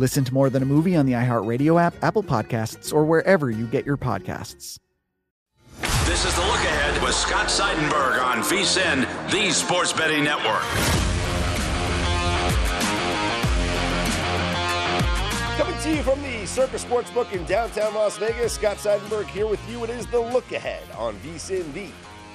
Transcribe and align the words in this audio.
Listen 0.00 0.24
to 0.24 0.32
More 0.32 0.48
Than 0.48 0.62
a 0.62 0.66
Movie 0.66 0.96
on 0.96 1.04
the 1.04 1.12
iHeartRadio 1.12 1.78
app, 1.78 1.92
Apple 2.02 2.22
Podcasts, 2.22 2.90
or 2.90 3.04
wherever 3.04 3.50
you 3.50 3.66
get 3.66 3.84
your 3.84 3.98
podcasts. 3.98 4.78
This 6.06 6.24
is 6.24 6.34
the 6.34 6.40
look 6.40 6.54
ahead 6.54 7.02
with 7.02 7.14
Scott 7.14 7.48
Seidenberg 7.48 8.24
on 8.24 8.38
VSIN, 8.38 9.02
the 9.30 9.50
Sports 9.50 9.92
Betting 9.92 10.24
Network. 10.24 10.62
Coming 15.58 15.78
to 15.82 15.94
you 15.94 16.02
from 16.02 16.22
the 16.22 16.46
Circus 16.46 16.82
Sportsbook 16.82 17.30
in 17.32 17.44
downtown 17.44 17.92
Las 17.92 18.16
Vegas, 18.16 18.54
Scott 18.54 18.78
Seidenberg 18.78 19.26
here 19.26 19.46
with 19.46 19.60
you. 19.68 19.84
It 19.84 19.90
is 19.90 20.06
the 20.06 20.18
look 20.18 20.50
ahead 20.52 20.84
on 20.96 21.14
VSIN, 21.16 21.74
the 21.74 21.88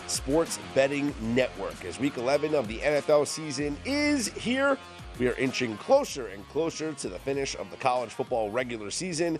Sports 0.05 0.59
Betting 0.75 1.15
Network. 1.19 1.83
As 1.83 1.99
week 1.99 2.17
11 2.17 2.53
of 2.53 2.67
the 2.67 2.77
NFL 2.77 3.25
season 3.25 3.75
is 3.85 4.27
here, 4.33 4.77
we 5.19 5.27
are 5.27 5.35
inching 5.35 5.77
closer 5.77 6.27
and 6.27 6.47
closer 6.49 6.91
to 6.93 7.09
the 7.09 7.19
finish 7.19 7.55
of 7.55 7.71
the 7.71 7.77
college 7.77 8.11
football 8.11 8.49
regular 8.49 8.91
season. 8.91 9.39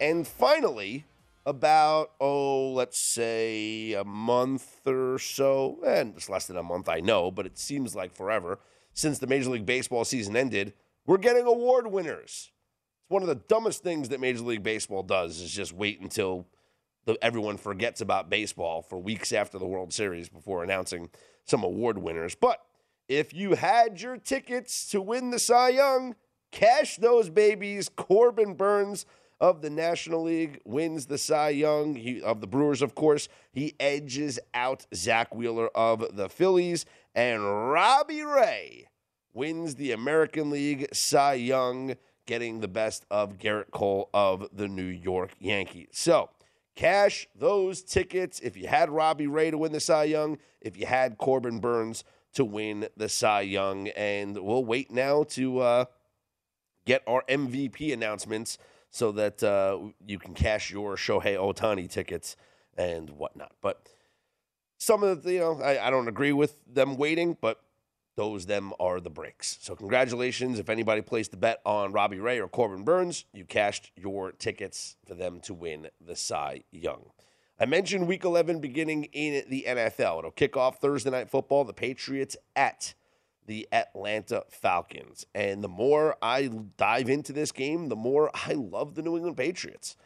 And 0.00 0.26
finally, 0.26 1.04
about, 1.46 2.10
oh, 2.20 2.72
let's 2.72 2.98
say 2.98 3.92
a 3.94 4.04
month 4.04 4.86
or 4.86 5.18
so, 5.18 5.78
and 5.86 6.14
it's 6.16 6.28
less 6.28 6.46
than 6.46 6.56
a 6.56 6.62
month, 6.62 6.88
I 6.88 7.00
know, 7.00 7.30
but 7.30 7.46
it 7.46 7.56
seems 7.56 7.94
like 7.94 8.12
forever 8.12 8.58
since 8.92 9.18
the 9.18 9.26
Major 9.26 9.50
League 9.50 9.66
Baseball 9.66 10.04
season 10.04 10.36
ended, 10.36 10.72
we're 11.06 11.18
getting 11.18 11.46
award 11.46 11.86
winners. 11.86 12.50
It's 13.02 13.10
one 13.10 13.22
of 13.22 13.28
the 13.28 13.36
dumbest 13.36 13.82
things 13.82 14.08
that 14.08 14.20
Major 14.20 14.42
League 14.42 14.64
Baseball 14.64 15.04
does 15.04 15.40
is 15.40 15.52
just 15.52 15.72
wait 15.72 16.00
until 16.00 16.46
the, 17.04 17.16
everyone 17.22 17.56
forgets 17.56 18.00
about 18.00 18.28
baseball 18.28 18.82
for 18.82 18.98
weeks 18.98 19.32
after 19.32 19.58
the 19.58 19.66
World 19.66 19.92
Series 19.92 20.28
before 20.28 20.64
announcing 20.64 21.10
some 21.44 21.62
award 21.62 21.98
winners. 21.98 22.34
But 22.34 22.60
if 23.08 23.32
you 23.32 23.54
had 23.54 24.00
your 24.00 24.16
tickets 24.16 24.88
to 24.90 25.00
win 25.00 25.30
the 25.30 25.38
Cy 25.38 25.70
Young, 25.70 26.14
cash 26.50 26.96
those 26.96 27.30
babies. 27.30 27.88
Corbin 27.88 28.54
Burnes 28.54 29.06
of 29.40 29.62
the 29.62 29.70
National 29.70 30.22
League 30.22 30.60
wins 30.64 31.06
the 31.06 31.18
Cy 31.18 31.50
Young 31.50 31.94
he, 31.94 32.22
of 32.22 32.40
the 32.40 32.46
Brewers, 32.46 32.82
of 32.82 32.94
course. 32.94 33.28
He 33.52 33.74
edges 33.78 34.38
out 34.54 34.86
Zack 34.94 35.34
Wheeler 35.34 35.68
of 35.76 36.16
the 36.16 36.28
Phillies, 36.28 36.86
and 37.14 37.70
Robbie 37.70 38.22
Ray 38.22 38.88
wins 39.34 39.74
the 39.74 39.92
American 39.92 40.50
League 40.50 40.88
Cy 40.92 41.34
Young 41.34 41.94
getting 42.26 42.60
the 42.60 42.68
best 42.68 43.04
of 43.10 43.38
Gerrit 43.38 43.70
Cole 43.70 44.10
of 44.12 44.48
the 44.52 44.66
New 44.66 44.82
York 44.82 45.30
Yankees. 45.38 45.88
So, 45.92 46.30
cash 46.74 47.28
those 47.36 47.82
tickets 47.82 48.40
if 48.40 48.56
you 48.56 48.66
had 48.66 48.90
Robbie 48.90 49.28
Ray 49.28 49.50
to 49.50 49.58
win 49.58 49.72
the 49.72 49.80
Cy 49.80 50.04
Young, 50.04 50.38
if 50.60 50.76
you 50.76 50.86
had 50.86 51.18
Corbin 51.18 51.60
Burnes 51.60 52.02
to 52.36 52.44
win 52.44 52.88
the 52.96 53.08
Cy 53.08 53.42
Young. 53.42 53.88
And 53.88 54.38
we'll 54.38 54.64
wait 54.64 54.90
now 54.90 55.24
to 55.24 55.58
uh, 55.60 55.84
get 56.84 57.02
our 57.06 57.24
MVP 57.28 57.92
announcements 57.92 58.58
so 58.90 59.12
that 59.12 59.42
uh, 59.42 59.78
you 60.06 60.18
can 60.18 60.34
cash 60.34 60.70
your 60.70 60.96
Shohei 60.96 61.36
Ohtani 61.36 61.90
tickets 61.90 62.36
and 62.76 63.10
whatnot. 63.10 63.52
But 63.60 63.88
some 64.78 65.02
of 65.02 65.22
the, 65.22 65.32
you 65.32 65.40
know, 65.40 65.60
I, 65.62 65.86
I 65.86 65.90
don't 65.90 66.08
agree 66.08 66.32
with 66.32 66.56
them 66.66 66.96
waiting, 66.96 67.36
but 67.40 67.60
those 68.16 68.46
them 68.46 68.72
are 68.80 69.00
the 69.00 69.10
breaks. 69.10 69.58
So 69.62 69.74
congratulations 69.74 70.58
if 70.58 70.68
anybody 70.68 71.02
placed 71.02 71.30
the 71.30 71.36
bet 71.36 71.60
on 71.64 71.92
Robbie 71.92 72.20
Ray 72.20 72.38
or 72.38 72.48
Corbin 72.48 72.84
Burnes, 72.84 73.24
you 73.32 73.44
cashed 73.44 73.92
your 73.96 74.32
tickets 74.32 74.96
for 75.06 75.14
them 75.14 75.40
to 75.40 75.54
win 75.54 75.88
the 76.00 76.16
Cy 76.16 76.64
Young. 76.70 77.10
I 77.58 77.64
mentioned 77.64 78.06
week 78.06 78.24
11 78.24 78.60
beginning 78.60 79.04
in 79.12 79.42
the 79.48 79.64
NFL. 79.66 80.18
It'll 80.18 80.30
kick 80.30 80.58
off 80.58 80.78
Thursday 80.78 81.08
night 81.08 81.30
football, 81.30 81.64
the 81.64 81.72
Patriots 81.72 82.36
at 82.54 82.92
the 83.46 83.66
Atlanta 83.72 84.44
Falcons. 84.50 85.24
And 85.34 85.64
the 85.64 85.68
more 85.68 86.16
I 86.20 86.50
dive 86.76 87.08
into 87.08 87.32
this 87.32 87.52
game, 87.52 87.88
the 87.88 87.96
more 87.96 88.30
I 88.34 88.52
love 88.52 88.94
the 88.94 89.00
New 89.00 89.16
England 89.16 89.38
Patriots. 89.38 89.96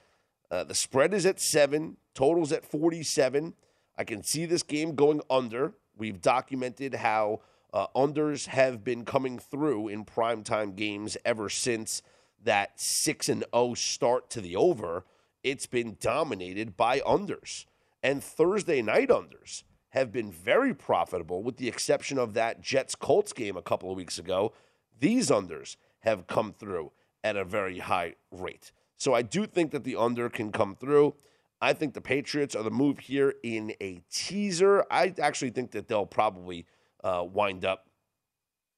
Uh, 0.49 0.63
the 0.63 0.77
spread 0.77 1.13
is 1.13 1.27
at 1.27 1.41
7, 1.41 1.97
totals 2.15 2.53
at 2.53 2.65
47. 2.65 3.55
I 3.99 4.05
can 4.05 4.23
see 4.23 4.47
this 4.47 4.63
game 4.63 4.95
going 4.95 5.21
under. 5.29 5.75
We've 5.97 6.21
documented 6.21 6.95
how 6.95 7.41
uh, 7.73 7.89
unders 7.97 8.47
have 8.47 8.85
been 8.85 9.05
coming 9.05 9.41
through 9.41 9.89
in 9.89 10.05
primetime 10.05 10.77
games 10.77 11.17
ever 11.25 11.49
since 11.49 12.03
that 12.45 12.79
6 12.81 13.29
and 13.29 13.45
0 13.53 13.75
start 13.75 14.31
to 14.31 14.41
the 14.41 14.55
over. 14.55 15.05
It's 15.43 15.67
been 15.67 15.97
dominated 16.01 16.77
by 16.77 17.01
unders 17.01 17.65
and 18.03 18.23
Thursday 18.23 18.83
night 18.83 19.09
unders 19.09 19.63
have 19.91 20.13
been 20.13 20.31
very 20.31 20.75
profitable 20.75 21.43
with 21.43 21.57
the 21.57 21.69
exception 21.69 22.19
of 22.19 22.35
that 22.35 22.61
Jets 22.61 22.95
Colts 22.95 23.33
game 23.33 23.57
a 23.57 23.63
couple 23.63 23.91
of 23.91 23.97
weeks 23.97 24.19
ago. 24.19 24.53
These 24.99 25.31
unders 25.31 25.77
have 26.01 26.27
come 26.27 26.53
through 26.53 26.93
at 27.23 27.37
a 27.37 27.45
very 27.45 27.79
high 27.79 28.15
rate. 28.31 28.73
So 28.97 29.15
I 29.15 29.23
do 29.23 29.47
think 29.47 29.73
that 29.73 29.85
the 29.85 29.97
under 29.97 30.29
can 30.29 30.53
come 30.53 30.75
through. 30.75 31.15
I 31.61 31.73
think 31.73 31.95
the 31.95 32.01
Patriots 32.01 32.55
are 32.55 32.63
the 32.63 32.71
move 32.71 33.01
here 33.01 33.35
in 33.43 33.75
a 33.81 34.01
teaser. 34.11 34.85
I 34.91 35.15
actually 35.21 35.51
think 35.51 35.73
that 35.73 35.89
they'll 35.89 36.07
probably 36.07 36.67
uh, 37.03 37.25
wind 37.31 37.65
up 37.65 37.87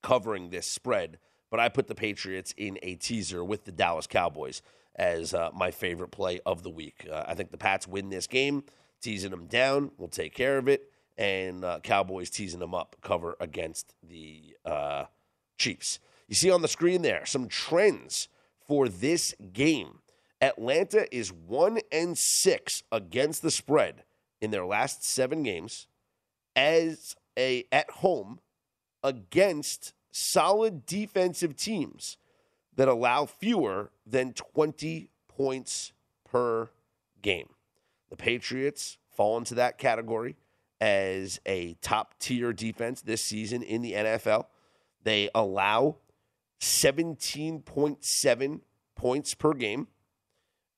covering 0.02 0.50
this 0.50 0.66
spread, 0.66 1.18
but 1.50 1.60
I 1.60 1.68
put 1.68 1.86
the 1.86 1.94
Patriots 1.94 2.54
in 2.56 2.78
a 2.82 2.96
teaser 2.96 3.44
with 3.44 3.64
the 3.64 3.72
Dallas 3.72 4.08
Cowboys 4.08 4.62
as 4.96 5.34
uh, 5.34 5.50
my 5.54 5.70
favorite 5.70 6.10
play 6.10 6.40
of 6.44 6.62
the 6.62 6.70
week. 6.70 7.06
Uh, 7.10 7.24
I 7.26 7.34
think 7.34 7.50
the 7.50 7.58
Pats 7.58 7.88
win 7.88 8.10
this 8.10 8.26
game, 8.26 8.64
teasing 9.00 9.30
them 9.30 9.46
down. 9.46 9.90
We'll 9.98 10.08
take 10.08 10.34
care 10.34 10.58
of 10.58 10.68
it. 10.68 10.90
And 11.18 11.64
uh, 11.64 11.80
Cowboys 11.82 12.30
teasing 12.30 12.60
them 12.60 12.74
up, 12.74 12.96
cover 13.02 13.36
against 13.40 13.94
the 14.02 14.56
uh, 14.64 15.04
Chiefs. 15.58 15.98
You 16.28 16.34
see 16.34 16.50
on 16.50 16.62
the 16.62 16.68
screen 16.68 17.02
there 17.02 17.26
some 17.26 17.48
trends 17.48 18.28
for 18.66 18.88
this 18.88 19.34
game. 19.52 19.98
Atlanta 20.40 21.06
is 21.14 21.32
1 21.32 21.80
and 21.92 22.18
6 22.18 22.82
against 22.90 23.42
the 23.42 23.50
spread 23.50 24.04
in 24.40 24.50
their 24.50 24.64
last 24.64 25.04
7 25.04 25.42
games 25.42 25.86
as 26.56 27.14
a 27.38 27.64
at 27.70 27.90
home 27.90 28.40
against 29.04 29.92
solid 30.10 30.84
defensive 30.84 31.56
teams 31.56 32.16
that 32.76 32.88
allow 32.88 33.26
fewer 33.26 33.90
than 34.06 34.32
20 34.32 35.10
points 35.28 35.92
per 36.24 36.70
game. 37.20 37.50
The 38.10 38.16
Patriots 38.16 38.96
fall 39.10 39.36
into 39.36 39.54
that 39.54 39.78
category 39.78 40.36
as 40.80 41.40
a 41.46 41.74
top 41.80 42.18
tier 42.18 42.52
defense 42.52 43.02
this 43.02 43.22
season 43.22 43.62
in 43.62 43.82
the 43.82 43.92
NFL. 43.92 44.46
They 45.04 45.30
allow 45.34 45.96
17.7 46.60 48.60
points 48.94 49.34
per 49.34 49.52
game. 49.52 49.88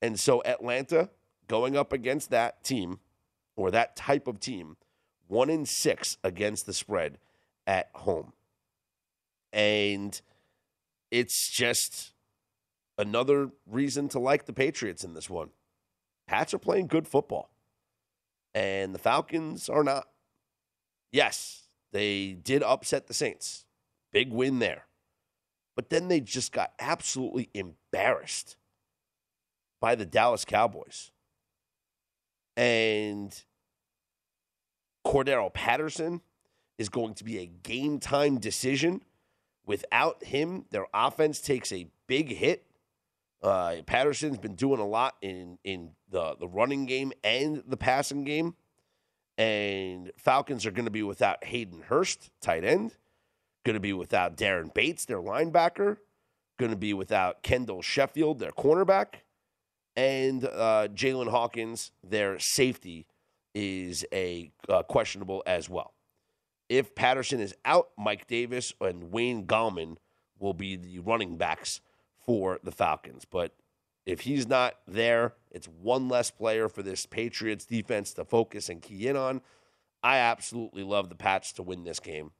And 0.02 0.18
so 0.20 0.42
Atlanta 0.44 1.10
going 1.48 1.76
up 1.76 1.92
against 1.92 2.30
that 2.30 2.64
team 2.64 2.98
or 3.56 3.70
that 3.70 3.96
type 3.96 4.26
of 4.26 4.40
team, 4.40 4.76
one 5.28 5.48
in 5.48 5.66
six 5.66 6.18
against 6.24 6.66
the 6.66 6.72
spread 6.72 7.18
at 7.66 7.90
home. 7.94 8.32
And 9.52 10.20
it's 11.14 11.48
just 11.48 12.12
another 12.98 13.50
reason 13.70 14.08
to 14.08 14.18
like 14.18 14.46
the 14.46 14.52
Patriots 14.52 15.04
in 15.04 15.14
this 15.14 15.30
one. 15.30 15.50
Pats 16.26 16.52
are 16.52 16.58
playing 16.58 16.88
good 16.88 17.06
football, 17.06 17.50
and 18.52 18.92
the 18.92 18.98
Falcons 18.98 19.68
are 19.68 19.84
not. 19.84 20.08
Yes, 21.12 21.68
they 21.92 22.32
did 22.32 22.64
upset 22.64 23.06
the 23.06 23.14
Saints. 23.14 23.64
Big 24.12 24.32
win 24.32 24.58
there. 24.58 24.86
But 25.76 25.88
then 25.88 26.08
they 26.08 26.18
just 26.20 26.50
got 26.50 26.72
absolutely 26.80 27.48
embarrassed 27.54 28.56
by 29.80 29.94
the 29.94 30.06
Dallas 30.06 30.44
Cowboys. 30.44 31.12
And 32.56 33.40
Cordarrelle 35.06 35.54
Patterson 35.54 36.22
is 36.76 36.88
going 36.88 37.14
to 37.14 37.24
be 37.24 37.38
a 37.38 37.46
game 37.46 38.00
time 38.00 38.38
decision. 38.38 39.02
Without 39.66 40.24
him, 40.24 40.66
their 40.70 40.86
offense 40.92 41.40
takes 41.40 41.72
a 41.72 41.86
big 42.06 42.30
hit. 42.30 42.66
Uh, 43.42 43.76
Patterson's 43.86 44.38
been 44.38 44.54
doing 44.54 44.80
a 44.80 44.86
lot 44.86 45.16
in 45.20 45.58
in 45.64 45.90
the 46.10 46.36
the 46.38 46.48
running 46.48 46.86
game 46.86 47.12
and 47.22 47.62
the 47.66 47.76
passing 47.76 48.24
game, 48.24 48.54
and 49.36 50.12
Falcons 50.16 50.64
are 50.66 50.70
going 50.70 50.86
to 50.86 50.90
be 50.90 51.02
without 51.02 51.44
Hayden 51.44 51.82
Hurst, 51.82 52.30
tight 52.40 52.64
end, 52.64 52.96
going 53.64 53.74
to 53.74 53.80
be 53.80 53.92
without 53.92 54.36
Daren 54.36 54.72
Bates, 54.72 55.04
their 55.04 55.20
linebacker, 55.20 55.98
going 56.58 56.70
to 56.70 56.76
be 56.76 56.94
without 56.94 57.42
Kendall 57.42 57.82
Sheffield, 57.82 58.38
their 58.38 58.52
cornerback, 58.52 59.20
and 59.96 60.44
uh, 60.44 60.88
Jaylinn 60.94 61.30
Hawkins, 61.30 61.90
their 62.02 62.38
safety, 62.38 63.06
is 63.54 64.04
a 64.12 64.50
uh, 64.68 64.82
questionable 64.82 65.42
as 65.46 65.68
well. 65.68 65.93
If 66.74 66.96
Patterson 66.96 67.38
is 67.38 67.54
out, 67.64 67.90
Mike 67.96 68.26
Davis 68.26 68.72
and 68.80 69.12
Wayne 69.12 69.46
Gallman 69.46 69.96
will 70.40 70.54
be 70.54 70.74
the 70.74 70.98
running 70.98 71.36
backs 71.36 71.80
for 72.26 72.58
the 72.64 72.72
Falcons. 72.72 73.24
But 73.24 73.54
if 74.04 74.22
he's 74.22 74.48
not 74.48 74.74
there, 74.84 75.34
it's 75.52 75.68
one 75.68 76.08
less 76.08 76.32
player 76.32 76.68
for 76.68 76.82
this 76.82 77.06
Patriots 77.06 77.64
defense 77.64 78.12
to 78.14 78.24
focus 78.24 78.68
and 78.68 78.82
key 78.82 79.06
in 79.06 79.16
on. 79.16 79.40
I 80.02 80.16
absolutely 80.16 80.82
love 80.82 81.10
the 81.10 81.14
Pats 81.14 81.52
to 81.52 81.62
win 81.62 81.84
this 81.84 82.00
game. 82.00 82.32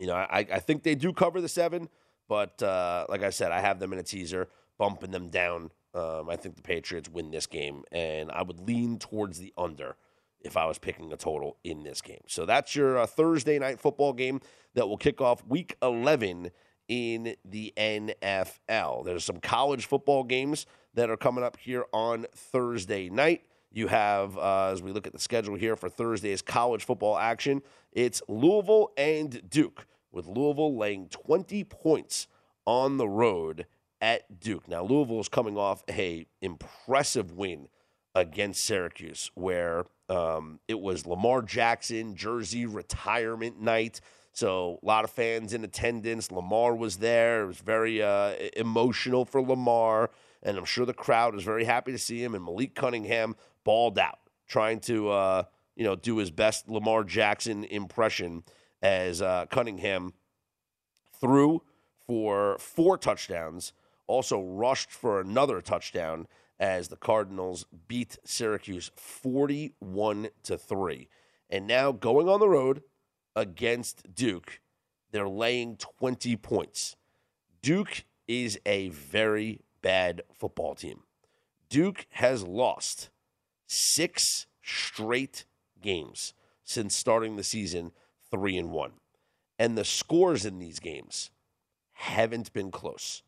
You 0.00 0.08
know, 0.08 0.14
I, 0.14 0.44
I 0.52 0.58
think 0.58 0.82
they 0.82 0.96
do 0.96 1.12
cover 1.12 1.40
the 1.40 1.48
seven, 1.48 1.88
but 2.28 2.60
uh, 2.60 3.06
like 3.08 3.22
I 3.22 3.30
said, 3.30 3.52
I 3.52 3.60
have 3.60 3.78
them 3.78 3.92
in 3.92 4.00
a 4.00 4.02
teaser, 4.02 4.48
bumping 4.78 5.12
them 5.12 5.28
down. 5.28 5.70
Um, 5.94 6.28
I 6.28 6.34
think 6.34 6.56
the 6.56 6.62
Patriots 6.62 7.08
win 7.08 7.30
this 7.30 7.46
game, 7.46 7.84
and 7.92 8.32
I 8.32 8.42
would 8.42 8.66
lean 8.66 8.98
towards 8.98 9.38
the 9.38 9.52
under 9.56 9.94
if 10.40 10.56
I 10.56 10.66
was 10.66 10.78
picking 10.78 11.12
a 11.12 11.16
total 11.16 11.56
in 11.64 11.82
this 11.82 12.00
game. 12.00 12.22
So 12.26 12.46
that's 12.46 12.74
your 12.74 12.98
uh, 12.98 13.06
Thursday 13.06 13.58
night 13.58 13.80
football 13.80 14.12
game 14.12 14.40
that 14.74 14.88
will 14.88 14.96
kick 14.96 15.20
off 15.20 15.44
week 15.46 15.76
11 15.82 16.50
in 16.88 17.36
the 17.44 17.72
NFL. 17.76 19.04
There's 19.04 19.24
some 19.24 19.40
college 19.40 19.86
football 19.86 20.24
games 20.24 20.66
that 20.94 21.10
are 21.10 21.16
coming 21.16 21.44
up 21.44 21.56
here 21.58 21.84
on 21.92 22.26
Thursday 22.34 23.08
night. 23.10 23.42
You 23.70 23.88
have, 23.88 24.38
uh, 24.38 24.70
as 24.72 24.82
we 24.82 24.92
look 24.92 25.06
at 25.06 25.12
the 25.12 25.18
schedule 25.18 25.54
here 25.54 25.76
for 25.76 25.88
Thursday's 25.88 26.40
college 26.40 26.84
football 26.84 27.18
action, 27.18 27.62
it's 27.92 28.22
Louisville 28.26 28.92
and 28.96 29.48
Duke, 29.50 29.86
with 30.10 30.26
Louisville 30.26 30.76
laying 30.76 31.08
20 31.08 31.64
points 31.64 32.28
on 32.64 32.96
the 32.96 33.08
road 33.08 33.66
at 34.00 34.40
Duke. 34.40 34.68
Now, 34.68 34.82
Louisville 34.82 35.20
is 35.20 35.28
coming 35.28 35.58
off 35.58 35.82
a 35.88 36.26
impressive 36.40 37.32
win 37.32 37.68
against 38.18 38.64
Syracuse, 38.64 39.30
where 39.34 39.84
um, 40.08 40.60
it 40.66 40.80
was 40.80 41.06
Lamar 41.06 41.42
Jackson 41.42 42.16
jersey 42.16 42.66
retirement 42.66 43.60
night. 43.60 44.00
So 44.32 44.78
a 44.82 44.86
lot 44.86 45.04
of 45.04 45.10
fans 45.10 45.52
in 45.52 45.64
attendance. 45.64 46.30
Lamar 46.30 46.74
was 46.74 46.98
there. 46.98 47.42
It 47.42 47.46
was 47.46 47.58
very 47.58 48.02
uh, 48.02 48.34
emotional 48.56 49.24
for 49.24 49.40
Lamar, 49.40 50.10
and 50.42 50.56
I'm 50.56 50.64
sure 50.64 50.86
the 50.86 50.94
crowd 50.94 51.34
was 51.34 51.44
very 51.44 51.64
happy 51.64 51.92
to 51.92 51.98
see 51.98 52.22
him. 52.22 52.34
And 52.34 52.44
Malik 52.44 52.74
Cunningham 52.74 53.36
balled 53.64 53.98
out, 53.98 54.18
trying 54.46 54.80
to 54.80 55.10
uh, 55.10 55.42
you 55.76 55.84
know 55.84 55.96
do 55.96 56.18
his 56.18 56.30
best 56.30 56.68
Lamar 56.68 57.04
Jackson 57.04 57.64
impression 57.64 58.44
as 58.82 59.20
uh, 59.22 59.46
Cunningham 59.50 60.12
threw 61.20 61.62
for 62.06 62.56
four 62.58 62.96
touchdowns, 62.96 63.72
also 64.06 64.40
rushed 64.40 64.90
for 64.90 65.20
another 65.20 65.60
touchdown 65.60 66.26
as 66.60 66.88
the 66.88 66.96
Cardinals 66.96 67.66
beat 67.86 68.18
Syracuse 68.24 68.90
41 68.96 70.28
to 70.44 70.58
3. 70.58 71.08
And 71.50 71.66
now 71.66 71.92
going 71.92 72.28
on 72.28 72.40
the 72.40 72.48
road 72.48 72.82
against 73.36 74.14
Duke, 74.14 74.60
they're 75.12 75.28
laying 75.28 75.76
20 75.76 76.36
points. 76.36 76.96
Duke 77.62 78.04
is 78.26 78.58
a 78.66 78.88
very 78.90 79.60
bad 79.82 80.22
football 80.32 80.74
team. 80.74 81.00
Duke 81.68 82.06
has 82.10 82.42
lost 82.42 83.10
six 83.66 84.46
straight 84.62 85.44
games 85.80 86.34
since 86.64 86.94
starting 86.94 87.36
the 87.36 87.44
season 87.44 87.92
3 88.30 88.56
and 88.58 88.70
1. 88.70 88.92
And 89.58 89.76
the 89.76 89.84
scores 89.84 90.44
in 90.44 90.58
these 90.58 90.78
games 90.78 91.30
haven't 91.92 92.52
been 92.52 92.70
close. 92.70 93.22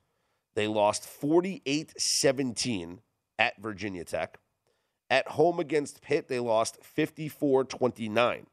They 0.54 0.66
lost 0.66 1.04
48 1.04 1.94
17 2.00 3.00
at 3.40 3.60
Virginia 3.60 4.04
Tech. 4.04 4.38
At 5.08 5.26
home 5.26 5.58
against 5.58 6.02
Pitt, 6.02 6.28
they 6.28 6.38
lost 6.38 6.84
54 6.84 7.64
29. 7.64 8.46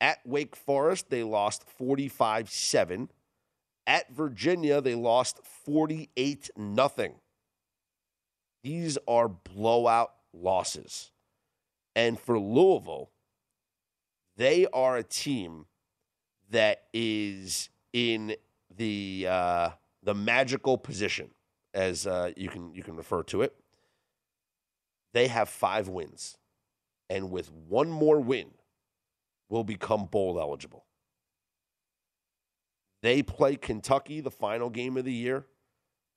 At 0.00 0.18
Wake 0.24 0.56
Forest, 0.56 1.10
they 1.10 1.22
lost 1.22 1.68
45 1.68 2.48
7. 2.48 3.10
At 3.86 4.10
Virginia, 4.10 4.80
they 4.80 4.94
lost 4.94 5.40
48 5.44 6.50
0. 6.56 7.14
These 8.62 8.98
are 9.06 9.28
blowout 9.28 10.12
losses. 10.32 11.10
And 11.94 12.18
for 12.18 12.38
Louisville, 12.38 13.10
they 14.36 14.66
are 14.72 14.96
a 14.96 15.02
team 15.02 15.66
that 16.50 16.84
is 16.92 17.70
in 17.92 18.36
the 18.74 19.26
uh, 19.28 19.70
the 20.02 20.14
magical 20.14 20.78
position, 20.78 21.30
as 21.74 22.06
uh, 22.06 22.32
you 22.36 22.48
can 22.48 22.74
you 22.74 22.82
can 22.82 22.96
refer 22.96 23.22
to 23.24 23.42
it. 23.42 23.54
They 25.16 25.28
have 25.28 25.48
five 25.48 25.88
wins, 25.88 26.36
and 27.08 27.30
with 27.30 27.50
one 27.50 27.88
more 27.88 28.20
win, 28.20 28.50
will 29.48 29.64
become 29.64 30.04
bowl 30.04 30.38
eligible. 30.38 30.84
They 33.00 33.22
play 33.22 33.56
Kentucky 33.56 34.20
the 34.20 34.30
final 34.30 34.68
game 34.68 34.98
of 34.98 35.06
the 35.06 35.14
year. 35.14 35.46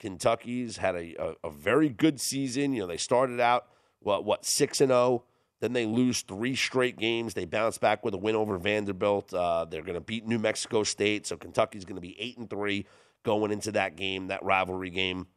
Kentucky's 0.01 0.75
had 0.75 0.95
a, 0.95 1.15
a, 1.17 1.35
a 1.45 1.49
very 1.49 1.87
good 1.87 2.19
season. 2.19 2.73
You 2.73 2.81
know, 2.81 2.87
they 2.87 2.97
started 2.97 3.39
out 3.39 3.67
what 4.01 4.25
what 4.25 4.43
six 4.43 4.81
and 4.81 4.89
zero. 4.89 4.99
Oh, 4.99 5.23
then 5.61 5.71
they 5.71 5.85
lose 5.85 6.21
three 6.23 6.57
straight 6.57 6.97
games. 6.97 7.35
They 7.35 7.45
bounce 7.45 7.77
back 7.77 8.03
with 8.03 8.13
a 8.15 8.17
win 8.17 8.35
over 8.35 8.57
Vanderbilt. 8.57 9.33
Uh, 9.33 9.63
they're 9.63 9.81
going 9.81 9.93
to 9.93 10.01
beat 10.01 10.27
New 10.27 10.39
Mexico 10.39 10.83
State, 10.83 11.25
so 11.25 11.37
Kentucky's 11.37 11.85
going 11.85 11.95
to 11.95 12.01
be 12.01 12.19
eight 12.19 12.37
and 12.37 12.49
three 12.49 12.85
going 13.23 13.53
into 13.53 13.71
that 13.71 13.95
game, 13.95 14.27
that 14.27 14.43
rivalry 14.43 14.89
game. 14.89 15.27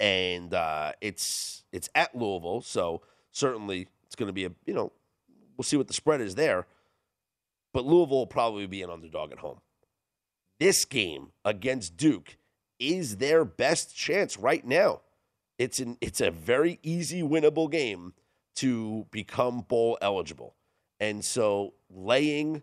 And 0.00 0.54
uh, 0.54 0.92
it's 1.00 1.64
it's 1.72 1.88
at 1.94 2.16
Louisville, 2.16 2.60
so 2.60 3.02
certainly 3.32 3.88
it's 4.06 4.16
going 4.16 4.28
to 4.28 4.32
be 4.32 4.44
a 4.44 4.50
you 4.64 4.74
know 4.74 4.92
we'll 5.56 5.64
see 5.64 5.76
what 5.76 5.88
the 5.88 5.94
spread 5.94 6.20
is 6.20 6.34
there 6.36 6.66
but 7.72 7.84
Louisville 7.84 8.18
will 8.18 8.26
probably 8.26 8.66
be 8.66 8.82
an 8.82 8.90
underdog 8.90 9.32
at 9.32 9.38
home. 9.38 9.60
This 10.58 10.84
game 10.84 11.28
against 11.44 11.96
Duke 11.96 12.36
is 12.78 13.18
their 13.18 13.44
best 13.44 13.96
chance 13.96 14.36
right 14.36 14.66
now. 14.66 15.02
It's 15.58 15.78
an 15.78 15.96
it's 16.00 16.20
a 16.20 16.30
very 16.30 16.78
easy 16.82 17.22
winnable 17.22 17.70
game 17.70 18.14
to 18.56 19.06
become 19.10 19.60
bowl 19.60 19.98
eligible. 20.00 20.56
And 21.00 21.24
so 21.24 21.74
laying 21.88 22.62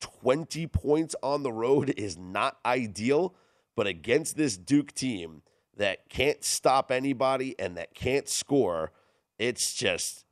20 0.00 0.66
points 0.68 1.14
on 1.22 1.42
the 1.42 1.52
road 1.52 1.90
is 1.96 2.16
not 2.16 2.58
ideal, 2.64 3.34
but 3.76 3.86
against 3.86 4.36
this 4.36 4.56
Duke 4.56 4.94
team 4.94 5.42
that 5.78 6.08
can't 6.08 6.44
stop 6.44 6.92
anybody 6.92 7.54
and 7.58 7.76
that 7.76 7.94
can't 7.94 8.28
score, 8.28 8.92
it's 9.38 9.72
just 9.74 10.24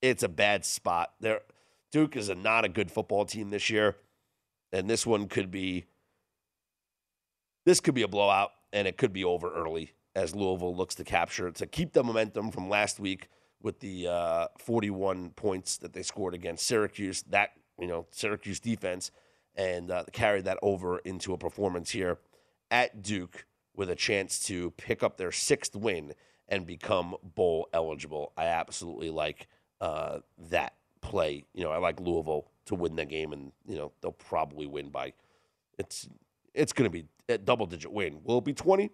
it's 0.00 0.22
a 0.22 0.28
bad 0.28 0.64
spot. 0.64 1.12
There 1.20 1.40
Duke 1.90 2.16
is 2.16 2.30
a, 2.30 2.34
not 2.34 2.64
a 2.64 2.68
good 2.68 2.90
football 2.90 3.26
team 3.26 3.50
this 3.50 3.68
year, 3.68 3.96
and 4.72 4.88
this 4.88 5.06
one 5.06 5.28
could 5.28 5.50
be 5.50 5.84
this 7.66 7.80
could 7.80 7.94
be 7.94 8.02
a 8.02 8.08
blowout 8.08 8.50
and 8.72 8.88
it 8.88 8.96
could 8.96 9.12
be 9.12 9.24
over 9.24 9.52
early 9.52 9.92
as 10.14 10.34
Louisville 10.34 10.74
looks 10.74 10.94
to 10.96 11.04
capture 11.04 11.50
to 11.50 11.66
keep 11.66 11.92
the 11.92 12.02
momentum 12.02 12.50
from 12.50 12.68
last 12.68 12.98
week 12.98 13.28
with 13.62 13.80
the 13.80 14.08
uh, 14.08 14.46
41 14.58 15.30
points 15.30 15.76
that 15.78 15.92
they 15.92 16.02
scored 16.02 16.34
against 16.34 16.66
Syracuse. 16.66 17.22
That 17.28 17.50
you 17.78 17.86
know 17.86 18.06
Syracuse 18.10 18.60
defense 18.60 19.10
and 19.54 19.90
uh, 19.90 20.04
carry 20.12 20.40
that 20.42 20.58
over 20.62 20.98
into 20.98 21.34
a 21.34 21.38
performance 21.38 21.90
here 21.90 22.18
at 22.70 23.02
Duke 23.02 23.44
with 23.74 23.90
a 23.90 23.94
chance 23.94 24.38
to 24.46 24.70
pick 24.72 25.02
up 25.02 25.16
their 25.16 25.32
sixth 25.32 25.74
win 25.74 26.12
and 26.48 26.66
become 26.66 27.16
bowl 27.34 27.68
eligible. 27.72 28.32
I 28.36 28.46
absolutely 28.46 29.10
like 29.10 29.48
uh, 29.80 30.18
that 30.50 30.74
play. 31.00 31.44
You 31.54 31.64
know, 31.64 31.70
I 31.70 31.78
like 31.78 32.00
Louisville 32.00 32.48
to 32.66 32.74
win 32.74 32.96
the 32.96 33.04
game, 33.04 33.32
and 33.32 33.52
you 33.66 33.76
know 33.76 33.92
they'll 34.00 34.12
probably 34.12 34.66
win 34.66 34.90
by 34.90 35.12
it's 35.78 36.08
it's 36.54 36.72
going 36.72 36.90
to 36.90 36.92
be 36.92 37.06
a 37.28 37.38
double 37.38 37.66
digit 37.66 37.92
win. 37.92 38.20
Will 38.24 38.38
it 38.38 38.44
be 38.44 38.52
twenty? 38.52 38.90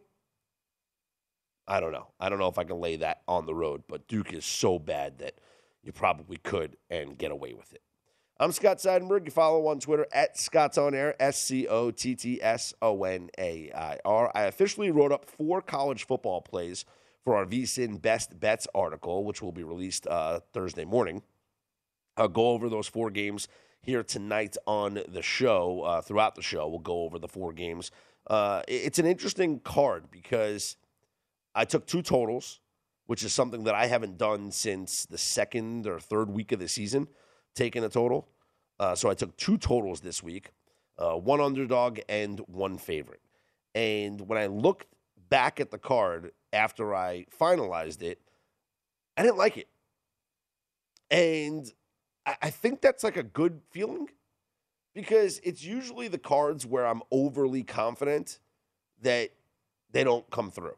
I 1.66 1.80
don't 1.80 1.92
know. 1.92 2.08
I 2.18 2.28
don't 2.30 2.38
know 2.38 2.49
if 2.49 2.58
I 2.58 2.64
can 2.64 2.80
lay 2.80 2.97
that 2.97 3.23
on 3.28 3.44
the 3.44 3.54
road, 3.54 3.82
but 3.88 4.08
Duke 4.08 4.32
is 4.32 4.47
so 4.47 4.78
bad 4.78 5.18
that 5.18 5.35
you 5.82 5.92
probably 5.92 6.38
could 6.38 6.76
and 6.88 7.18
get 7.18 7.30
away 7.30 7.52
with 7.52 7.73
it. 7.75 7.82
I'm 8.40 8.52
Scott 8.52 8.78
Seidenberg. 8.78 9.25
You 9.25 9.33
follow 9.33 9.66
on 9.66 9.80
Twitter 9.80 10.07
at 10.12 10.38
Scott's 10.38 10.78
On 10.78 10.95
Air, 10.95 11.16
S 11.18 11.42
C 11.42 11.66
O 11.66 11.90
T 11.90 12.14
T 12.14 12.40
S 12.40 12.73
O 12.80 13.02
N 13.02 13.30
A 13.37 13.73
I 13.75 13.99
R. 14.04 14.30
I 14.33 14.45
officially 14.45 14.92
wrote 14.92 15.11
up 15.11 15.25
four 15.25 15.61
college 15.61 16.07
football 16.07 16.40
plays 16.40 16.85
for 17.25 17.35
our 17.35 17.45
VSIN 17.45 18.00
Best 18.00 18.38
Bets 18.38 18.68
article, 18.73 19.25
which 19.25 19.42
will 19.42 19.50
be 19.50 19.64
released 19.64 20.07
uh, 20.07 20.38
Thursday 20.52 20.85
morning. 20.85 21.23
I'll 22.16 22.28
go 22.28 22.50
over 22.50 22.68
those 22.68 22.87
four 22.87 23.11
games 23.11 23.49
here 23.83 24.04
tonight 24.04 24.57
on 24.68 25.00
the 25.09 25.23
show. 25.23 25.83
Uh, 25.83 26.00
throughout 26.00 26.37
the 26.37 26.42
show, 26.42 26.68
we'll 26.68 26.78
go 26.78 27.02
over 27.02 27.18
the 27.18 27.26
four 27.26 27.52
games. 27.52 27.90
Uh, 28.28 28.62
it's 28.68 29.00
an 29.00 29.07
interesting 29.07 29.59
card 29.59 30.12
because 30.12 30.76
I 31.57 31.64
took 31.64 31.88
two 31.88 32.02
totals, 32.02 32.61
which 33.07 33.25
is 33.25 33.33
something 33.33 33.64
that 33.64 33.75
I 33.75 33.87
haven't 33.87 34.16
done 34.16 34.52
since 34.52 35.07
the 35.07 35.18
second 35.18 35.88
or 35.88 35.99
third 35.99 36.30
week 36.30 36.52
of 36.52 36.61
the 36.61 36.68
season 36.68 37.09
taking 37.58 37.84
a 37.84 37.88
total. 37.88 38.28
Uh, 38.80 38.94
so 38.94 39.10
I 39.10 39.14
took 39.14 39.36
two 39.36 39.58
totals 39.58 40.00
this 40.00 40.22
week 40.22 40.52
uh, 40.98 41.14
one 41.14 41.40
underdog 41.40 42.00
and 42.08 42.40
one 42.48 42.76
favorite. 42.76 43.20
And 43.74 44.20
when 44.22 44.38
I 44.38 44.46
looked 44.46 44.86
back 45.28 45.60
at 45.60 45.70
the 45.70 45.78
card 45.78 46.32
after 46.52 46.94
I 46.94 47.26
finalized 47.40 48.02
it, 48.02 48.20
I 49.16 49.22
didn't 49.22 49.36
like 49.36 49.56
it. 49.56 49.68
And 51.10 51.72
I, 52.26 52.36
I 52.42 52.50
think 52.50 52.80
that's 52.80 53.04
like 53.04 53.16
a 53.16 53.22
good 53.22 53.60
feeling 53.70 54.08
because 54.92 55.40
it's 55.44 55.62
usually 55.62 56.08
the 56.08 56.18
cards 56.18 56.66
where 56.66 56.86
I'm 56.86 57.02
overly 57.12 57.62
confident 57.62 58.40
that 59.02 59.30
they 59.92 60.02
don't 60.02 60.28
come 60.30 60.50
through. 60.50 60.76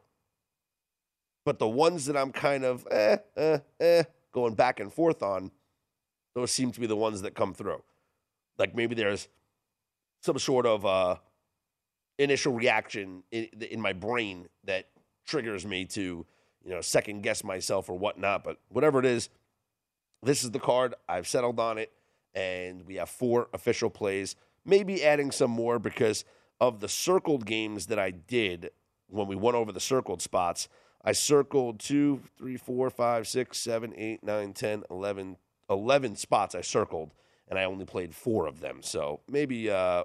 But 1.43 1.57
the 1.57 1.67
ones 1.67 2.05
that 2.05 2.15
I'm 2.15 2.31
kind 2.31 2.63
of 2.63 2.87
eh, 2.91 3.17
eh, 3.35 3.57
eh, 3.79 4.03
going 4.31 4.53
back 4.53 4.79
and 4.79 4.93
forth 4.93 5.23
on, 5.23 5.49
those 6.35 6.51
seem 6.51 6.71
to 6.71 6.79
be 6.79 6.87
the 6.87 6.95
ones 6.95 7.21
that 7.21 7.35
come 7.35 7.53
through. 7.53 7.81
Like 8.57 8.75
maybe 8.75 8.95
there's 8.95 9.27
some 10.21 10.37
sort 10.39 10.65
of 10.65 10.85
uh, 10.85 11.15
initial 12.17 12.53
reaction 12.53 13.23
in, 13.31 13.47
in 13.69 13.81
my 13.81 13.93
brain 13.93 14.47
that 14.63 14.87
triggers 15.25 15.65
me 15.65 15.85
to, 15.85 16.25
you 16.63 16.71
know, 16.71 16.81
second 16.81 17.21
guess 17.21 17.43
myself 17.43 17.89
or 17.89 17.97
whatnot. 17.97 18.43
But 18.43 18.57
whatever 18.69 18.99
it 18.99 19.05
is, 19.05 19.29
this 20.23 20.43
is 20.43 20.51
the 20.51 20.59
card. 20.59 20.93
I've 21.09 21.27
settled 21.27 21.59
on 21.59 21.77
it, 21.77 21.91
and 22.35 22.85
we 22.85 22.95
have 22.95 23.09
four 23.09 23.47
official 23.53 23.89
plays. 23.89 24.35
Maybe 24.63 25.03
adding 25.03 25.31
some 25.31 25.51
more 25.51 25.79
because 25.79 26.23
of 26.59 26.79
the 26.79 26.87
circled 26.87 27.45
games 27.45 27.87
that 27.87 27.97
I 27.97 28.11
did 28.11 28.69
when 29.07 29.27
we 29.27 29.35
went 29.35 29.55
over 29.55 29.71
the 29.71 29.79
circled 29.79 30.21
spots. 30.21 30.69
I 31.03 31.13
circled 31.13 31.79
two, 31.79 32.21
three, 32.37 32.57
four, 32.57 32.91
five, 32.91 33.27
six, 33.27 33.57
seven, 33.57 33.93
eight, 33.97 34.23
nine, 34.23 34.53
10, 34.53 34.83
11, 34.91 35.37
11 35.69 36.15
spots 36.15 36.55
I 36.55 36.61
circled, 36.61 37.13
and 37.47 37.57
I 37.57 37.63
only 37.65 37.85
played 37.85 38.15
four 38.15 38.47
of 38.47 38.59
them. 38.59 38.79
So 38.81 39.21
maybe 39.29 39.69
uh, 39.69 40.03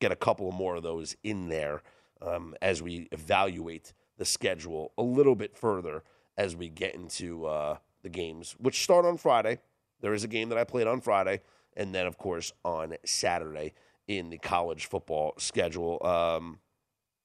get 0.00 0.12
a 0.12 0.16
couple 0.16 0.50
more 0.52 0.76
of 0.76 0.82
those 0.82 1.16
in 1.22 1.48
there 1.48 1.82
um, 2.22 2.54
as 2.62 2.82
we 2.82 3.08
evaluate 3.12 3.92
the 4.18 4.24
schedule 4.24 4.92
a 4.96 5.02
little 5.02 5.34
bit 5.34 5.56
further 5.56 6.02
as 6.36 6.56
we 6.56 6.68
get 6.68 6.94
into 6.94 7.46
uh, 7.46 7.76
the 8.02 8.08
games, 8.08 8.54
which 8.58 8.82
start 8.82 9.04
on 9.04 9.16
Friday. 9.16 9.58
There 10.00 10.14
is 10.14 10.24
a 10.24 10.28
game 10.28 10.50
that 10.50 10.58
I 10.58 10.64
played 10.64 10.86
on 10.86 11.00
Friday, 11.00 11.40
and 11.76 11.94
then, 11.94 12.06
of 12.06 12.18
course, 12.18 12.52
on 12.64 12.94
Saturday 13.04 13.72
in 14.06 14.30
the 14.30 14.38
college 14.38 14.86
football 14.86 15.34
schedule. 15.38 16.04
Um, 16.06 16.60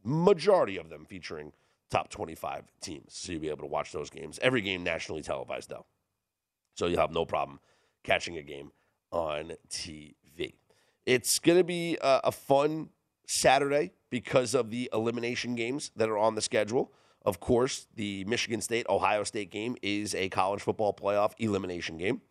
majority 0.03 0.77
of 0.77 0.89
them 0.89 1.05
featuring 1.05 1.51
top 1.89 2.09
25 2.09 2.71
teams. 2.81 3.13
So 3.13 3.33
you'll 3.33 3.41
be 3.41 3.49
able 3.49 3.59
to 3.59 3.65
watch 3.67 3.91
those 3.91 4.09
games. 4.09 4.39
Every 4.41 4.61
game 4.61 4.83
nationally 4.83 5.21
televised, 5.21 5.69
though. 5.69 5.85
So 6.75 6.87
you'll 6.87 7.01
have 7.01 7.11
no 7.11 7.25
problem 7.25 7.59
catching 8.03 8.37
a 8.37 8.43
game 8.43 8.71
on 9.11 9.53
TV. 9.69 10.53
It's 11.05 11.39
going 11.39 11.57
to 11.57 11.63
be 11.63 11.97
a, 12.01 12.21
a 12.25 12.31
fun 12.31 12.89
Saturday 13.27 13.91
because 14.09 14.53
of 14.53 14.69
the 14.69 14.89
elimination 14.93 15.55
games 15.55 15.91
that 15.95 16.09
are 16.09 16.17
on 16.17 16.35
the 16.35 16.41
schedule. 16.41 16.91
Of 17.23 17.39
course, 17.39 17.87
the 17.95 18.25
Michigan 18.25 18.61
State 18.61 18.85
Ohio 18.89 19.23
State 19.23 19.51
game 19.51 19.75
is 19.81 20.15
a 20.15 20.29
college 20.29 20.61
football 20.61 20.93
playoff 20.93 21.33
elimination 21.37 21.97
game, 21.97 22.21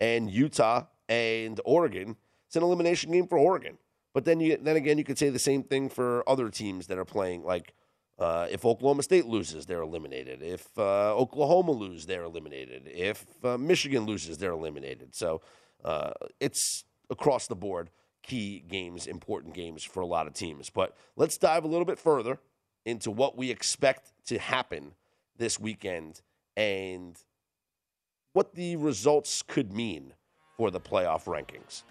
and 0.00 0.30
Utah 0.30 0.86
and 1.08 1.60
Oregon, 1.64 2.16
it's 2.46 2.56
an 2.56 2.62
elimination 2.62 3.12
game 3.12 3.26
for 3.26 3.38
Oregon. 3.38 3.78
But 4.12 4.24
then 4.24 4.40
you 4.40 4.56
then 4.56 4.76
again, 4.76 4.98
you 4.98 5.04
could 5.04 5.18
say 5.18 5.28
the 5.28 5.38
same 5.38 5.62
thing 5.62 5.88
for 5.88 6.28
other 6.28 6.48
teams 6.48 6.88
that 6.88 6.98
are 6.98 7.04
playing. 7.04 7.44
Like 7.44 7.74
uh, 8.20 8.46
if 8.50 8.66
Oklahoma 8.66 9.02
State 9.02 9.24
loses, 9.24 9.64
they're 9.64 9.80
eliminated. 9.80 10.42
If 10.42 10.66
uh, 10.78 11.16
Oklahoma 11.16 11.72
loses, 11.72 12.04
they're 12.04 12.24
eliminated. 12.24 12.82
If 12.86 13.24
uh, 13.42 13.56
Michigan 13.56 14.04
loses, 14.04 14.36
they're 14.36 14.52
eliminated. 14.52 15.14
So 15.14 15.40
uh, 15.82 16.10
it's 16.38 16.84
across 17.08 17.46
the 17.46 17.56
board 17.56 17.88
key 18.22 18.62
games, 18.68 19.06
important 19.06 19.54
games 19.54 19.82
for 19.82 20.00
a 20.00 20.06
lot 20.06 20.26
of 20.26 20.34
teams. 20.34 20.68
But 20.68 20.94
let's 21.16 21.38
dive 21.38 21.64
a 21.64 21.66
little 21.66 21.86
bit 21.86 21.98
further 21.98 22.38
into 22.84 23.10
what 23.10 23.38
we 23.38 23.50
expect 23.50 24.12
to 24.26 24.38
happen 24.38 24.92
this 25.38 25.58
weekend 25.58 26.20
and 26.58 27.16
what 28.34 28.54
the 28.54 28.76
results 28.76 29.42
could 29.42 29.72
mean 29.72 30.12
for 30.58 30.70
the 30.70 30.80
playoff 30.80 31.24
rankings. 31.24 31.84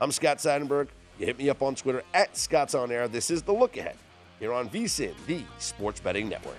I'm 0.00 0.10
Scott 0.10 0.38
Seidenberg. 0.38 0.88
You 1.20 1.26
hit 1.26 1.38
me 1.38 1.48
up 1.48 1.62
on 1.62 1.76
Twitter 1.76 2.02
at 2.12 2.36
Scott's 2.36 2.74
On 2.74 2.90
Air. 2.90 3.06
This 3.06 3.30
is 3.30 3.42
the 3.42 3.52
look 3.52 3.76
ahead 3.76 3.96
here 4.38 4.52
on 4.52 4.68
VSIN, 4.68 5.14
the 5.26 5.42
Sports 5.58 6.00
Betting 6.00 6.28
Network. 6.28 6.58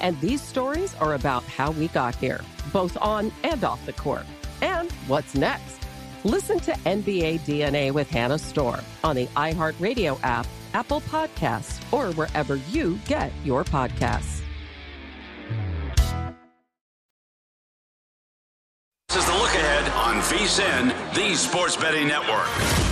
And 0.00 0.20
these 0.20 0.42
stories 0.42 0.94
are 0.96 1.14
about 1.14 1.44
how 1.44 1.70
we 1.72 1.88
got 1.88 2.14
here, 2.14 2.40
both 2.72 2.96
on 3.00 3.32
and 3.42 3.64
off 3.64 3.84
the 3.86 3.92
court. 3.92 4.26
And 4.62 4.90
what's 5.06 5.34
next? 5.34 5.78
Listen 6.24 6.58
to 6.60 6.72
NBA 6.72 7.40
DNA 7.40 7.92
with 7.92 8.10
Hannah 8.10 8.38
Storm 8.38 8.80
on 9.04 9.16
the 9.16 9.26
iHeartRadio 9.28 10.18
app, 10.22 10.46
Apple 10.74 11.00
Podcasts, 11.02 11.80
or 11.92 12.12
wherever 12.14 12.56
you 12.70 12.98
get 13.06 13.32
your 13.44 13.64
podcasts. 13.64 14.42
This 19.08 19.18
is 19.18 19.26
the 19.26 19.32
look 19.38 19.54
ahead 19.54 19.90
on 19.92 20.16
VSIN, 20.22 21.14
the 21.14 21.34
Sports 21.36 21.76
Betting 21.76 22.08
Network. 22.08 22.85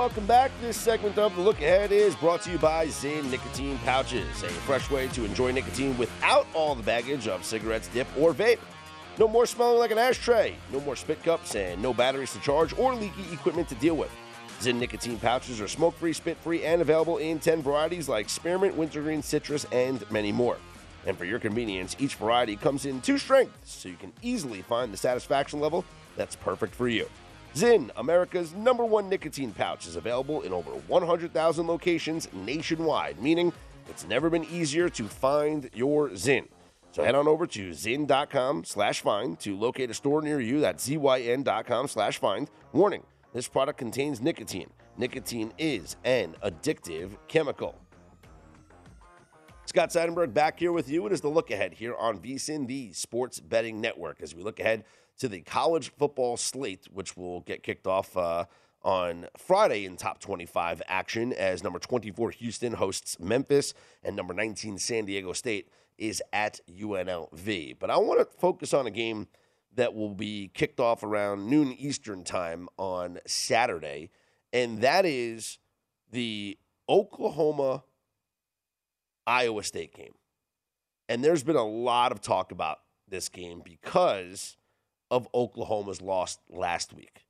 Welcome 0.00 0.24
back. 0.24 0.50
This 0.62 0.78
segment 0.78 1.18
of 1.18 1.36
The 1.36 1.42
Look 1.42 1.58
Ahead 1.58 1.92
is 1.92 2.14
brought 2.14 2.40
to 2.44 2.50
you 2.50 2.56
by 2.56 2.86
Zyn 2.86 3.30
Nicotine 3.30 3.76
Pouches, 3.84 4.42
a 4.42 4.48
fresh 4.48 4.90
way 4.90 5.08
to 5.08 5.26
enjoy 5.26 5.52
nicotine 5.52 5.94
without 5.98 6.46
all 6.54 6.74
the 6.74 6.82
baggage 6.82 7.28
of 7.28 7.44
cigarettes, 7.44 7.88
dip, 7.88 8.06
or 8.18 8.32
vape. 8.32 8.60
No 9.18 9.28
more 9.28 9.44
smelling 9.44 9.78
like 9.78 9.90
an 9.90 9.98
ashtray, 9.98 10.54
no 10.72 10.80
more 10.80 10.96
spit 10.96 11.22
cups, 11.22 11.54
and 11.54 11.82
no 11.82 11.92
batteries 11.92 12.32
to 12.32 12.40
charge 12.40 12.72
or 12.78 12.94
leaky 12.94 13.30
equipment 13.30 13.68
to 13.68 13.74
deal 13.74 13.94
with. 13.94 14.10
Zyn 14.62 14.76
Nicotine 14.76 15.18
Pouches 15.18 15.60
are 15.60 15.68
smoke 15.68 15.94
free, 15.98 16.14
spit 16.14 16.38
free, 16.38 16.64
and 16.64 16.80
available 16.80 17.18
in 17.18 17.38
10 17.38 17.60
varieties 17.60 18.08
like 18.08 18.30
spearmint, 18.30 18.74
wintergreen, 18.74 19.20
citrus, 19.20 19.66
and 19.70 20.10
many 20.10 20.32
more. 20.32 20.56
And 21.06 21.18
for 21.18 21.26
your 21.26 21.38
convenience, 21.38 21.94
each 21.98 22.14
variety 22.14 22.56
comes 22.56 22.86
in 22.86 23.02
two 23.02 23.18
strengths, 23.18 23.70
so 23.70 23.90
you 23.90 23.96
can 23.96 24.14
easily 24.22 24.62
find 24.62 24.94
the 24.94 24.96
satisfaction 24.96 25.60
level 25.60 25.84
that's 26.16 26.36
perfect 26.36 26.74
for 26.74 26.88
you. 26.88 27.06
Zyn, 27.54 27.90
America's 27.96 28.54
number 28.54 28.84
one 28.84 29.08
nicotine 29.08 29.52
pouch, 29.52 29.86
is 29.86 29.96
available 29.96 30.42
in 30.42 30.52
over 30.52 30.70
100,000 30.70 31.66
locations 31.66 32.28
nationwide, 32.32 33.20
meaning 33.20 33.52
it's 33.88 34.06
never 34.06 34.30
been 34.30 34.44
easier 34.44 34.88
to 34.90 35.04
find 35.08 35.68
your 35.74 36.10
Zyn. 36.10 36.46
So 36.92 37.04
head 37.04 37.14
on 37.14 37.28
over 37.28 37.46
to 37.46 37.70
zyn.com 37.70 38.64
slash 38.64 39.00
find 39.00 39.38
to 39.40 39.56
locate 39.56 39.90
a 39.90 39.94
store 39.94 40.22
near 40.22 40.40
you. 40.40 40.60
That's 40.60 40.88
zyn.com 40.88 41.88
slash 41.88 42.18
find. 42.18 42.50
Warning, 42.72 43.04
this 43.32 43.46
product 43.46 43.78
contains 43.78 44.20
nicotine. 44.20 44.70
Nicotine 44.96 45.52
is 45.56 45.96
an 46.04 46.34
addictive 46.42 47.10
chemical. 47.28 47.76
Scott 49.66 49.90
Seidenberg 49.90 50.34
back 50.34 50.58
here 50.58 50.72
with 50.72 50.88
you. 50.88 51.06
It 51.06 51.12
is 51.12 51.20
the 51.20 51.28
look 51.28 51.52
ahead 51.52 51.74
here 51.74 51.94
on 51.94 52.18
VSIN, 52.18 52.66
the 52.66 52.92
sports 52.92 53.38
betting 53.38 53.80
network, 53.80 54.20
as 54.20 54.34
we 54.34 54.42
look 54.42 54.58
ahead 54.58 54.84
to 55.20 55.28
the 55.28 55.42
college 55.42 55.92
football 55.92 56.36
slate, 56.36 56.88
which 56.92 57.16
will 57.16 57.40
get 57.40 57.62
kicked 57.62 57.86
off 57.86 58.16
uh, 58.16 58.46
on 58.82 59.26
Friday 59.36 59.84
in 59.84 59.96
top 59.96 60.18
25 60.18 60.82
action 60.88 61.32
as 61.34 61.62
number 61.62 61.78
24 61.78 62.30
Houston 62.32 62.72
hosts 62.72 63.20
Memphis 63.20 63.74
and 64.02 64.16
number 64.16 64.34
19 64.34 64.78
San 64.78 65.04
Diego 65.04 65.32
State 65.32 65.68
is 65.98 66.22
at 66.32 66.60
UNLV. 66.68 67.78
But 67.78 67.90
I 67.90 67.98
want 67.98 68.20
to 68.20 68.38
focus 68.38 68.72
on 68.72 68.86
a 68.86 68.90
game 68.90 69.28
that 69.74 69.94
will 69.94 70.14
be 70.14 70.50
kicked 70.54 70.80
off 70.80 71.02
around 71.02 71.48
noon 71.48 71.72
Eastern 71.72 72.24
time 72.24 72.68
on 72.78 73.18
Saturday, 73.26 74.10
and 74.52 74.80
that 74.80 75.04
is 75.04 75.58
the 76.10 76.58
Oklahoma 76.88 77.84
Iowa 79.26 79.62
State 79.62 79.94
game. 79.94 80.14
And 81.08 81.22
there's 81.22 81.44
been 81.44 81.56
a 81.56 81.66
lot 81.66 82.10
of 82.10 82.20
talk 82.20 82.52
about 82.52 82.78
this 83.06 83.28
game 83.28 83.60
because 83.62 84.56
of 85.10 85.28
Oklahoma's 85.34 86.00
loss 86.00 86.38
last 86.48 86.92
week. 86.92 87.24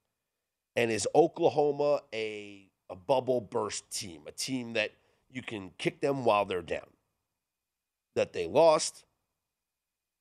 And 0.77 0.91
is 0.91 1.09
Oklahoma 1.15 2.01
a, 2.13 2.69
a 2.89 2.95
bubble 2.95 3.41
burst 3.41 3.91
team, 3.91 4.23
a 4.27 4.33
team 4.33 4.75
that 4.75 4.93
you 5.31 5.43
can 5.43 5.73
kick 5.79 6.01
them 6.01 6.25
while 6.25 6.45
they're 6.45 6.63
down? 6.63 6.87
That 8.15 8.33
they 8.33 8.47
lost, 8.47 9.05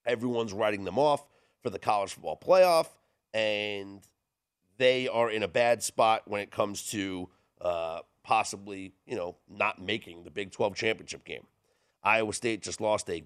everyone's 0.06 0.54
writing 0.54 0.86
them 0.86 0.98
off 0.98 1.28
for 1.62 1.69
the 1.69 1.80
college 1.80 2.13
football 2.13 2.39
playoff, 2.41 2.88
and 3.34 4.02
they 4.78 5.08
are 5.08 5.30
in 5.30 5.43
a 5.43 5.48
bad 5.48 5.84
spot 5.84 6.24
when 6.26 6.41
it 6.41 6.52
comes 6.52 6.89
to 6.91 7.30
uh, 7.62 8.00
possibly, 8.24 8.93
you 9.06 9.15
know, 9.15 9.36
not 9.50 9.82
making 9.82 10.24
the 10.24 10.32
Big 10.32 10.52
12 10.52 10.76
championship 10.76 11.26
game. 11.26 11.45
Iowa 12.04 12.34
State 12.34 12.62
just 12.62 12.80
lost 12.80 13.10
a 13.10 13.24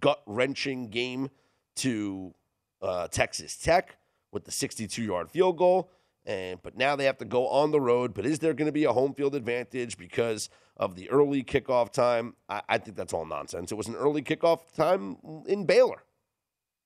gut 0.00 0.22
wrenching 0.26 0.88
game 0.88 1.30
to 1.76 2.34
uh, 2.82 3.08
Texas 3.08 3.56
Tech 3.56 3.96
with 4.32 4.44
the 4.44 4.50
62 4.50 5.02
yard 5.02 5.30
field 5.30 5.56
goal. 5.56 5.90
And 6.24 6.62
but 6.62 6.76
now 6.76 6.94
they 6.94 7.04
have 7.04 7.18
to 7.18 7.24
go 7.24 7.48
on 7.48 7.72
the 7.72 7.80
road. 7.80 8.14
But 8.14 8.26
is 8.26 8.38
there 8.38 8.54
going 8.54 8.66
to 8.66 8.72
be 8.72 8.84
a 8.84 8.92
home 8.92 9.14
field 9.14 9.34
advantage 9.34 9.96
because 9.96 10.50
of 10.76 10.94
the 10.94 11.10
early 11.10 11.42
kickoff 11.42 11.90
time? 11.90 12.34
I, 12.48 12.62
I 12.68 12.78
think 12.78 12.96
that's 12.96 13.12
all 13.12 13.24
nonsense. 13.24 13.72
It 13.72 13.76
was 13.76 13.88
an 13.88 13.96
early 13.96 14.22
kickoff 14.22 14.60
time 14.76 15.16
in 15.46 15.66
Baylor, 15.66 16.04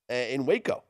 in 0.08 0.46
Waco, 0.46 0.84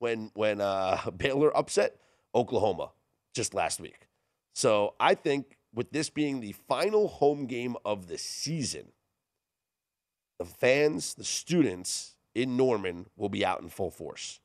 when 0.00 0.32
when 0.34 0.60
uh, 0.60 0.98
Baylor 1.16 1.56
upset 1.56 1.96
Oklahoma 2.34 2.90
just 3.34 3.54
last 3.54 3.80
week. 3.80 4.08
So 4.52 4.94
I 4.98 5.14
think 5.14 5.56
with 5.74 5.92
this 5.92 6.10
being 6.10 6.40
the 6.40 6.52
final 6.52 7.08
home 7.08 7.46
game 7.46 7.76
of 7.84 8.08
the 8.08 8.18
season, 8.18 8.88
the 10.38 10.44
fans, 10.44 11.14
the 11.14 11.24
students 11.24 12.16
in 12.34 12.56
Norman 12.56 13.06
will 13.16 13.28
be 13.28 13.44
out 13.44 13.62
in 13.62 13.68
full 13.68 13.90
force. 13.90 14.40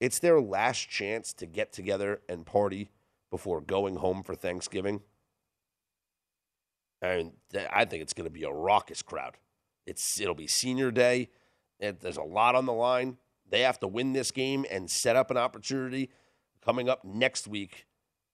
It's 0.00 0.18
their 0.18 0.40
last 0.40 0.88
chance 0.88 1.32
to 1.34 1.46
get 1.46 1.72
together 1.72 2.20
and 2.28 2.44
party 2.44 2.90
before 3.30 3.60
going 3.60 3.96
home 3.96 4.22
for 4.22 4.34
Thanksgiving. 4.34 5.00
And 7.00 7.32
I 7.70 7.84
think 7.84 8.02
it's 8.02 8.12
going 8.12 8.28
to 8.28 8.32
be 8.32 8.44
a 8.44 8.52
raucous 8.52 9.02
crowd. 9.02 9.36
It's 9.86 10.20
it'll 10.20 10.34
be 10.34 10.46
senior 10.46 10.90
day. 10.90 11.28
It, 11.78 12.00
there's 12.00 12.16
a 12.16 12.22
lot 12.22 12.54
on 12.54 12.66
the 12.66 12.72
line. 12.72 13.18
They 13.48 13.60
have 13.60 13.78
to 13.80 13.88
win 13.88 14.12
this 14.12 14.30
game 14.30 14.64
and 14.70 14.90
set 14.90 15.16
up 15.16 15.30
an 15.30 15.36
opportunity 15.36 16.10
coming 16.64 16.88
up 16.88 17.04
next 17.04 17.46
week 17.46 17.86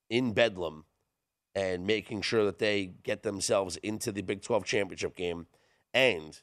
in 0.09 0.33
Bedlam 0.33 0.85
and 1.53 1.85
making 1.85 2.21
sure 2.21 2.45
that 2.45 2.59
they 2.59 2.93
get 3.03 3.23
themselves 3.23 3.77
into 3.77 4.11
the 4.11 4.21
Big 4.21 4.41
12 4.41 4.63
championship 4.63 5.15
game 5.15 5.47
and 5.93 6.41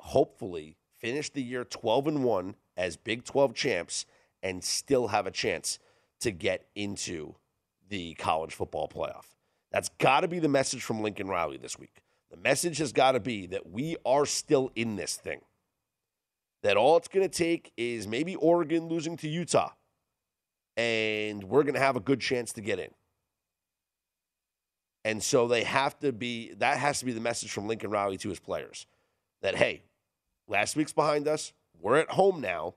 hopefully 0.00 0.77
finish 0.98 1.30
the 1.30 1.42
year 1.42 1.64
12 1.64 2.08
and 2.08 2.24
1 2.24 2.54
as 2.76 2.96
Big 2.96 3.24
12 3.24 3.54
champs 3.54 4.06
and 4.42 4.62
still 4.62 5.08
have 5.08 5.26
a 5.26 5.30
chance 5.30 5.78
to 6.20 6.30
get 6.30 6.66
into 6.74 7.34
the 7.88 8.14
college 8.14 8.54
football 8.54 8.88
playoff. 8.88 9.34
That's 9.70 9.88
got 9.98 10.20
to 10.20 10.28
be 10.28 10.38
the 10.38 10.48
message 10.48 10.82
from 10.82 11.02
Lincoln 11.02 11.28
Riley 11.28 11.56
this 11.56 11.78
week. 11.78 12.02
The 12.30 12.36
message 12.36 12.78
has 12.78 12.92
got 12.92 13.12
to 13.12 13.20
be 13.20 13.46
that 13.48 13.70
we 13.70 13.96
are 14.04 14.26
still 14.26 14.70
in 14.74 14.96
this 14.96 15.16
thing. 15.16 15.40
That 16.62 16.76
all 16.76 16.96
it's 16.96 17.08
going 17.08 17.28
to 17.28 17.34
take 17.34 17.72
is 17.76 18.06
maybe 18.06 18.34
Oregon 18.34 18.88
losing 18.88 19.16
to 19.18 19.28
Utah, 19.28 19.70
and 20.76 21.44
we're 21.44 21.62
going 21.62 21.74
to 21.74 21.80
have 21.80 21.96
a 21.96 22.00
good 22.00 22.20
chance 22.20 22.52
to 22.54 22.60
get 22.60 22.78
in. 22.78 22.90
And 25.04 25.22
so 25.22 25.46
they 25.46 25.62
have 25.62 25.98
to 26.00 26.12
be, 26.12 26.52
that 26.54 26.78
has 26.78 26.98
to 26.98 27.06
be 27.06 27.12
the 27.12 27.20
message 27.20 27.52
from 27.52 27.68
Lincoln 27.68 27.90
Riley 27.90 28.18
to 28.18 28.28
his 28.28 28.40
players 28.40 28.86
that, 29.40 29.54
hey, 29.54 29.82
last 30.48 30.76
week's 30.76 30.92
behind 30.92 31.28
us. 31.28 31.52
We're 31.80 31.98
at 31.98 32.10
home 32.10 32.40
now. 32.40 32.74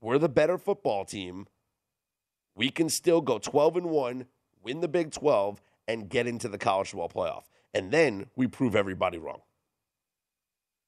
We're 0.00 0.18
the 0.18 0.28
better 0.28 0.58
football 0.58 1.04
team. 1.04 1.46
We 2.54 2.70
can 2.70 2.88
still 2.88 3.20
go 3.20 3.38
12 3.38 3.76
and 3.78 3.86
1, 3.86 4.26
win 4.62 4.80
the 4.80 4.88
Big 4.88 5.10
12, 5.10 5.60
and 5.88 6.08
get 6.08 6.26
into 6.26 6.48
the 6.48 6.58
college 6.58 6.90
football 6.90 7.08
playoff. 7.08 7.44
And 7.74 7.90
then 7.90 8.26
we 8.36 8.46
prove 8.46 8.76
everybody 8.76 9.18
wrong. 9.18 9.40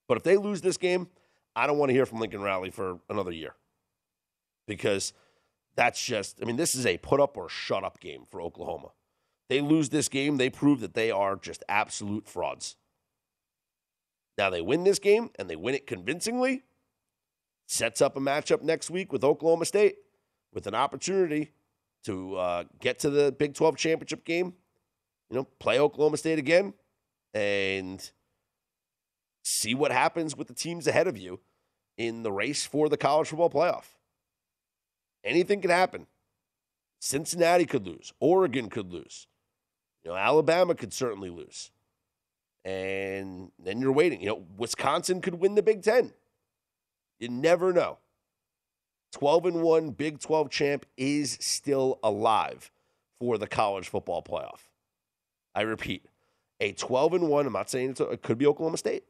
But 0.07 0.17
if 0.17 0.23
they 0.23 0.37
lose 0.37 0.61
this 0.61 0.77
game, 0.77 1.09
I 1.55 1.67
don't 1.67 1.79
want 1.79 1.91
to 1.91 1.95
hear 1.95 2.07
from 2.07 2.21
Lincoln 2.21 2.41
Riley 2.41 2.71
for 2.71 2.99
another 3.11 3.33
year 3.33 3.55
because 4.67 5.13
that's 5.75 6.03
just, 6.03 6.41
I 6.41 6.47
mean, 6.47 6.57
this 6.57 6.75
is 6.75 6.87
a 6.87 6.97
put 6.99 7.21
up 7.21 7.37
or 7.37 7.49
shut 7.49 7.85
up 7.85 8.01
game 8.01 8.25
for 8.31 8.41
Oklahoma. 8.41 8.89
They 9.49 9.61
lose 9.61 9.89
this 9.89 10.09
game, 10.09 10.37
they 10.37 10.51
prove 10.51 10.81
that 10.81 10.95
they 10.95 11.11
are 11.11 11.37
just 11.37 11.65
absolute 11.69 12.27
frauds. 12.27 12.77
Now 14.39 14.51
they 14.51 14.63
win 14.63 14.85
this 14.85 15.01
game 15.01 15.31
and 15.39 15.51
they 15.51 15.57
win 15.57 15.75
it 15.75 15.87
convincingly. 15.87 16.63
Sets 17.67 18.01
up 18.01 18.17
a 18.17 18.21
matchup 18.21 18.63
next 18.63 18.89
week 18.89 19.13
with 19.13 19.25
Oklahoma 19.25 19.65
State 19.65 19.97
with 20.55 20.67
an 20.69 20.75
opportunity 20.75 21.51
to 22.05 22.37
uh, 22.37 22.65
get 22.81 23.01
to 23.01 23.11
the 23.11 23.33
Big 23.33 23.55
12 23.55 23.77
championship 23.77 24.25
game. 24.25 24.55
You 25.29 25.37
know, 25.37 25.45
play 25.59 25.79
Oklahoma 25.79 26.17
State 26.17 26.39
again 26.39 26.73
and 27.35 28.11
see 29.43 29.75
what 29.75 29.93
happens 29.93 30.37
with 30.37 30.49
the 30.49 30.55
teams 30.55 30.87
ahead 30.87 31.09
of 31.09 31.19
you 31.19 31.41
in 31.99 32.23
the 32.23 32.33
race 32.33 32.65
for 32.65 32.89
the 32.89 32.97
college 32.97 33.29
football 33.29 33.51
playoff. 33.51 33.97
Anything 35.25 35.61
could 35.61 35.71
happen. 35.71 36.07
Cincinnati 37.01 37.67
could 37.67 37.87
lose. 37.87 38.13
Oregon 38.21 38.71
could 38.71 38.93
lose. 38.93 39.27
You 40.05 40.13
know, 40.13 40.17
Alabama 40.17 40.75
could 40.75 40.93
certainly 40.93 41.29
lose. 41.29 41.71
And 42.65 43.51
then 43.59 43.81
you're 43.81 43.93
waiting. 43.93 44.21
You 44.21 44.29
know, 44.29 44.45
Wisconsin 44.57 45.21
could 45.21 45.37
win 45.37 45.55
the 45.55 45.63
Big 45.63 45.83
Ten. 45.83 46.13
You 47.19 47.29
never 47.29 47.73
know. 47.73 47.99
12 49.13 49.47
and 49.47 49.63
1 49.63 49.91
Big 49.91 50.21
12 50.21 50.51
champ 50.51 50.87
is 50.97 51.39
still 51.41 51.99
alive 52.03 52.71
for 53.19 53.39
the 53.39 53.47
college 53.47 53.89
football 53.89 54.23
playoff. 54.23 54.69
I 55.55 55.63
repeat, 55.63 56.05
a 56.61 56.73
12 56.73 57.15
and 57.15 57.29
1, 57.29 57.47
I'm 57.47 57.53
not 57.53 57.71
saying 57.71 57.97
it 57.99 58.23
could 58.23 58.39
be 58.39 58.47
Oklahoma 58.47 58.77
State, 58.77 59.05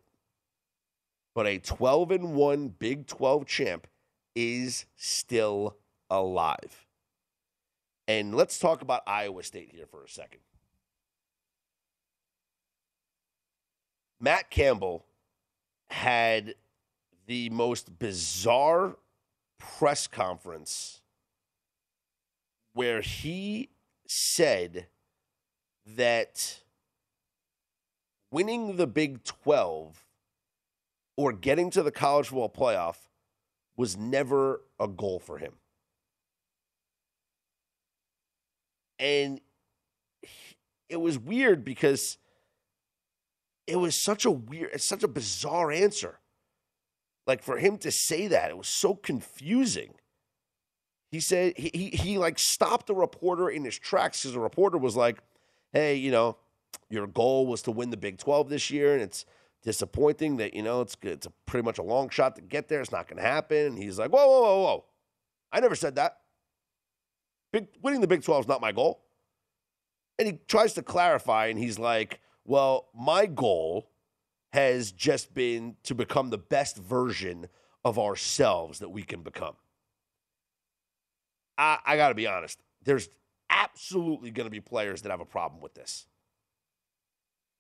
but 1.35 1.47
a 1.47 1.59
12 1.59 2.11
and 2.13 2.35
1 2.35 2.69
Big 2.79 3.07
12 3.07 3.45
champ 3.47 3.87
is 4.35 4.87
still 4.97 5.77
alive. 6.09 6.87
And 8.07 8.35
let's 8.35 8.59
talk 8.59 8.81
about 8.81 9.03
Iowa 9.07 9.43
State 9.43 9.73
here 9.75 9.87
for 9.87 10.05
a 10.05 10.09
second. 10.09 10.41
Matt 14.21 14.51
Campbell 14.51 15.05
had 15.91 16.55
the 17.27 17.51
most 17.51 17.99
bizarre 17.99 18.97
press 19.59 20.07
conference 20.07 21.01
where 22.73 23.01
he 23.01 23.71
said 24.07 24.87
that 25.87 26.61
winning 28.31 28.77
the 28.77 28.87
Big 28.87 29.25
12 29.25 30.05
or 31.17 31.33
getting 31.33 31.71
to 31.71 31.83
the 31.83 31.91
college 31.91 32.29
football 32.29 32.49
playoff 32.49 33.09
was 33.77 33.97
never 33.97 34.63
a 34.79 34.89
goal 34.89 35.19
for 35.19 35.39
him. 35.39 35.55
And 38.99 39.41
it 40.89 40.97
was 40.97 41.19
weird 41.19 41.65
because 41.65 42.19
it 43.69 43.77
was 43.77 43.95
such 43.95 44.25
a 44.25 44.31
weird, 44.31 44.71
it's 44.73 44.85
such 44.85 45.03
a 45.03 45.09
bizarre 45.09 45.71
answer. 45.71 46.19
Like 47.27 47.43
for 47.43 47.59
him 47.59 47.77
to 47.79 47.91
say 47.91 48.27
that, 48.29 48.51
it 48.51 48.57
was 48.57 48.69
so 48.69 48.95
confusing. 48.95 49.95
He 51.11 51.21
said 51.21 51.55
he 51.57 51.71
he, 51.75 51.91
he 51.91 52.19
like 52.19 52.39
stopped 52.39 52.87
the 52.87 52.95
reporter 52.95 53.51
in 53.51 53.65
his 53.65 53.79
tracks 53.79 54.23
because 54.23 54.33
the 54.33 54.41
reporter 54.41 54.79
was 54.79 54.97
like, 54.97 55.19
"Hey, 55.73 55.95
you 55.95 56.11
know, 56.11 56.39
your 56.89 57.07
goal 57.07 57.47
was 57.47 57.63
to 57.63 57.71
win 57.71 57.91
the 57.91 57.97
Big 57.97 58.19
12 58.19 58.49
this 58.49 58.71
year, 58.71 58.95
and 58.95 59.03
it's 59.03 59.27
disappointing 59.63 60.39
that 60.39 60.55
you 60.55 60.63
know 60.63 60.81
it's 60.81 60.97
it's 61.03 61.27
a 61.27 61.33
pretty 61.45 61.65
much 61.65 61.79
a 61.79 61.83
long 61.83 62.09
shot 62.09 62.35
to 62.37 62.43
get 62.43 62.69
there. 62.69 62.81
It's 62.81 62.93
not 62.93 63.09
going 63.09 63.23
to 63.23 63.29
happen." 63.29 63.67
And 63.67 63.79
he's 63.79 63.99
like, 63.99 64.11
"Whoa, 64.11 64.27
whoa, 64.27 64.41
whoa, 64.41 64.63
whoa! 64.63 64.85
I 65.53 65.61
never 65.61 65.75
said 65.75 65.97
that. 65.97 66.21
Big, 67.53 67.69
winning 67.83 68.01
the 68.01 68.07
Big 68.07 68.23
12 68.23 68.45
is 68.45 68.49
not 68.49 68.63
my 68.63 68.73
goal." 68.73 69.03
And 70.19 70.27
he 70.27 70.39
tries 70.49 70.73
to 70.75 70.83
clarify, 70.83 71.47
and 71.47 71.59
he's 71.59 71.79
like, 71.79 72.21
"Well, 72.49 72.89
my 72.95 73.27
goal." 73.27 73.89
has 74.53 74.93
just 74.93 75.35
been 75.35 75.77
to 75.83 75.95
become 75.95 76.31
the 76.31 76.39
best 76.39 76.77
version 76.77 77.47
of 77.85 77.99
ourselves 77.99 78.79
that 78.79 78.89
we 78.89 79.03
can 79.03 79.23
become. 79.23 79.55
I, 81.57 81.79
I 81.85 81.97
got 81.97 82.09
to 82.09 82.15
be 82.15 82.27
honest. 82.27 82.59
There's 82.85 83.09
absolutely 83.51 84.31
going 84.31 84.47
to 84.47 84.51
be 84.51 84.61
players 84.61 85.03
that 85.03 85.11
have 85.11 85.21
a 85.21 85.27
problem 85.27 85.61
with 85.61 85.75
this. 85.75 86.07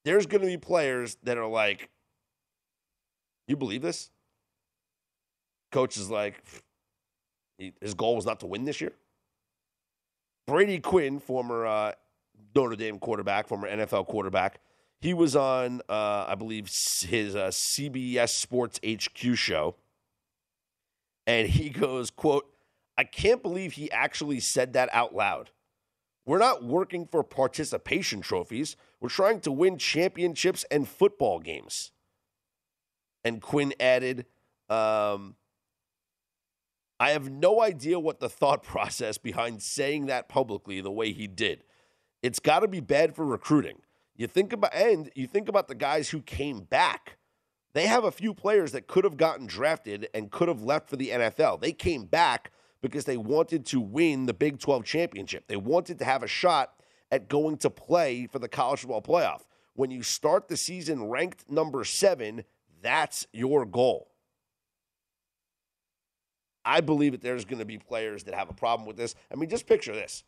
There's 0.04 0.26
going 0.26 0.40
to 0.40 0.46
be 0.46 0.56
players 0.56 1.16
that 1.24 1.36
are 1.36 1.46
like, 1.46 1.90
you 3.46 3.56
believe 3.56 3.82
this? 3.82 4.10
Coach 5.70 5.96
is 5.98 6.08
like, 6.08 6.42
his 7.80 7.94
goal 7.94 8.16
was 8.16 8.24
not 8.24 8.40
to 8.40 8.46
win 8.46 8.64
this 8.64 8.80
year. 8.80 8.92
Brady 10.46 10.78
Quinn, 10.78 11.18
former 11.20 11.66
uh, 11.66 11.92
Notre 12.54 12.76
Dame 12.76 12.98
quarterback, 12.98 13.48
former 13.48 13.68
NFL 13.68 14.06
quarterback, 14.06 14.60
he 15.00 15.14
was 15.14 15.36
on, 15.36 15.80
uh, 15.88 16.26
I 16.28 16.34
believe, 16.34 16.66
his 16.66 17.36
uh, 17.36 17.48
CBS 17.48 18.30
Sports 18.30 18.80
HQ 18.84 19.36
show, 19.36 19.76
and 21.26 21.48
he 21.48 21.70
goes, 21.70 22.10
"quote 22.10 22.52
I 22.96 23.04
can't 23.04 23.42
believe 23.42 23.74
he 23.74 23.90
actually 23.92 24.40
said 24.40 24.72
that 24.72 24.88
out 24.92 25.14
loud. 25.14 25.50
We're 26.26 26.38
not 26.38 26.64
working 26.64 27.06
for 27.06 27.22
participation 27.22 28.20
trophies. 28.20 28.76
We're 29.00 29.08
trying 29.08 29.40
to 29.40 29.52
win 29.52 29.78
championships 29.78 30.64
and 30.70 30.88
football 30.88 31.38
games." 31.38 31.92
And 33.24 33.42
Quinn 33.42 33.74
added, 33.78 34.26
um, 34.68 35.34
I 37.00 37.10
have 37.10 37.30
no 37.30 37.62
idea 37.62 37.98
what 37.98 38.20
the 38.20 38.28
thought 38.28 38.62
process 38.64 39.18
behind 39.18 39.62
saying 39.62 40.06
that 40.06 40.28
publicly 40.28 40.80
the 40.80 40.90
way 40.90 41.12
he 41.12 41.26
did. 41.26 41.64
It's 42.22 42.40
got 42.40 42.60
to 42.60 42.68
be 42.68 42.80
bad 42.80 43.14
for 43.14 43.24
recruiting. 43.24 43.80
You 44.18 44.26
think 44.26 44.52
about 44.52 44.74
and 44.74 45.10
you 45.14 45.26
think 45.26 45.48
about 45.48 45.68
the 45.68 45.74
guys 45.74 46.10
who 46.10 46.20
came 46.20 46.60
back. 46.60 47.16
They 47.72 47.86
have 47.86 48.04
a 48.04 48.10
few 48.10 48.34
players 48.34 48.72
that 48.72 48.88
could 48.88 49.04
have 49.04 49.16
gotten 49.16 49.46
drafted 49.46 50.08
and 50.12 50.30
could 50.30 50.48
have 50.48 50.62
left 50.62 50.90
for 50.90 50.96
the 50.96 51.10
NFL. 51.10 51.60
They 51.60 51.72
came 51.72 52.04
back 52.04 52.50
because 52.82 53.04
they 53.04 53.16
wanted 53.16 53.64
to 53.66 53.80
win 53.80 54.26
the 54.26 54.34
Big 54.34 54.58
12 54.58 54.84
championship. 54.84 55.46
They 55.46 55.56
wanted 55.56 55.98
to 56.00 56.04
have 56.04 56.24
a 56.24 56.28
shot 56.28 56.72
at 57.12 57.28
going 57.28 57.58
to 57.58 57.70
play 57.70 58.26
for 58.26 58.40
the 58.40 58.48
college 58.48 58.80
football 58.80 59.02
playoff. 59.02 59.42
When 59.74 59.90
you 59.92 60.02
start 60.02 60.48
the 60.48 60.56
season 60.56 61.08
ranked 61.08 61.48
number 61.48 61.84
7, 61.84 62.42
that's 62.82 63.26
your 63.32 63.64
goal. 63.64 64.10
I 66.64 66.80
believe 66.80 67.12
that 67.12 67.22
there's 67.22 67.44
going 67.44 67.60
to 67.60 67.64
be 67.64 67.78
players 67.78 68.24
that 68.24 68.34
have 68.34 68.50
a 68.50 68.54
problem 68.54 68.86
with 68.86 68.96
this. 68.96 69.14
I 69.32 69.36
mean, 69.36 69.48
just 69.48 69.66
picture 69.66 69.94
this 69.94 70.24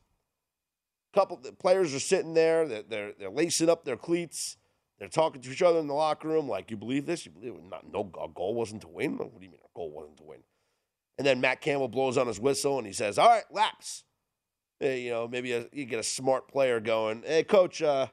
couple 1.12 1.36
players 1.58 1.94
are 1.94 2.00
sitting 2.00 2.34
there, 2.34 2.66
they're, 2.66 2.82
they're, 2.82 3.12
they're 3.18 3.30
lacing 3.30 3.68
up 3.68 3.84
their 3.84 3.96
cleats, 3.96 4.56
they're 4.98 5.08
talking 5.08 5.40
to 5.42 5.50
each 5.50 5.62
other 5.62 5.78
in 5.78 5.86
the 5.86 5.94
locker 5.94 6.28
room, 6.28 6.48
like, 6.48 6.70
you 6.70 6.76
believe 6.76 7.06
this? 7.06 7.24
You 7.24 7.32
believe 7.32 7.54
not, 7.70 7.90
no, 7.90 8.10
our 8.18 8.28
goal 8.28 8.54
wasn't 8.54 8.82
to 8.82 8.88
win? 8.88 9.16
What 9.18 9.38
do 9.38 9.44
you 9.44 9.50
mean 9.50 9.60
our 9.62 9.70
goal 9.74 9.90
wasn't 9.90 10.18
to 10.18 10.24
win? 10.24 10.40
And 11.18 11.26
then 11.26 11.40
Matt 11.40 11.60
Campbell 11.60 11.88
blows 11.88 12.16
on 12.16 12.26
his 12.26 12.40
whistle 12.40 12.78
and 12.78 12.86
he 12.86 12.92
says, 12.92 13.18
all 13.18 13.28
right, 13.28 13.44
laps. 13.50 14.04
You 14.80 15.10
know, 15.10 15.28
maybe 15.28 15.52
a, 15.52 15.66
you 15.72 15.84
get 15.84 15.98
a 15.98 16.02
smart 16.02 16.48
player 16.48 16.80
going, 16.80 17.22
hey, 17.26 17.44
coach, 17.44 17.82
uh, 17.82 18.06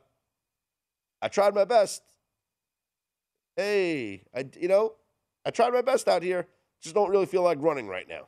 I 1.22 1.30
tried 1.30 1.56
my 1.56 1.64
best. 1.64 2.02
Hey, 3.56 4.24
I 4.36 4.46
you 4.60 4.68
know, 4.68 4.96
I 5.46 5.52
tried 5.52 5.72
my 5.72 5.82
best 5.82 6.10
out 6.10 6.22
here. 6.22 6.48
Just 6.82 6.94
don't 6.94 7.10
really 7.10 7.26
feel 7.26 7.42
like 7.42 7.58
running 7.62 7.88
right 7.88 8.08
now. 8.08 8.28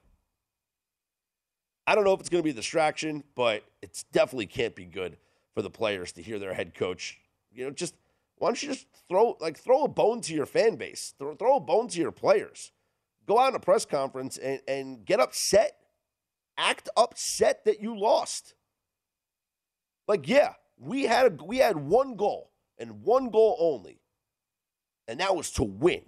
I 1.90 1.96
don't 1.96 2.04
know 2.04 2.14
if 2.14 2.20
it's 2.20 2.30
going 2.30 2.44
to 2.44 2.46
be 2.46 2.52
a 2.52 2.54
distraction, 2.54 3.24
but 3.34 3.64
it 3.82 4.04
definitely 4.12 4.46
can't 4.46 4.76
be 4.76 4.86
good 4.86 5.18
for 5.56 5.64
the 5.64 5.72
players 5.72 6.12
to 6.12 6.22
hear 6.22 6.38
their 6.38 6.54
head 6.54 6.76
coach. 6.76 7.18
You 7.52 7.66
know, 7.66 7.72
just 7.72 7.96
why 8.38 8.50
don't 8.50 8.62
you 8.62 8.70
just 8.70 8.86
throw 9.08 9.36
like 9.40 9.58
throw 9.58 9.86
a 9.86 9.88
bone 9.88 10.22
to 10.22 10.36
your 10.36 10.46
fan 10.46 10.76
base, 10.76 11.16
throw, 11.18 11.34
throw 11.34 11.56
a 11.56 11.60
bone 11.60 11.88
to 11.88 12.00
your 12.00 12.12
players, 12.12 12.74
go 13.26 13.40
out 13.40 13.50
in 13.50 13.56
a 13.56 13.60
press 13.60 13.86
conference 13.86 14.38
and, 14.38 14.62
and 14.68 15.04
get 15.04 15.20
upset, 15.20 15.78
act 16.60 16.90
upset 16.96 17.66
that 17.66 17.82
you 17.82 18.00
lost. 18.00 18.54
Like, 20.08 20.28
yeah, 20.28 20.54
we 20.78 21.06
had 21.06 21.26
a, 21.26 21.44
we 21.44 21.58
had 21.58 21.76
one 21.76 22.16
goal 22.16 22.52
and 22.78 23.02
one 23.02 23.32
goal 23.32 23.58
only, 23.60 24.00
and 25.08 25.20
that 25.22 25.36
was 25.36 25.50
to 25.54 25.64
win, 25.64 26.04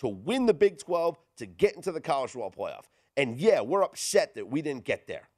to 0.00 0.08
win 0.08 0.44
the 0.44 0.52
Big 0.52 0.76
Twelve, 0.76 1.16
to 1.38 1.46
get 1.46 1.74
into 1.74 1.90
the 1.90 2.02
college 2.02 2.32
football 2.32 2.50
playoff. 2.50 2.84
And 3.16 3.38
yeah, 3.38 3.60
we're 3.60 3.82
upset 3.82 4.34
that 4.34 4.48
we 4.48 4.62
didn't 4.62 4.84
get 4.84 5.06
there. 5.06 5.28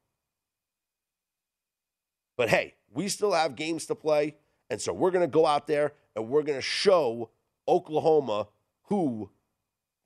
But 2.36 2.48
hey, 2.48 2.74
we 2.92 3.08
still 3.08 3.32
have 3.32 3.56
games 3.56 3.86
to 3.86 3.94
play. 3.94 4.36
And 4.70 4.80
so 4.80 4.92
we're 4.92 5.10
going 5.10 5.24
to 5.24 5.30
go 5.30 5.46
out 5.46 5.66
there 5.66 5.92
and 6.14 6.28
we're 6.28 6.42
going 6.42 6.58
to 6.58 6.62
show 6.62 7.30
Oklahoma 7.68 8.48
who 8.84 9.30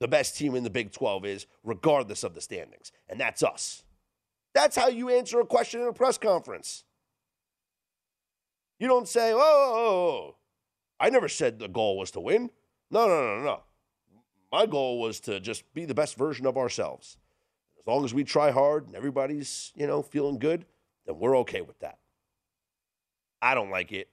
the 0.01 0.09
best 0.09 0.37
team 0.37 0.55
in 0.55 0.65
the 0.65 0.71
Big 0.71 0.93
12 0.93 1.27
is, 1.27 1.47
regardless 1.63 2.25
of 2.25 2.35
the 2.35 2.41
standings. 2.41 2.91
And 3.09 3.21
that's 3.21 3.43
us. 3.43 3.85
That's 4.55 4.77
how 4.77 4.89
you 4.89 5.11
answer 5.11 5.41
a 5.41 5.47
question 5.47 5.81
in 5.81 5.89
a 5.89 5.93
press 5.93 6.19
conference. 6.19 6.85
You 8.79 8.89
don't 8.89 9.07
say, 9.07 9.33
oh, 9.33 9.39
oh, 9.39 9.75
oh, 9.75 9.87
oh 9.87 10.37
I 10.99 11.11
never 11.11 11.29
said 11.29 11.59
the 11.59 11.69
goal 11.69 11.99
was 11.99 12.11
to 12.13 12.21
win. 12.21 12.51
No, 12.91 13.07
no, 13.07 13.37
no, 13.37 13.45
no. 13.45 13.61
My 14.51 14.67
goal 14.67 15.01
was 15.01 15.21
to 15.21 15.39
just 15.39 15.73
be 15.75 15.85
the 15.85 15.95
best 15.95 16.17
version 16.17 16.47
of 16.47 16.57
ourselves. 16.57 17.17
As 17.81 17.87
long 17.87 18.05
as 18.05 18.13
we 18.13 18.25
try 18.25 18.51
hard 18.51 18.87
and 18.87 18.95
everybody's, 18.95 19.73
you 19.75 19.87
know, 19.87 20.03
feeling 20.03 20.39
good, 20.39 20.67
then 21.07 21.19
we're 21.19 21.37
okay 21.39 21.63
with 21.63 21.79
that. 21.81 21.99
I 23.41 23.55
don't 23.55 23.71
like 23.71 23.93
it. 23.93 24.09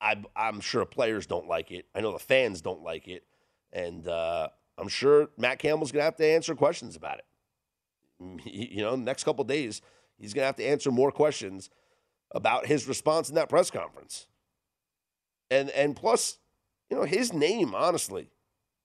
I, 0.00 0.16
am 0.34 0.60
sure 0.60 0.84
players 0.84 1.26
don't 1.26 1.46
like 1.46 1.70
it. 1.70 1.86
I 1.94 2.00
know 2.00 2.12
the 2.12 2.18
fans 2.18 2.60
don't 2.60 2.82
like 2.82 3.06
it. 3.06 3.24
And 3.72 4.08
uh, 4.08 4.48
I'm 4.78 4.88
sure 4.88 5.28
Matt 5.36 5.58
Campbell's 5.58 5.92
going 5.92 6.00
to 6.00 6.04
have 6.04 6.16
to 6.16 6.26
answer 6.26 6.54
questions 6.54 6.96
about 6.96 7.18
it. 7.18 7.24
You 8.44 8.82
know, 8.82 8.94
next 8.96 9.24
couple 9.24 9.44
days, 9.44 9.82
he's 10.16 10.32
going 10.32 10.42
to 10.42 10.46
have 10.46 10.56
to 10.56 10.64
answer 10.64 10.90
more 10.90 11.10
questions 11.10 11.70
about 12.30 12.66
his 12.66 12.86
response 12.88 13.28
in 13.28 13.34
that 13.34 13.48
press 13.48 13.70
conference. 13.70 14.26
And 15.50 15.70
and 15.70 15.94
plus, 15.94 16.38
you 16.88 16.96
know, 16.96 17.02
his 17.02 17.32
name, 17.32 17.74
honestly, 17.74 18.30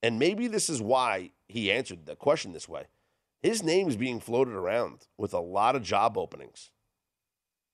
and 0.02 0.20
maybe 0.20 0.48
this 0.48 0.70
is 0.70 0.82
why 0.82 1.32
he 1.48 1.72
answered 1.72 2.06
the 2.06 2.16
question 2.16 2.52
this 2.52 2.68
way. 2.68 2.88
His 3.41 3.63
name 3.63 3.88
is 3.88 3.97
being 3.97 4.19
floated 4.19 4.54
around 4.54 5.08
with 5.17 5.34
a 5.34 5.39
lot 5.39 5.76
of 5.76 5.84
job 5.84 6.17
openings. 6.17 6.71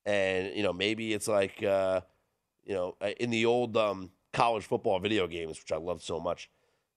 And, 0.05 0.55
you 0.55 0.63
know, 0.63 0.73
maybe 0.73 1.13
it's 1.13 1.27
like 1.27 1.63
uh, 1.63 2.01
you 2.65 2.73
know, 2.73 2.95
uh, 3.01 3.11
in 3.19 3.29
the 3.29 3.45
old 3.45 3.75
um, 3.77 4.11
college 4.31 4.65
football 4.65 4.99
video 4.99 5.27
games, 5.27 5.59
which 5.59 5.71
I 5.71 5.77
loved 5.77 6.01
so 6.01 6.19
much, 6.19 6.49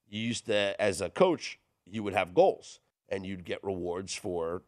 you 0.09 0.21
used 0.21 0.45
to, 0.47 0.79
as 0.79 1.01
a 1.01 1.09
coach, 1.09 1.59
you 1.85 2.03
would 2.03 2.13
have 2.13 2.33
goals 2.33 2.79
and 3.09 3.25
you'd 3.25 3.45
get 3.45 3.63
rewards 3.63 4.13
for 4.13 4.63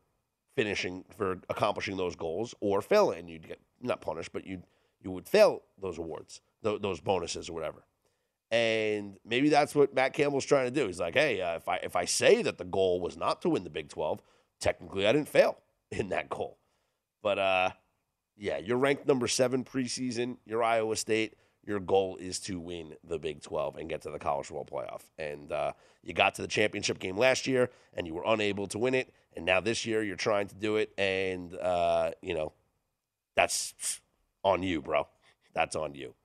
finishing, 0.55 1.05
for 1.15 1.39
accomplishing 1.49 1.97
those 1.97 2.15
goals 2.15 2.53
or 2.59 2.81
failing. 2.81 3.19
And 3.19 3.29
you'd 3.29 3.47
get 3.47 3.59
not 3.81 4.01
punished, 4.01 4.31
but 4.33 4.45
you 4.45 4.63
you 5.01 5.12
would 5.12 5.29
fail 5.29 5.62
those 5.81 5.97
awards, 5.97 6.41
th- 6.62 6.81
those 6.81 6.99
bonuses 6.99 7.49
or 7.49 7.53
whatever. 7.53 7.85
And 8.51 9.17
maybe 9.23 9.49
that's 9.49 9.75
what 9.75 9.93
Matt 9.93 10.13
Campbell's 10.13 10.45
trying 10.45 10.65
to 10.65 10.71
do. 10.71 10.88
He's 10.88 10.99
like, 10.99 11.13
hey, 11.13 11.39
uh, 11.41 11.55
if 11.55 11.67
I 11.67 11.75
if 11.77 11.95
I 11.95 12.05
say 12.05 12.41
that 12.41 12.57
the 12.57 12.65
goal 12.65 12.99
was 12.99 13.15
not 13.15 13.41
to 13.43 13.49
win 13.49 13.63
the 13.63 13.69
Big 13.69 13.89
Twelve, 13.89 14.21
technically 14.59 15.05
I 15.05 15.12
didn't 15.12 15.29
fail 15.29 15.59
in 15.91 16.09
that 16.09 16.29
goal. 16.29 16.57
But 17.21 17.39
uh, 17.39 17.69
yeah, 18.38 18.57
you're 18.57 18.77
ranked 18.77 19.07
number 19.07 19.27
seven 19.27 19.63
preseason. 19.63 20.38
You're 20.45 20.63
Iowa 20.63 20.95
State. 20.95 21.35
Your 21.65 21.79
goal 21.79 22.17
is 22.17 22.39
to 22.41 22.59
win 22.59 22.95
the 23.03 23.19
Big 23.19 23.41
12 23.41 23.75
and 23.75 23.89
get 23.89 24.01
to 24.03 24.09
the 24.09 24.17
college 24.17 24.47
football 24.47 24.65
playoff. 24.65 25.01
And 25.19 25.51
uh, 25.51 25.73
you 26.01 26.13
got 26.13 26.35
to 26.35 26.41
the 26.41 26.47
championship 26.47 26.99
game 26.99 27.17
last 27.17 27.45
year 27.45 27.69
and 27.93 28.07
you 28.07 28.13
were 28.13 28.23
unable 28.25 28.65
to 28.67 28.79
win 28.79 28.95
it. 28.95 29.13
And 29.35 29.45
now 29.45 29.59
this 29.59 29.85
year 29.85 30.01
you're 30.01 30.15
trying 30.15 30.47
to 30.47 30.55
do 30.55 30.77
it. 30.77 30.91
And, 30.97 31.53
uh, 31.55 32.12
you 32.21 32.33
know, 32.33 32.53
that's 33.35 34.01
on 34.43 34.63
you, 34.63 34.81
bro. 34.81 35.07
That's 35.53 35.75
on 35.75 35.93
you. 35.93 36.15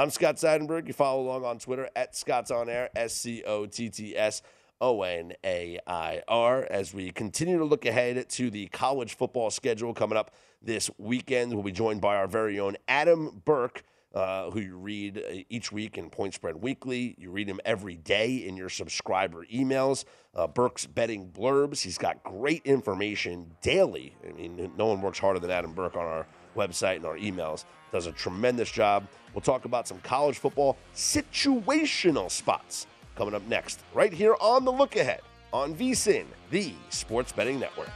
I'm 0.00 0.08
Scott 0.08 0.36
Seidenberg. 0.36 0.86
You 0.86 0.94
follow 0.94 1.20
along 1.20 1.44
on 1.44 1.58
Twitter 1.58 1.90
at 1.94 2.16
Scott's 2.16 2.50
On 2.50 2.70
Air, 2.70 2.88
S 2.96 3.12
C 3.12 3.42
O 3.46 3.66
T 3.66 3.90
T 3.90 4.16
S 4.16 4.40
O 4.80 5.02
N 5.02 5.34
A 5.44 5.78
I 5.86 6.22
R, 6.26 6.66
as 6.70 6.94
we 6.94 7.10
continue 7.10 7.58
to 7.58 7.66
look 7.66 7.84
ahead 7.84 8.26
to 8.30 8.48
the 8.48 8.68
college 8.68 9.14
football 9.14 9.50
schedule 9.50 9.92
coming 9.92 10.16
up 10.16 10.30
this 10.62 10.90
weekend. 10.96 11.52
We'll 11.52 11.62
be 11.62 11.70
joined 11.70 12.00
by 12.00 12.16
our 12.16 12.26
very 12.26 12.58
own 12.58 12.78
Adam 12.88 13.42
Burke. 13.44 13.82
Uh, 14.12 14.50
who 14.50 14.58
you 14.58 14.76
read 14.76 15.18
uh, 15.18 15.36
each 15.50 15.70
week 15.70 15.96
in 15.96 16.10
Point 16.10 16.34
Spread 16.34 16.56
Weekly. 16.56 17.14
You 17.16 17.30
read 17.30 17.46
him 17.46 17.60
every 17.64 17.96
day 17.96 18.38
in 18.38 18.56
your 18.56 18.68
subscriber 18.68 19.44
emails. 19.52 20.04
Uh, 20.34 20.48
Burke's 20.48 20.84
betting 20.84 21.30
blurbs. 21.30 21.82
He's 21.82 21.96
got 21.96 22.24
great 22.24 22.62
information 22.64 23.54
daily. 23.62 24.16
I 24.28 24.32
mean, 24.32 24.72
no 24.76 24.86
one 24.86 25.00
works 25.00 25.20
harder 25.20 25.38
than 25.38 25.52
Adam 25.52 25.74
Burke 25.74 25.94
on 25.94 26.06
our 26.06 26.26
website 26.56 26.96
and 26.96 27.06
our 27.06 27.16
emails. 27.16 27.64
Does 27.92 28.06
a 28.06 28.12
tremendous 28.12 28.70
job. 28.70 29.06
We'll 29.34 29.40
talk 29.40 29.64
about 29.64 29.88
some 29.88 29.98
college 30.00 30.38
football 30.38 30.76
situational 30.94 32.30
spots 32.30 32.86
coming 33.16 33.34
up 33.34 33.46
next, 33.48 33.80
right 33.94 34.12
here 34.12 34.36
on 34.40 34.64
the 34.64 34.72
Look 34.72 34.96
Ahead 34.96 35.20
on 35.52 35.74
VSIN, 35.74 36.24
the 36.50 36.72
Sports 36.90 37.32
Betting 37.32 37.58
Network. 37.58 37.90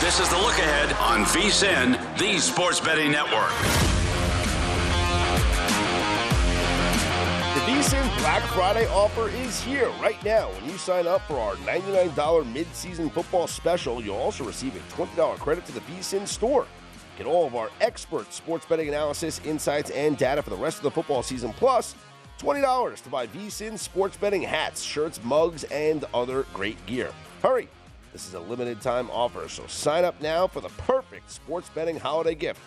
This 0.00 0.20
is 0.20 0.28
the 0.28 0.36
look 0.36 0.56
ahead 0.58 0.92
on 1.00 1.24
VSIN, 1.24 2.16
the 2.16 2.38
Sports 2.38 2.78
Betting 2.78 3.10
Network. 3.10 3.95
Black 8.36 8.50
Friday 8.50 8.86
offer 8.88 9.30
is 9.30 9.62
here 9.62 9.88
right 9.92 10.22
now. 10.22 10.50
When 10.50 10.66
you 10.66 10.76
sign 10.76 11.06
up 11.06 11.22
for 11.22 11.38
our 11.38 11.54
$99 11.54 12.12
midseason 12.52 13.10
football 13.10 13.46
special, 13.46 14.02
you'll 14.02 14.16
also 14.16 14.44
receive 14.44 14.76
a 14.76 14.94
$20 14.94 15.38
credit 15.38 15.64
to 15.64 15.72
the 15.72 15.80
VSIN 15.80 16.28
store. 16.28 16.66
Get 17.16 17.26
all 17.26 17.46
of 17.46 17.54
our 17.54 17.70
expert 17.80 18.30
sports 18.34 18.66
betting 18.66 18.88
analysis, 18.88 19.40
insights, 19.46 19.88
and 19.88 20.18
data 20.18 20.42
for 20.42 20.50
the 20.50 20.56
rest 20.56 20.76
of 20.76 20.82
the 20.82 20.90
football 20.90 21.22
season, 21.22 21.54
plus 21.54 21.94
$20 22.38 23.02
to 23.04 23.08
buy 23.08 23.26
VSIN 23.26 23.78
sports 23.78 24.18
betting 24.18 24.42
hats, 24.42 24.82
shirts, 24.82 25.18
mugs, 25.24 25.64
and 25.64 26.04
other 26.12 26.44
great 26.52 26.84
gear. 26.84 27.10
Hurry! 27.42 27.70
This 28.12 28.28
is 28.28 28.34
a 28.34 28.40
limited 28.40 28.82
time 28.82 29.08
offer, 29.12 29.48
so 29.48 29.66
sign 29.66 30.04
up 30.04 30.20
now 30.20 30.46
for 30.46 30.60
the 30.60 30.68
perfect 30.68 31.30
sports 31.30 31.70
betting 31.70 31.98
holiday 31.98 32.34
gift 32.34 32.60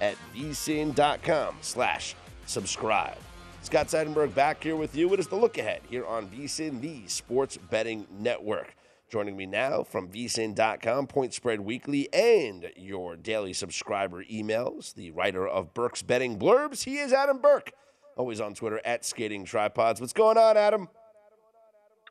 at 0.00 0.14
vsin.com 0.36 1.56
slash 1.62 2.14
subscribe. 2.46 3.16
Scott 3.66 3.88
Seidenberg 3.88 4.32
back 4.32 4.62
here 4.62 4.76
with 4.76 4.94
you. 4.94 5.12
It 5.12 5.18
is 5.18 5.26
the 5.26 5.34
look 5.34 5.58
ahead 5.58 5.80
here 5.90 6.06
on 6.06 6.28
VSIN, 6.28 6.80
the 6.80 7.02
sports 7.08 7.56
betting 7.56 8.06
network. 8.16 8.76
Joining 9.10 9.36
me 9.36 9.44
now 9.44 9.82
from 9.82 10.08
vsin.com, 10.08 11.08
Point 11.08 11.34
Spread 11.34 11.58
Weekly, 11.58 12.08
and 12.14 12.70
your 12.76 13.16
daily 13.16 13.52
subscriber 13.52 14.22
emails, 14.22 14.94
the 14.94 15.10
writer 15.10 15.48
of 15.48 15.74
Burke's 15.74 16.00
Betting 16.00 16.38
Blurbs. 16.38 16.84
He 16.84 16.98
is 16.98 17.12
Adam 17.12 17.40
Burke, 17.40 17.72
always 18.16 18.40
on 18.40 18.54
Twitter 18.54 18.80
at 18.84 19.04
Skating 19.04 19.44
Tripods. 19.44 20.00
What's 20.00 20.12
going 20.12 20.38
on, 20.38 20.56
Adam? 20.56 20.88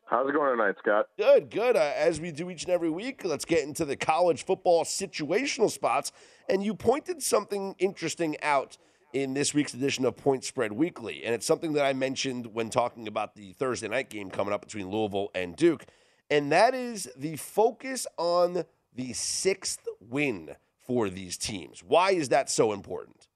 How's 0.04 0.28
it 0.28 0.34
going 0.34 0.58
tonight, 0.58 0.74
Scott? 0.78 1.06
Good, 1.16 1.50
good. 1.50 1.74
Uh, 1.74 1.92
as 1.96 2.20
we 2.20 2.32
do 2.32 2.50
each 2.50 2.64
and 2.64 2.72
every 2.72 2.90
week, 2.90 3.24
let's 3.24 3.46
get 3.46 3.64
into 3.64 3.86
the 3.86 3.96
college 3.96 4.44
football 4.44 4.84
situational 4.84 5.70
spots. 5.70 6.12
And 6.50 6.62
you 6.62 6.74
pointed 6.74 7.22
something 7.22 7.74
interesting 7.78 8.36
out 8.42 8.76
in 9.22 9.32
this 9.32 9.54
week's 9.54 9.72
edition 9.72 10.04
of 10.04 10.14
Point 10.14 10.44
Spread 10.44 10.72
Weekly. 10.72 11.24
And 11.24 11.34
it's 11.34 11.46
something 11.46 11.72
that 11.72 11.86
I 11.86 11.94
mentioned 11.94 12.52
when 12.52 12.68
talking 12.68 13.08
about 13.08 13.34
the 13.34 13.54
Thursday 13.54 13.88
night 13.88 14.10
game 14.10 14.28
coming 14.28 14.52
up 14.52 14.60
between 14.60 14.90
Louisville 14.90 15.30
and 15.34 15.56
Duke. 15.56 15.86
And 16.28 16.52
that 16.52 16.74
is 16.74 17.08
the 17.16 17.36
focus 17.36 18.06
on 18.18 18.64
the 18.94 19.14
sixth 19.14 19.88
win 20.00 20.56
for 20.86 21.08
these 21.08 21.38
teams. 21.38 21.82
Why 21.82 22.10
is 22.10 22.28
that 22.28 22.50
so 22.50 22.74
important? 22.74 23.28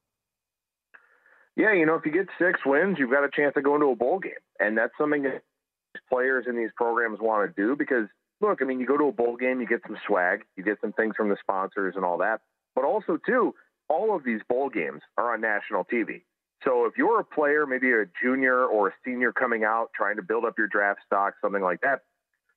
Yeah, 1.57 1.73
you 1.73 1.87
know, 1.87 1.95
if 1.95 2.05
you 2.05 2.13
get 2.13 2.27
six 2.39 2.61
wins, 2.67 2.99
you've 2.99 3.11
got 3.11 3.25
a 3.25 3.31
chance 3.35 3.55
to 3.55 3.63
go 3.63 3.75
into 3.75 3.87
a 3.87 3.97
bowl 3.97 4.19
game. 4.19 4.33
And 4.59 4.77
that's 4.77 4.93
something 4.99 5.23
that 5.23 5.43
players 6.11 6.45
in 6.47 6.59
these 6.59 6.71
programs 6.77 7.21
want 7.23 7.57
to 7.57 7.63
do 7.63 7.75
because 7.75 8.07
look, 8.43 8.61
I 8.61 8.67
mean, 8.67 8.81
you 8.81 8.87
go 8.87 8.99
to 8.99 9.05
a 9.05 9.13
bowl 9.13 9.37
game, 9.37 9.63
you 9.63 9.67
get 9.67 9.81
some 9.87 9.97
swag, 10.07 10.43
you 10.57 10.63
get 10.63 10.79
some 10.83 10.93
things 10.93 11.15
from 11.17 11.31
the 11.31 11.39
sponsors 11.41 11.95
and 11.97 12.05
all 12.05 12.19
that. 12.19 12.43
But 12.75 12.85
also 12.85 13.17
too, 13.27 13.55
all 13.91 14.15
of 14.15 14.25
these 14.25 14.41
bowl 14.49 14.71
games 14.71 15.03
are 15.19 15.35
on 15.35 15.41
national 15.41 15.85
TV. 15.85 16.23
So 16.65 16.87
if 16.87 16.95
you're 16.97 17.21
a 17.21 17.25
player, 17.25 17.67
maybe 17.67 17.91
a 17.91 18.05
junior 18.23 18.65
or 18.65 18.89
a 18.89 18.93
senior 19.05 19.33
coming 19.33 19.65
out 19.65 19.89
trying 19.95 20.17
to 20.17 20.23
build 20.23 20.45
up 20.45 20.55
your 20.57 20.69
draft 20.69 21.01
stock, 21.05 21.35
something 21.43 21.63
like 21.63 21.81
that, 21.81 22.01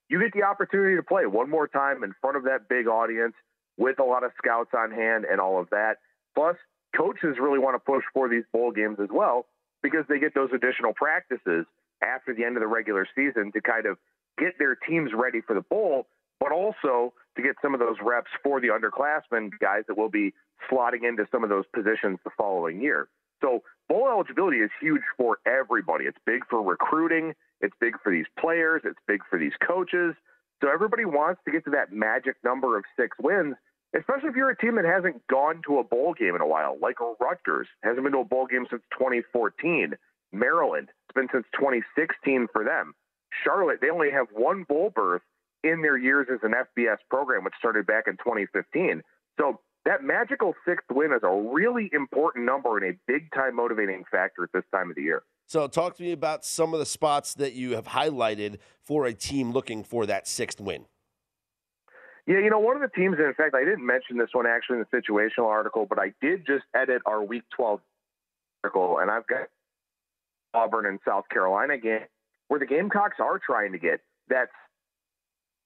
you 0.09 0.19
get 0.19 0.33
the 0.33 0.43
opportunity 0.43 0.95
to 0.95 1.03
play 1.03 1.25
one 1.25 1.49
more 1.49 1.67
time 1.67 2.03
in 2.03 2.13
front 2.21 2.37
of 2.37 2.43
that 2.43 2.69
big 2.69 2.87
audience 2.87 3.33
with 3.77 3.99
a 3.99 4.03
lot 4.03 4.23
of 4.23 4.31
scouts 4.37 4.69
on 4.77 4.91
hand 4.91 5.25
and 5.25 5.41
all 5.41 5.59
of 5.59 5.69
that. 5.71 5.95
Plus, 6.35 6.55
coaches 6.95 7.37
really 7.41 7.59
want 7.59 7.75
to 7.75 7.79
push 7.79 8.03
for 8.13 8.29
these 8.29 8.43
bowl 8.53 8.71
games 8.71 8.99
as 9.01 9.09
well 9.11 9.47
because 9.81 10.05
they 10.07 10.19
get 10.19 10.35
those 10.35 10.49
additional 10.53 10.93
practices 10.93 11.65
after 12.03 12.35
the 12.35 12.43
end 12.43 12.57
of 12.57 12.61
the 12.61 12.67
regular 12.67 13.07
season 13.15 13.51
to 13.53 13.61
kind 13.61 13.85
of 13.87 13.97
get 14.37 14.53
their 14.59 14.75
teams 14.75 15.11
ready 15.15 15.41
for 15.41 15.55
the 15.55 15.61
bowl, 15.61 16.05
but 16.43 16.51
also 16.51 17.13
to 17.37 17.41
get 17.41 17.55
some 17.61 17.73
of 17.73 17.79
those 17.79 17.95
reps 18.03 18.29
for 18.43 18.59
the 18.59 18.67
underclassmen 18.67 19.49
guys 19.61 19.83
that 19.87 19.97
will 19.97 20.09
be 20.09 20.33
slotting 20.69 21.07
into 21.07 21.25
some 21.31 21.41
of 21.41 21.49
those 21.49 21.63
positions 21.73 22.19
the 22.25 22.31
following 22.37 22.81
year. 22.81 23.07
So 23.41 23.63
bowl 23.87 24.09
eligibility 24.09 24.57
is 24.57 24.69
huge 24.81 25.03
for 25.17 25.37
everybody. 25.47 26.03
It's 26.03 26.17
big 26.25 26.41
for 26.49 26.61
recruiting. 26.61 27.33
It's 27.61 27.73
big 27.79 27.93
for 28.03 28.11
these 28.11 28.25
players. 28.37 28.81
It's 28.83 28.99
big 29.07 29.21
for 29.29 29.39
these 29.39 29.53
coaches. 29.65 30.15
So 30.61 30.69
everybody 30.69 31.05
wants 31.05 31.39
to 31.45 31.51
get 31.51 31.63
to 31.63 31.71
that 31.71 31.93
magic 31.93 32.35
number 32.43 32.77
of 32.77 32.83
six 32.99 33.15
wins, 33.21 33.55
especially 33.97 34.27
if 34.27 34.35
you're 34.35 34.49
a 34.49 34.57
team 34.57 34.75
that 34.75 34.85
hasn't 34.85 35.25
gone 35.27 35.61
to 35.67 35.79
a 35.79 35.83
bowl 35.83 36.13
game 36.13 36.35
in 36.35 36.41
a 36.41 36.47
while, 36.47 36.77
like 36.81 36.97
Rutgers 37.21 37.67
hasn't 37.83 38.03
been 38.03 38.11
to 38.13 38.19
a 38.19 38.25
bowl 38.25 38.47
game 38.47 38.67
since 38.69 38.83
2014. 38.99 39.93
Maryland, 40.33 40.89
it's 40.89 41.15
been 41.15 41.29
since 41.31 41.45
2016 41.55 42.47
for 42.51 42.65
them. 42.65 42.93
Charlotte, 43.45 43.79
they 43.81 43.89
only 43.89 44.11
have 44.11 44.27
one 44.33 44.63
bowl 44.63 44.91
berth 44.93 45.21
in 45.63 45.81
their 45.81 45.97
years 45.97 46.27
as 46.31 46.39
an 46.43 46.53
FBS 46.53 46.97
program, 47.09 47.43
which 47.43 47.53
started 47.57 47.85
back 47.85 48.05
in 48.07 48.13
2015. 48.17 49.01
So 49.39 49.59
that 49.85 50.03
magical 50.03 50.53
sixth 50.67 50.85
win 50.91 51.11
is 51.11 51.21
a 51.23 51.51
really 51.53 51.89
important 51.93 52.45
number 52.45 52.77
and 52.77 52.95
a 52.95 52.97
big 53.07 53.31
time 53.33 53.55
motivating 53.55 54.03
factor 54.09 54.43
at 54.43 54.51
this 54.53 54.63
time 54.71 54.89
of 54.89 54.95
the 54.95 55.01
year. 55.01 55.23
So, 55.45 55.67
talk 55.67 55.97
to 55.97 56.03
me 56.03 56.13
about 56.13 56.45
some 56.45 56.73
of 56.73 56.79
the 56.79 56.85
spots 56.85 57.33
that 57.35 57.53
you 57.53 57.75
have 57.75 57.87
highlighted 57.87 58.59
for 58.81 59.05
a 59.05 59.13
team 59.13 59.51
looking 59.51 59.83
for 59.83 60.05
that 60.05 60.25
sixth 60.25 60.61
win. 60.61 60.85
Yeah, 62.25 62.39
you 62.39 62.49
know, 62.49 62.59
one 62.59 62.77
of 62.77 62.81
the 62.81 62.87
teams, 62.95 63.17
in 63.19 63.33
fact, 63.35 63.53
I 63.53 63.65
didn't 63.65 63.85
mention 63.85 64.17
this 64.17 64.29
one 64.31 64.47
actually 64.47 64.77
in 64.79 64.85
the 64.89 64.97
situational 64.97 65.47
article, 65.47 65.85
but 65.85 65.99
I 65.99 66.13
did 66.21 66.45
just 66.47 66.63
edit 66.73 67.01
our 67.05 67.21
Week 67.21 67.43
12 67.57 67.81
article, 68.63 68.99
and 68.99 69.11
I've 69.11 69.27
got 69.27 69.49
Auburn 70.53 70.85
and 70.85 70.99
South 71.05 71.25
Carolina 71.29 71.77
game 71.77 72.05
where 72.47 72.59
the 72.59 72.65
Gamecocks 72.65 73.17
are 73.19 73.39
trying 73.39 73.71
to 73.71 73.79
get 73.79 74.01
that 74.29 74.49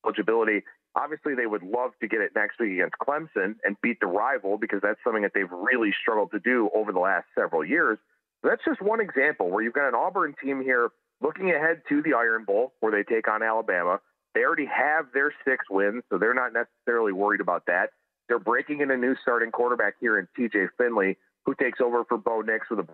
eligibility 0.08 0.64
Obviously, 0.98 1.36
they 1.36 1.46
would 1.46 1.62
love 1.62 1.92
to 2.02 2.08
get 2.08 2.22
it 2.22 2.32
next 2.36 2.60
week 2.60 2.74
against 2.74 2.96
Clemson 2.98 3.56
and 3.64 3.80
beat 3.84 4.00
the 4.00 4.08
rival 4.08 4.58
because 4.58 4.80
that's 4.82 5.00
something 5.04 5.22
that 5.22 5.32
they've 5.36 5.52
really 5.52 5.94
struggled 6.02 6.32
to 6.32 6.40
do 6.40 6.72
over 6.74 6.92
the 6.92 7.00
last 7.00 7.28
several 7.38 7.64
years. 7.64 8.00
So 8.42 8.50
that's 8.50 8.64
just 8.66 8.82
one 8.82 9.00
example 9.00 9.52
where 9.52 9.64
you've 9.64 9.74
got 9.74 9.88
an 9.88 9.94
Auburn 9.94 10.34
team 10.44 10.60
here 10.62 10.90
looking 11.22 11.52
ahead 11.52 11.82
to 11.90 12.02
the 12.02 12.16
Iron 12.16 12.46
Bowl 12.46 12.74
where 12.80 12.92
they 12.92 13.04
take 13.04 13.28
on 13.28 13.44
Alabama. 13.44 14.00
They 14.34 14.42
already 14.42 14.66
have 14.66 15.06
their 15.14 15.32
six 15.46 15.66
wins, 15.70 16.04
so 16.10 16.18
they're 16.18 16.34
not 16.34 16.52
necessarily 16.52 17.12
worried 17.12 17.42
about 17.42 17.68
that. 17.68 17.92
They're 18.28 18.40
breaking 18.40 18.82
in 18.82 18.90
a 18.90 18.98
new 18.98 19.16
starting 19.22 19.52
quarterback 19.52 19.96
here 20.00 20.18
in 20.18 20.28
TJ 20.38 20.70
Finley, 20.80 21.18
who 21.46 21.54
takes 21.54 21.80
over 21.80 22.06
for 22.06 22.18
Bo 22.18 22.42
Nix 22.42 22.70
with 22.72 22.80
a. 22.80 22.88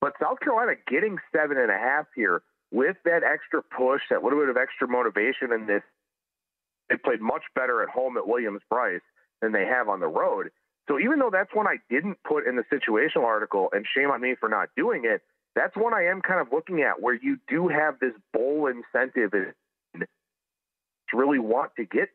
But 0.00 0.12
South 0.22 0.38
Carolina 0.38 0.74
getting 0.88 1.18
seven 1.34 1.58
and 1.58 1.70
a 1.70 1.78
half 1.78 2.06
here 2.14 2.42
with 2.76 2.96
that 3.06 3.22
extra 3.24 3.62
push, 3.62 4.02
that 4.10 4.22
little 4.22 4.38
bit 4.38 4.50
of 4.50 4.58
extra 4.58 4.86
motivation 4.86 5.50
and 5.50 5.66
this 5.66 5.82
they 6.90 6.96
played 6.96 7.22
much 7.22 7.42
better 7.54 7.82
at 7.82 7.88
home 7.88 8.16
at 8.16 8.28
Williams-Brice 8.28 9.00
than 9.40 9.52
they 9.52 9.64
have 9.64 9.88
on 9.88 9.98
the 9.98 10.06
road. 10.06 10.50
So 10.86 11.00
even 11.00 11.18
though 11.18 11.30
that's 11.32 11.52
one 11.52 11.66
I 11.66 11.78
didn't 11.90 12.18
put 12.22 12.46
in 12.46 12.54
the 12.54 12.62
situational 12.70 13.24
article, 13.24 13.70
and 13.72 13.84
shame 13.92 14.10
on 14.10 14.20
me 14.20 14.36
for 14.38 14.48
not 14.48 14.68
doing 14.76 15.02
it, 15.04 15.22
that's 15.56 15.74
one 15.74 15.94
I 15.94 16.04
am 16.04 16.20
kind 16.20 16.38
of 16.40 16.52
looking 16.52 16.82
at 16.82 17.00
where 17.00 17.14
you 17.14 17.38
do 17.48 17.66
have 17.66 17.98
this 17.98 18.12
bowl 18.32 18.68
incentive 18.68 19.32
to 19.32 20.06
really 21.12 21.40
want 21.40 21.72
to 21.76 21.84
get. 21.84 22.08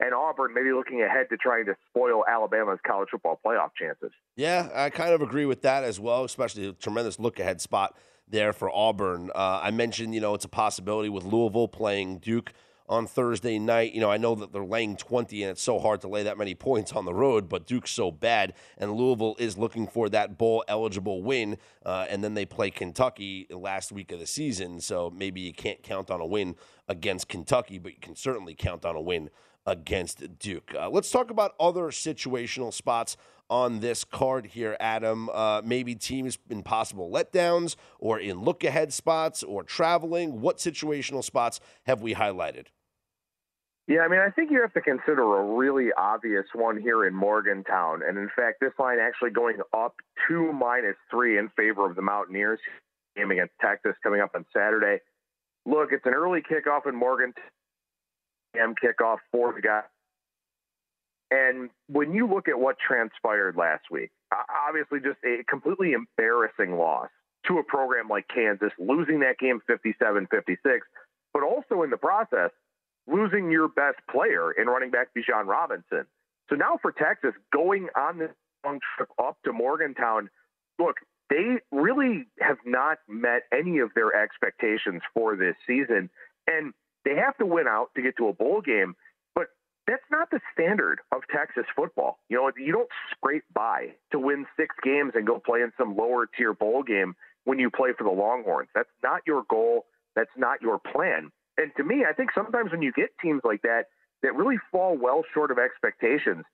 And 0.00 0.12
Auburn 0.12 0.54
maybe 0.54 0.72
looking 0.72 1.02
ahead 1.02 1.28
to 1.30 1.36
trying 1.36 1.66
to 1.66 1.76
spoil 1.88 2.24
Alabama's 2.28 2.80
college 2.84 3.10
football 3.12 3.38
playoff 3.46 3.70
chances. 3.80 4.10
Yeah, 4.34 4.70
I 4.74 4.90
kind 4.90 5.14
of 5.14 5.22
agree 5.22 5.46
with 5.46 5.62
that 5.62 5.84
as 5.84 6.00
well, 6.00 6.24
especially 6.24 6.66
a 6.68 6.72
tremendous 6.72 7.20
look 7.20 7.38
ahead 7.38 7.60
spot 7.60 7.96
there 8.28 8.52
for 8.52 8.70
Auburn. 8.74 9.30
Uh, 9.34 9.60
I 9.62 9.70
mentioned, 9.70 10.14
you 10.14 10.20
know, 10.20 10.34
it's 10.34 10.44
a 10.44 10.48
possibility 10.48 11.08
with 11.08 11.24
Louisville 11.24 11.68
playing 11.68 12.18
Duke 12.18 12.52
on 12.88 13.06
Thursday 13.06 13.58
night. 13.58 13.92
You 13.92 14.00
know, 14.00 14.10
I 14.10 14.16
know 14.16 14.34
that 14.36 14.52
they're 14.52 14.64
laying 14.64 14.96
20 14.96 15.42
and 15.42 15.50
it's 15.50 15.62
so 15.62 15.78
hard 15.78 16.00
to 16.02 16.08
lay 16.08 16.22
that 16.24 16.38
many 16.38 16.54
points 16.54 16.92
on 16.92 17.04
the 17.04 17.14
road, 17.14 17.48
but 17.48 17.66
Duke's 17.66 17.90
so 17.90 18.10
bad. 18.10 18.54
And 18.78 18.92
Louisville 18.92 19.36
is 19.38 19.58
looking 19.58 19.86
for 19.86 20.08
that 20.10 20.38
bowl 20.38 20.64
eligible 20.68 21.22
win. 21.22 21.58
Uh, 21.84 22.06
and 22.08 22.22
then 22.22 22.34
they 22.34 22.46
play 22.46 22.70
Kentucky 22.70 23.46
last 23.50 23.92
week 23.92 24.12
of 24.12 24.20
the 24.20 24.26
season. 24.26 24.80
So 24.80 25.10
maybe 25.10 25.40
you 25.40 25.52
can't 25.52 25.82
count 25.82 26.10
on 26.10 26.20
a 26.20 26.26
win 26.26 26.56
against 26.88 27.28
Kentucky, 27.28 27.78
but 27.78 27.92
you 27.92 28.00
can 28.00 28.16
certainly 28.16 28.54
count 28.54 28.84
on 28.84 28.96
a 28.96 29.00
win 29.00 29.30
against 29.66 30.38
Duke. 30.38 30.74
Uh, 30.74 30.88
let's 30.88 31.10
talk 31.10 31.30
about 31.30 31.54
other 31.58 31.84
situational 31.86 32.72
spots 32.72 33.16
on 33.48 33.80
this 33.80 34.04
card 34.04 34.46
here, 34.46 34.76
Adam. 34.80 35.28
Uh, 35.30 35.62
maybe 35.64 35.94
teams 35.94 36.38
in 36.48 36.62
possible 36.62 37.10
letdowns 37.10 37.76
or 37.98 38.18
in 38.18 38.40
look 38.40 38.64
ahead 38.64 38.92
spots 38.92 39.42
or 39.42 39.62
traveling. 39.62 40.40
What 40.40 40.58
situational 40.58 41.22
spots 41.22 41.60
have 41.84 42.00
we 42.00 42.14
highlighted? 42.14 42.66
Yeah, 43.88 44.00
I 44.00 44.08
mean, 44.08 44.18
I 44.18 44.30
think 44.30 44.50
you 44.50 44.60
have 44.62 44.72
to 44.72 44.80
consider 44.80 45.22
a 45.22 45.44
really 45.56 45.90
obvious 45.96 46.44
one 46.54 46.76
here 46.80 47.06
in 47.06 47.14
Morgantown. 47.14 48.02
And 48.06 48.18
in 48.18 48.28
fact, 48.34 48.58
this 48.60 48.72
line 48.80 48.98
actually 48.98 49.30
going 49.30 49.58
up 49.72 49.94
to 50.28 50.52
minus 50.52 50.96
three 51.08 51.38
in 51.38 51.50
favor 51.50 51.88
of 51.88 51.94
the 51.94 52.02
Mountaineers 52.02 52.58
game 53.16 53.30
against 53.30 53.52
Texas 53.60 53.92
coming 54.02 54.20
up 54.20 54.32
on 54.34 54.44
Saturday. 54.52 55.00
Look, 55.66 55.90
it's 55.92 56.04
an 56.04 56.14
early 56.14 56.40
kickoff 56.40 56.88
in 56.88 56.96
Morgantown, 56.96 57.44
AM 58.58 58.74
kickoff 58.74 59.18
for 59.32 59.52
the 59.52 59.60
guy. 59.60 59.82
And 61.30 61.70
when 61.88 62.12
you 62.12 62.28
look 62.28 62.48
at 62.48 62.58
what 62.58 62.76
transpired 62.78 63.56
last 63.56 63.84
week, 63.90 64.10
obviously 64.68 65.00
just 65.00 65.18
a 65.24 65.42
completely 65.48 65.92
embarrassing 65.92 66.76
loss 66.76 67.08
to 67.48 67.58
a 67.58 67.64
program 67.64 68.08
like 68.08 68.26
Kansas, 68.32 68.70
losing 68.78 69.20
that 69.20 69.38
game 69.38 69.60
57 69.66 70.28
56, 70.30 70.86
but 71.32 71.42
also 71.42 71.82
in 71.82 71.90
the 71.90 71.96
process, 71.96 72.50
losing 73.06 73.50
your 73.50 73.68
best 73.68 73.98
player 74.10 74.52
in 74.52 74.66
running 74.66 74.90
back 74.90 75.08
Bijan 75.16 75.46
Robinson. 75.46 76.06
So 76.48 76.56
now 76.56 76.78
for 76.80 76.92
Texas, 76.92 77.32
going 77.52 77.88
on 77.96 78.18
this 78.18 78.30
long 78.64 78.80
trip 78.96 79.10
up 79.22 79.36
to 79.44 79.52
Morgantown, 79.52 80.30
look, 80.78 80.96
they 81.28 81.58
really 81.72 82.26
have 82.40 82.58
not 82.64 82.98
met 83.08 83.42
any 83.52 83.78
of 83.78 83.90
their 83.94 84.14
expectations 84.14 85.02
for 85.12 85.36
this 85.36 85.56
season. 85.66 86.08
And 86.46 86.72
they 87.06 87.14
have 87.14 87.36
to 87.38 87.46
win 87.46 87.66
out 87.68 87.90
to 87.94 88.02
get 88.02 88.16
to 88.18 88.28
a 88.28 88.32
bowl 88.32 88.60
game. 88.60 88.96
But 89.34 89.46
that's 89.86 90.02
not 90.10 90.30
the 90.30 90.40
standard 90.52 91.00
of 91.12 91.22
Texas 91.32 91.64
football. 91.74 92.18
You 92.28 92.36
know, 92.36 92.50
you 92.58 92.72
don't 92.72 92.88
scrape 93.12 93.44
by 93.54 93.94
to 94.10 94.18
win 94.18 94.44
six 94.58 94.74
games 94.82 95.12
and 95.14 95.26
go 95.26 95.38
play 95.38 95.62
in 95.62 95.72
some 95.78 95.96
lower 95.96 96.26
tier 96.26 96.52
bowl 96.52 96.82
game 96.82 97.14
when 97.44 97.60
you 97.60 97.70
play 97.70 97.90
for 97.96 98.04
the 98.04 98.10
Longhorns. 98.10 98.68
That's 98.74 98.90
not 99.02 99.22
your 99.26 99.44
goal. 99.48 99.86
That's 100.16 100.36
not 100.36 100.60
your 100.60 100.80
plan. 100.80 101.30
And 101.56 101.70
to 101.76 101.84
me, 101.84 102.04
I 102.08 102.12
think 102.12 102.30
sometimes 102.34 102.72
when 102.72 102.82
you 102.82 102.92
get 102.92 103.10
teams 103.22 103.42
like 103.44 103.62
that 103.62 103.84
that 104.22 104.34
really 104.34 104.58
fall 104.72 104.98
well 104.98 105.22
short 105.32 105.52
of 105.52 105.58
expectations, 105.58 106.44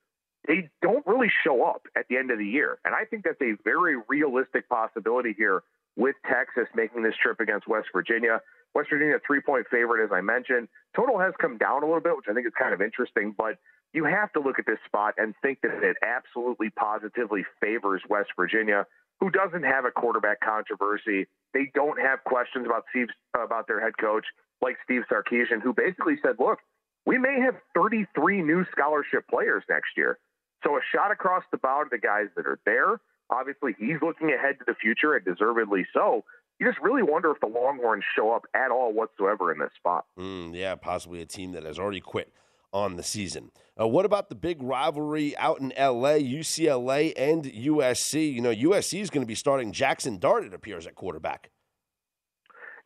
they 0.46 0.68
don't 0.82 1.06
really 1.06 1.30
show 1.44 1.64
up 1.64 1.86
at 1.96 2.06
the 2.08 2.18
end 2.18 2.30
of 2.30 2.38
the 2.38 2.46
year. 2.46 2.78
And 2.84 2.94
I 2.94 3.04
think 3.04 3.24
that's 3.24 3.40
a 3.40 3.54
very 3.64 3.96
realistic 4.08 4.68
possibility 4.68 5.34
here 5.36 5.62
with 5.96 6.16
Texas 6.28 6.68
making 6.74 7.02
this 7.02 7.14
trip 7.20 7.40
against 7.40 7.66
West 7.66 7.88
Virginia. 7.92 8.40
West 8.74 8.90
Virginia, 8.90 9.18
three 9.26 9.40
point 9.40 9.66
favorite, 9.70 10.04
as 10.04 10.10
I 10.12 10.20
mentioned. 10.20 10.68
Total 10.96 11.18
has 11.18 11.34
come 11.40 11.58
down 11.58 11.82
a 11.82 11.86
little 11.86 12.00
bit, 12.00 12.16
which 12.16 12.26
I 12.28 12.34
think 12.34 12.46
is 12.46 12.52
kind 12.58 12.72
of 12.72 12.80
interesting, 12.80 13.34
but 13.36 13.58
you 13.92 14.04
have 14.04 14.32
to 14.32 14.40
look 14.40 14.58
at 14.58 14.66
this 14.66 14.78
spot 14.86 15.14
and 15.18 15.34
think 15.42 15.60
that 15.62 15.82
it 15.82 15.96
absolutely 16.02 16.70
positively 16.70 17.44
favors 17.60 18.02
West 18.08 18.30
Virginia, 18.36 18.86
who 19.20 19.30
doesn't 19.30 19.64
have 19.64 19.84
a 19.84 19.90
quarterback 19.90 20.40
controversy. 20.40 21.26
They 21.52 21.70
don't 21.74 22.00
have 22.00 22.24
questions 22.24 22.66
about 22.66 22.84
Steve, 22.90 23.08
about 23.34 23.66
their 23.66 23.80
head 23.80 23.98
coach 23.98 24.24
like 24.62 24.76
Steve 24.84 25.02
Sarkisian, 25.10 25.60
who 25.62 25.74
basically 25.74 26.16
said, 26.22 26.36
look, 26.38 26.60
we 27.04 27.18
may 27.18 27.40
have 27.40 27.56
33 27.74 28.42
new 28.42 28.64
scholarship 28.70 29.28
players 29.28 29.64
next 29.68 29.96
year. 29.96 30.18
So 30.64 30.76
a 30.76 30.80
shot 30.94 31.10
across 31.10 31.42
the 31.50 31.58
bow 31.58 31.82
to 31.82 31.88
the 31.90 31.98
guys 31.98 32.28
that 32.36 32.46
are 32.46 32.60
there. 32.64 33.00
Obviously, 33.30 33.74
he's 33.78 34.00
looking 34.02 34.32
ahead 34.32 34.58
to 34.58 34.64
the 34.66 34.74
future 34.74 35.14
and 35.14 35.24
deservedly 35.24 35.86
so. 35.92 36.24
You 36.62 36.68
just 36.68 36.80
really 36.80 37.02
wonder 37.02 37.32
if 37.32 37.40
the 37.40 37.48
Longhorns 37.48 38.04
show 38.14 38.30
up 38.30 38.44
at 38.54 38.70
all 38.70 38.92
whatsoever 38.92 39.50
in 39.50 39.58
this 39.58 39.72
spot. 39.76 40.04
Mm, 40.16 40.54
yeah, 40.54 40.76
possibly 40.76 41.20
a 41.20 41.26
team 41.26 41.50
that 41.52 41.64
has 41.64 41.76
already 41.76 41.98
quit 41.98 42.32
on 42.72 42.94
the 42.94 43.02
season. 43.02 43.50
Uh, 43.80 43.88
what 43.88 44.04
about 44.04 44.28
the 44.28 44.36
big 44.36 44.62
rivalry 44.62 45.36
out 45.38 45.60
in 45.60 45.70
LA, 45.70 46.18
UCLA 46.18 47.14
and 47.16 47.46
USC? 47.46 48.32
You 48.32 48.42
know, 48.42 48.54
USC 48.54 49.00
is 49.00 49.10
going 49.10 49.24
to 49.24 49.26
be 49.26 49.34
starting 49.34 49.72
Jackson 49.72 50.20
Dart, 50.20 50.44
it 50.44 50.54
appears, 50.54 50.86
at 50.86 50.94
quarterback. 50.94 51.50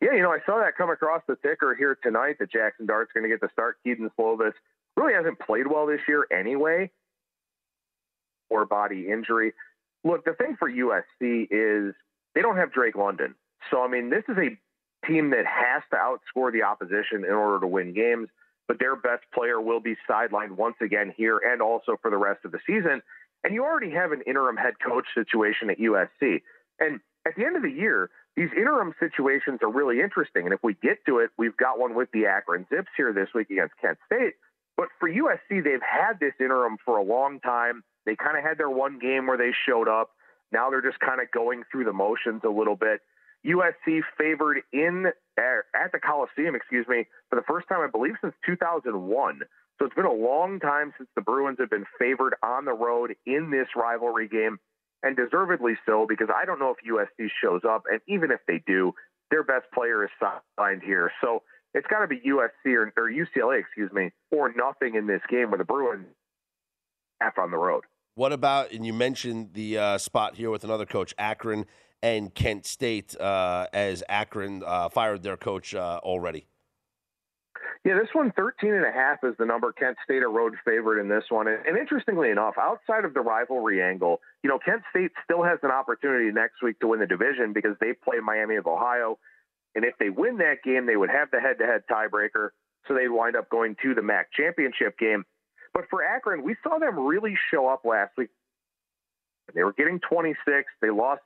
Yeah, 0.01 0.13
you 0.13 0.23
know, 0.23 0.31
I 0.31 0.39
saw 0.43 0.57
that 0.57 0.75
come 0.75 0.89
across 0.89 1.21
the 1.27 1.35
ticker 1.35 1.75
here 1.77 1.99
tonight 2.01 2.37
that 2.39 2.51
Jackson 2.51 2.87
Dart's 2.87 3.11
going 3.13 3.25
to 3.25 3.29
get 3.29 3.41
the 3.41 3.49
start. 3.53 3.77
Kedon 3.83 4.09
Slovis 4.19 4.53
really 4.95 5.13
hasn't 5.13 5.37
played 5.37 5.67
well 5.67 5.85
this 5.85 6.01
year 6.07 6.25
anyway, 6.31 6.89
or 8.49 8.65
body 8.65 9.05
injury. 9.07 9.53
Look, 10.03 10.25
the 10.25 10.33
thing 10.33 10.55
for 10.57 10.67
USC 10.67 11.47
is 11.51 11.93
they 12.33 12.41
don't 12.41 12.57
have 12.57 12.73
Drake 12.73 12.95
London. 12.95 13.35
So, 13.71 13.81
I 13.81 13.87
mean, 13.87 14.09
this 14.09 14.23
is 14.27 14.37
a 14.37 14.57
team 15.07 15.31
that 15.31 15.45
has 15.45 15.83
to 15.91 15.97
outscore 15.97 16.51
the 16.51 16.63
opposition 16.63 17.23
in 17.25 17.31
order 17.31 17.59
to 17.59 17.67
win 17.67 17.93
games, 17.93 18.29
but 18.67 18.79
their 18.79 18.95
best 18.95 19.23
player 19.33 19.61
will 19.61 19.79
be 19.79 19.95
sidelined 20.09 20.51
once 20.51 20.75
again 20.81 21.13
here 21.15 21.37
and 21.37 21.61
also 21.61 21.97
for 22.01 22.11
the 22.11 22.17
rest 22.17 22.45
of 22.45 22.51
the 22.51 22.59
season. 22.65 23.01
And 23.43 23.53
you 23.53 23.63
already 23.63 23.91
have 23.91 24.11
an 24.11 24.21
interim 24.27 24.57
head 24.57 24.73
coach 24.85 25.05
situation 25.13 25.69
at 25.69 25.77
USC. 25.79 26.41
And 26.79 26.99
at 27.25 27.35
the 27.35 27.45
end 27.45 27.55
of 27.55 27.61
the 27.61 27.71
year, 27.71 28.09
these 28.35 28.49
interim 28.55 28.93
situations 28.99 29.59
are 29.61 29.71
really 29.71 29.99
interesting. 29.99 30.45
And 30.45 30.53
if 30.53 30.59
we 30.63 30.75
get 30.75 31.05
to 31.07 31.19
it, 31.19 31.31
we've 31.37 31.57
got 31.57 31.79
one 31.79 31.95
with 31.95 32.09
the 32.11 32.25
Akron 32.25 32.65
Zips 32.69 32.89
here 32.95 33.13
this 33.13 33.29
week 33.33 33.49
against 33.49 33.73
Kent 33.81 33.97
State. 34.05 34.33
But 34.75 34.89
for 34.99 35.09
USC, 35.09 35.63
they've 35.63 35.81
had 35.81 36.19
this 36.19 36.33
interim 36.39 36.77
for 36.85 36.97
a 36.97 37.03
long 37.03 37.39
time. 37.39 37.83
They 38.05 38.15
kind 38.15 38.37
of 38.37 38.43
had 38.43 38.57
their 38.57 38.69
one 38.69 38.99
game 38.99 39.25
where 39.27 39.37
they 39.37 39.51
showed 39.67 39.87
up. 39.87 40.11
Now 40.51 40.69
they're 40.69 40.83
just 40.83 40.99
kind 40.99 41.19
of 41.19 41.31
going 41.31 41.63
through 41.71 41.85
the 41.85 41.93
motions 41.93 42.41
a 42.45 42.49
little 42.49 42.75
bit. 42.75 43.01
USC 43.45 44.01
favored 44.17 44.61
in 44.73 45.11
at 45.37 45.91
the 45.91 45.99
Coliseum, 45.99 46.55
excuse 46.55 46.87
me, 46.87 47.05
for 47.29 47.35
the 47.35 47.45
first 47.47 47.67
time 47.67 47.81
I 47.81 47.89
believe 47.89 48.15
since 48.21 48.33
2001. 48.45 49.39
So 49.77 49.85
it's 49.85 49.95
been 49.95 50.05
a 50.05 50.11
long 50.11 50.59
time 50.59 50.93
since 50.97 51.09
the 51.15 51.21
Bruins 51.21 51.57
have 51.59 51.69
been 51.69 51.85
favored 51.99 52.35
on 52.41 52.65
the 52.65 52.73
road 52.73 53.15
in 53.25 53.51
this 53.51 53.67
rivalry 53.75 54.27
game, 54.27 54.57
and 55.03 55.15
deservedly 55.15 55.73
so 55.85 56.07
because 56.09 56.29
I 56.33 56.45
don't 56.45 56.59
know 56.59 56.73
if 56.73 56.77
USC 56.89 57.27
shows 57.41 57.61
up, 57.67 57.83
and 57.89 58.01
even 58.07 58.31
if 58.31 58.39
they 58.47 58.61
do, 58.65 58.93
their 59.29 59.43
best 59.43 59.65
player 59.73 60.03
is 60.03 60.09
signed 60.57 60.81
here. 60.83 61.11
So 61.21 61.43
it's 61.73 61.87
got 61.87 61.99
to 61.99 62.07
be 62.07 62.19
USC 62.21 62.73
or, 62.73 62.91
or 62.97 63.11
UCLA, 63.11 63.59
excuse 63.59 63.91
me, 63.91 64.11
or 64.31 64.51
nothing 64.55 64.95
in 64.95 65.05
this 65.05 65.21
game 65.29 65.51
with 65.51 65.59
the 65.59 65.65
Bruins 65.65 66.07
half 67.21 67.37
on 67.37 67.51
the 67.51 67.57
road. 67.57 67.83
What 68.15 68.33
about, 68.33 68.71
and 68.71 68.83
you 68.85 68.93
mentioned 68.93 69.49
the 69.53 69.77
uh, 69.77 69.97
spot 69.99 70.35
here 70.35 70.49
with 70.49 70.63
another 70.63 70.87
coach, 70.87 71.13
Akron 71.19 71.65
and 72.01 72.33
Kent 72.33 72.65
State, 72.65 73.19
uh, 73.19 73.67
as 73.73 74.03
Akron 74.09 74.63
uh, 74.65 74.89
fired 74.89 75.23
their 75.23 75.37
coach 75.37 75.73
uh, 75.73 75.99
already? 76.03 76.47
Yeah, 77.83 77.95
this 77.95 78.09
one, 78.13 78.33
13 78.35 78.73
and 78.73 78.85
a 78.85 78.91
half 78.91 79.19
is 79.23 79.35
the 79.39 79.45
number. 79.45 79.71
Kent 79.71 79.97
State 80.03 80.23
a 80.23 80.27
road 80.27 80.55
favorite 80.65 80.99
in 80.99 81.07
this 81.07 81.23
one. 81.29 81.47
And, 81.47 81.65
and 81.65 81.77
interestingly 81.77 82.29
enough, 82.29 82.55
outside 82.59 83.05
of 83.05 83.13
the 83.13 83.21
rivalry 83.21 83.81
angle, 83.81 84.19
you 84.43 84.49
know, 84.49 84.59
Kent 84.59 84.81
State 84.89 85.11
still 85.23 85.43
has 85.43 85.59
an 85.63 85.71
opportunity 85.71 86.31
next 86.31 86.61
week 86.61 86.79
to 86.79 86.87
win 86.87 86.99
the 86.99 87.07
division 87.07 87.53
because 87.53 87.75
they 87.79 87.93
play 87.93 88.17
Miami 88.21 88.55
of 88.57 88.67
Ohio. 88.67 89.17
And 89.75 89.85
if 89.85 89.93
they 89.99 90.09
win 90.09 90.37
that 90.37 90.63
game, 90.63 90.85
they 90.85 90.97
would 90.97 91.09
have 91.09 91.29
the 91.31 91.39
head 91.39 91.59
to 91.59 91.65
head 91.65 91.83
tiebreaker. 91.89 92.49
So 92.87 92.93
they'd 92.93 93.09
wind 93.09 93.35
up 93.35 93.49
going 93.49 93.75
to 93.83 93.93
the 93.93 94.01
MAC 94.01 94.33
championship 94.33 94.97
game. 94.97 95.23
But 95.73 95.85
for 95.89 96.03
Akron, 96.03 96.43
we 96.43 96.55
saw 96.63 96.79
them 96.79 96.99
really 96.99 97.37
show 97.51 97.67
up 97.67 97.85
last 97.85 98.11
week. 98.17 98.29
They 99.53 99.63
were 99.63 99.73
getting 99.73 99.99
26. 99.99 100.65
They 100.81 100.89
lost 100.89 101.21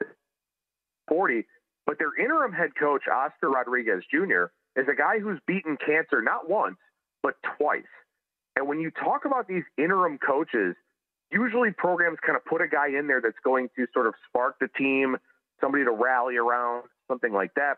40. 1.08 1.46
But 1.86 1.98
their 2.00 2.16
interim 2.18 2.54
head 2.54 2.72
coach, 2.80 3.04
Oscar 3.12 3.50
Rodriguez 3.50 4.04
Jr., 4.12 4.46
is 4.76 4.88
a 4.92 4.96
guy 4.96 5.20
who's 5.20 5.40
beaten 5.48 5.78
cancer 5.78 6.22
not 6.22 6.50
once, 6.50 6.78
but 7.24 7.36
twice. 7.58 7.84
And 8.56 8.68
when 8.68 8.80
you 8.80 8.92
talk 8.92 9.26
about 9.26 9.48
these 9.48 9.64
interim 9.78 10.18
coaches, 10.18 10.76
usually 11.32 11.72
programs 11.72 12.20
kind 12.26 12.36
of 12.36 12.46
put 12.46 12.62
a 12.62 12.68
guy 12.68 12.88
in 12.88 13.08
there 13.08 13.22
that's 13.22 13.40
going 13.44 13.70
to 13.76 13.88
sort 13.94 14.08
of 14.08 14.14
spark 14.28 14.58
the 14.60 14.68
team, 14.78 15.18
somebody 15.60 15.84
to 15.84 15.92
rally 15.92 16.38
around, 16.38 16.84
something 17.08 17.34
like 17.34 17.54
that. 17.56 17.78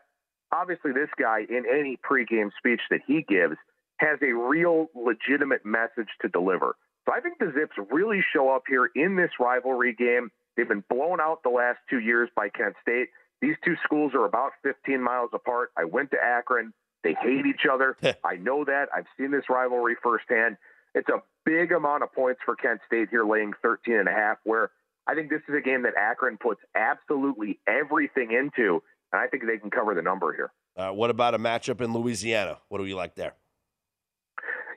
Obviously, 0.52 0.92
this 0.92 1.08
guy, 1.18 1.40
in 1.48 1.64
any 1.68 1.98
pregame 1.98 2.50
speech 2.58 2.80
that 2.90 3.00
he 3.06 3.24
gives, 3.28 3.56
has 3.98 4.18
a 4.22 4.32
real 4.32 4.88
legitimate 4.94 5.64
message 5.64 6.08
to 6.22 6.28
deliver. 6.28 6.76
So 7.06 7.14
I 7.14 7.20
think 7.20 7.38
the 7.38 7.52
Zips 7.54 7.76
really 7.90 8.22
show 8.34 8.50
up 8.54 8.62
here 8.68 8.90
in 8.94 9.16
this 9.16 9.30
rivalry 9.38 9.94
game. 9.94 10.30
They've 10.56 10.68
been 10.68 10.84
blown 10.88 11.20
out 11.20 11.42
the 11.42 11.50
last 11.50 11.78
two 11.90 11.98
years 12.00 12.30
by 12.36 12.48
Kent 12.48 12.74
State. 12.82 13.08
These 13.40 13.56
two 13.64 13.74
schools 13.84 14.12
are 14.14 14.24
about 14.24 14.52
15 14.62 15.02
miles 15.02 15.30
apart. 15.32 15.70
I 15.76 15.84
went 15.84 16.10
to 16.12 16.16
Akron. 16.22 16.72
They 17.02 17.14
hate 17.20 17.46
each 17.46 17.66
other. 17.70 17.96
I 18.24 18.36
know 18.36 18.64
that. 18.64 18.86
I've 18.94 19.06
seen 19.18 19.30
this 19.30 19.44
rivalry 19.50 19.96
firsthand. 20.02 20.56
It's 20.94 21.08
a 21.08 21.22
big 21.44 21.72
amount 21.72 22.02
of 22.04 22.12
points 22.12 22.40
for 22.44 22.54
Kent 22.54 22.80
State 22.86 23.08
here, 23.10 23.24
laying 23.24 23.52
13 23.62 23.94
and 23.96 24.08
a 24.08 24.12
half, 24.12 24.38
where 24.44 24.70
I 25.06 25.14
think 25.14 25.28
this 25.28 25.42
is 25.48 25.54
a 25.54 25.60
game 25.60 25.82
that 25.82 25.94
Akron 25.96 26.38
puts 26.38 26.60
absolutely 26.74 27.58
everything 27.66 28.30
into, 28.32 28.82
and 29.12 29.20
I 29.20 29.26
think 29.26 29.44
they 29.46 29.58
can 29.58 29.70
cover 29.70 29.94
the 29.94 30.02
number 30.02 30.32
here. 30.32 30.52
Uh, 30.76 30.92
what 30.92 31.10
about 31.10 31.34
a 31.34 31.38
matchup 31.38 31.80
in 31.80 31.92
Louisiana? 31.92 32.58
What 32.68 32.78
do 32.78 32.84
we 32.84 32.94
like 32.94 33.14
there? 33.14 33.34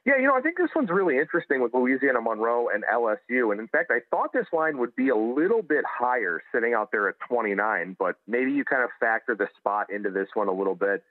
Yeah, 0.07 0.15
you 0.21 0.23
know, 0.25 0.35
I 0.35 0.41
think 0.41 0.55
this 0.57 0.69
one's 0.73 0.89
really 0.89 1.17
interesting 1.17 1.61
with 1.61 1.73
Louisiana 1.73 2.21
Monroe 2.21 2.69
and 2.69 2.85
LSU. 2.85 3.51
And 3.51 3.59
in 3.59 3.67
fact, 3.67 3.91
I 3.91 3.99
thought 4.09 4.31
this 4.31 4.45
line 4.53 4.77
would 4.77 4.95
be 4.95 5.09
a 5.09 5.15
little 5.17 5.61
bit 5.61 5.83
higher 5.85 6.41
sitting 6.55 6.73
out 6.73 6.93
there 6.93 7.09
at 7.09 7.15
29, 7.27 7.97
but 7.99 8.15
maybe 8.25 8.53
you 8.53 8.63
kind 8.63 8.83
of 8.83 8.89
factor 9.01 9.35
the 9.35 9.49
spot 9.57 9.91
into 9.91 10.09
this 10.09 10.29
one 10.33 10.47
a 10.47 10.53
little 10.53 10.75
bit. 10.75 11.03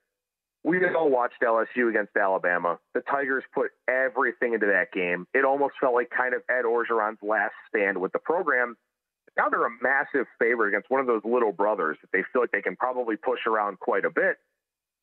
We 0.64 0.78
all 0.96 1.10
watched 1.10 1.42
LSU 1.42 1.90
against 1.90 2.16
Alabama. 2.16 2.78
The 2.94 3.02
Tigers 3.02 3.44
put 3.54 3.70
everything 3.86 4.54
into 4.54 4.66
that 4.66 4.92
game. 4.92 5.26
It 5.34 5.44
almost 5.44 5.74
felt 5.78 5.92
like 5.92 6.08
kind 6.08 6.32
of 6.32 6.40
Ed 6.48 6.64
Orgeron's 6.64 7.18
last 7.22 7.54
stand 7.68 8.00
with 8.00 8.12
the 8.12 8.18
program. 8.18 8.78
Now 9.36 9.50
they're 9.50 9.66
a 9.66 9.76
massive 9.82 10.26
favorite 10.38 10.68
against 10.68 10.90
one 10.90 11.02
of 11.02 11.06
those 11.06 11.22
little 11.22 11.52
brothers 11.52 11.98
that 12.00 12.08
they 12.12 12.24
feel 12.32 12.40
like 12.40 12.50
they 12.50 12.62
can 12.62 12.76
probably 12.76 13.16
push 13.16 13.40
around 13.46 13.78
quite 13.78 14.06
a 14.06 14.10
bit. 14.10 14.38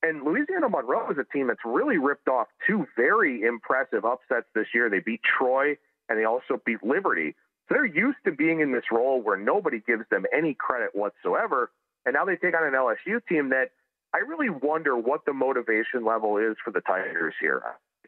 And 0.04 0.24
Louisiana 0.24 0.68
Monroe 0.68 1.10
is 1.12 1.18
a 1.18 1.24
team 1.24 1.48
that's 1.48 1.64
really 1.64 1.98
ripped 1.98 2.28
off 2.28 2.48
two 2.68 2.86
very 2.98 3.42
impressive 3.42 4.04
upsets 4.04 4.48
this 4.54 4.68
year. 4.74 4.90
They 4.90 5.00
beat 5.00 5.22
Troy 5.24 5.78
and 6.10 6.20
they 6.20 6.26
also 6.26 6.62
beat 6.66 6.84
Liberty. 6.84 7.36
So 7.68 7.76
they're 7.76 7.86
used 7.86 8.18
to 8.26 8.34
being 8.34 8.60
in 8.60 8.74
this 8.74 8.84
role 8.92 9.22
where 9.22 9.38
nobody 9.38 9.80
gives 9.80 10.04
them 10.12 10.26
any 10.38 10.56
credit 10.60 10.90
whatsoever. 10.94 11.72
And 12.06 12.14
now 12.14 12.26
they 12.26 12.36
take 12.36 12.54
on 12.54 12.68
an 12.68 12.74
LSU 12.74 13.26
team 13.30 13.50
that 13.52 13.72
I 14.14 14.20
really 14.20 14.50
wonder 14.50 14.98
what 14.98 15.26
the 15.26 15.32
motivation 15.32 16.04
level 16.06 16.38
is 16.38 16.58
for 16.64 16.72
the 16.72 16.82
Tigers 16.82 17.34
here. 17.40 17.64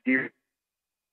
You 0.06 0.30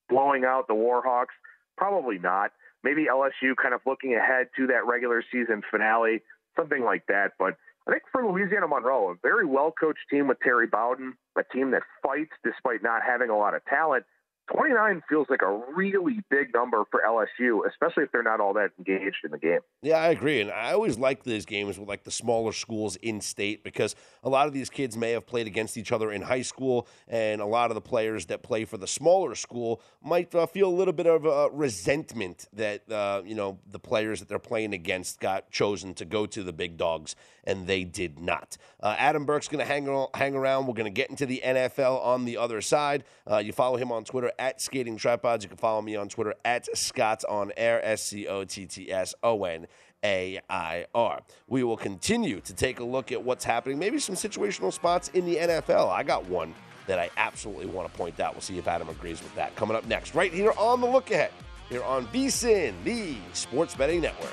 blowing 0.09 0.45
out 0.45 0.67
the 0.67 0.75
Warhawks? 0.75 1.33
Probably 1.77 2.19
not. 2.19 2.51
Maybe 2.83 3.07
LSU 3.07 3.55
kind 3.61 3.73
of 3.73 3.81
looking 3.87 4.17
ahead 4.17 4.49
to 4.57 4.67
that 4.67 4.85
regular 4.85 5.23
season 5.31 5.63
finale, 5.71 6.23
something 6.57 6.83
like 6.83 7.07
that. 7.07 7.35
But 7.39 7.57
I 7.87 7.91
think 7.91 8.05
for 8.13 8.25
Louisiana 8.25 8.69
Monroe, 8.69 9.11
a 9.11 9.15
very 9.23 9.45
well 9.45 9.73
coached 9.73 10.07
team 10.11 10.29
with 10.29 10.39
Terry 10.41 10.67
Bowden, 10.67 11.15
a 11.37 11.43
team 11.43 11.73
that 11.73 11.83
fights 12.03 12.33
despite 12.45 12.83
not 12.83 13.03
having 13.03 13.31
a 13.31 13.37
lot 13.37 13.55
of 13.55 13.65
talent. 13.65 14.05
29 14.51 15.03
feels 15.09 15.27
like 15.31 15.43
a 15.43 15.61
really 15.75 16.21
big 16.31 16.53
number 16.53 16.85
for 16.91 17.03
LSU, 17.07 17.61
especially 17.69 18.05
if 18.05 18.13
they're 18.13 18.23
not 18.23 18.41
all 18.41 18.53
that 18.55 18.71
engaged 18.79 19.19
in 19.25 19.31
the 19.31 19.39
game. 19.39 19.61
Yeah, 19.83 19.99
I 19.99 20.09
agree. 20.09 20.41
And 20.41 20.51
I 20.51 20.73
always 20.73 20.99
like 20.99 21.23
these 21.23 21.47
games 21.47 21.79
with 21.79 21.89
like 21.89 22.05
the 22.05 22.11
smaller 22.11 22.53
schools 22.53 22.97
in 22.97 23.21
state 23.21 23.63
because 23.63 23.95
a 24.23 24.29
lot 24.29 24.47
of 24.47 24.53
these 24.53 24.69
kids 24.69 24.97
may 24.97 25.13
have 25.13 25.27
played 25.27 25.47
against 25.47 25.77
each 25.77 25.93
other 25.93 26.11
in 26.11 26.23
high 26.23 26.43
school, 26.43 26.89
and 27.09 27.41
a 27.41 27.47
lot 27.47 27.71
of 27.71 27.77
the 27.77 27.81
players 27.81 28.27
that 28.27 28.43
play 28.43 28.65
for 28.65 28.77
the 28.77 28.87
smaller 28.87 29.35
school 29.35 29.81
might 30.03 30.35
uh, 30.35 30.47
feel 30.47 30.69
a 30.69 30.75
little 30.75 30.95
bit 30.95 31.07
of 31.07 31.25
a 31.25 31.49
resentment 31.51 32.49
that, 32.53 32.91
uh, 32.91 33.23
you 33.25 33.35
know, 33.35 33.59
the 33.71 33.79
players 33.79 34.19
that 34.21 34.29
they're 34.29 34.39
playing 34.39 34.75
against 34.75 35.21
got 35.21 35.51
chosen 35.51 35.95
to 35.95 36.05
go 36.05 36.27
to 36.27 36.43
the 36.43 36.53
big 36.53 36.77
dogs 36.77 37.15
and 37.45 37.67
they 37.67 37.85
did 37.85 38.21
not. 38.21 38.57
Uh, 38.81 38.95
Adam 38.99 39.25
Burke's 39.25 39.49
going 39.49 39.65
to 39.65 39.71
hang, 39.71 40.07
hang 40.15 40.35
around. 40.35 40.67
We're 40.67 40.75
going 40.75 40.85
to 40.85 40.91
get 40.91 41.11
into 41.11 41.27
the 41.27 41.43
NFL 41.45 42.05
on 42.05 42.25
the 42.25 42.37
other 42.37 42.61
side. 42.61 43.05
Uh, 43.31 43.39
you 43.39 43.53
follow 43.53 43.77
him 43.77 43.91
on 43.91 44.05
Twitter 44.05 44.32
at 44.39 44.61
Skating 44.61 44.97
Tripods. 44.97 45.45
You 45.45 45.49
can 45.49 45.59
follow 45.59 45.83
me 45.83 45.97
on 45.97 46.09
Twitter 46.09 46.35
at 46.45 46.67
Scott 46.77 47.25
on 47.29 47.53
Air, 47.57 47.85
S 47.85 48.03
C 48.03 48.27
O 48.27 48.45
T 48.45 48.67
T 48.67 48.91
S 48.93 49.15
O 49.23 49.45
N. 49.45 49.67
A 50.05 50.41
I 50.51 50.87
R. 50.97 51.21
We 51.47 51.63
will 51.63 51.77
continue 51.77 52.41
to 52.41 52.53
take 52.53 52.81
a 52.81 52.85
look 52.85 53.13
at 53.13 53.23
what's 53.23 53.45
happening, 53.45 53.79
maybe 53.79 54.01
some 54.01 54.17
situational 54.17 54.73
spots 54.73 55.09
in 55.11 55.25
the 55.25 55.37
NFL. 55.37 55.91
I 55.91 56.03
got 56.03 56.29
one 56.29 56.55
that 56.87 56.99
I 56.99 57.11
absolutely 57.17 57.67
want 57.67 57.91
to 57.91 57.97
point 57.97 58.19
out. 58.19 58.35
We'll 58.35 58.41
see 58.41 58.59
if 58.59 58.67
Adam 58.67 58.89
agrees 58.89 59.23
with 59.23 59.35
that. 59.37 59.55
Coming 59.55 59.77
up 59.77 59.87
next, 59.87 60.15
right 60.15 60.33
here 60.33 60.53
on 60.59 60.81
the 60.81 60.89
look 60.89 61.11
ahead, 61.11 61.31
here 61.69 61.85
on 61.85 62.07
VSIN, 62.09 62.75
the 62.85 63.17
Sports 63.33 63.77
Betting 63.77 64.01
Network. 64.01 64.33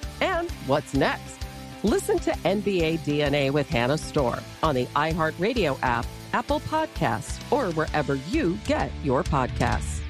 And 0.21 0.49
what's 0.67 0.93
next? 0.93 1.37
Listen 1.83 2.19
to 2.19 2.31
NBA 2.31 2.99
DNA 2.99 3.51
with 3.51 3.67
Hannah 3.67 3.97
Storm 3.97 4.39
on 4.61 4.75
the 4.75 4.85
iHeartRadio 4.87 5.77
app, 5.81 6.05
Apple 6.33 6.59
Podcasts, 6.61 7.41
or 7.51 7.71
wherever 7.73 8.15
you 8.15 8.57
get 8.65 8.91
your 9.03 9.23
podcasts. 9.23 10.01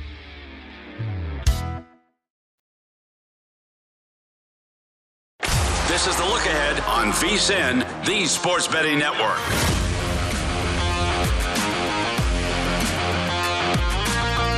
This 5.88 6.07
is 6.07 6.16
the 6.16 6.24
look 6.24 6.45
ahead 6.45 6.80
on 6.82 7.12
VSIN, 7.12 8.05
the 8.05 8.26
Sports 8.26 8.68
Betting 8.68 8.97
Network. 8.97 9.81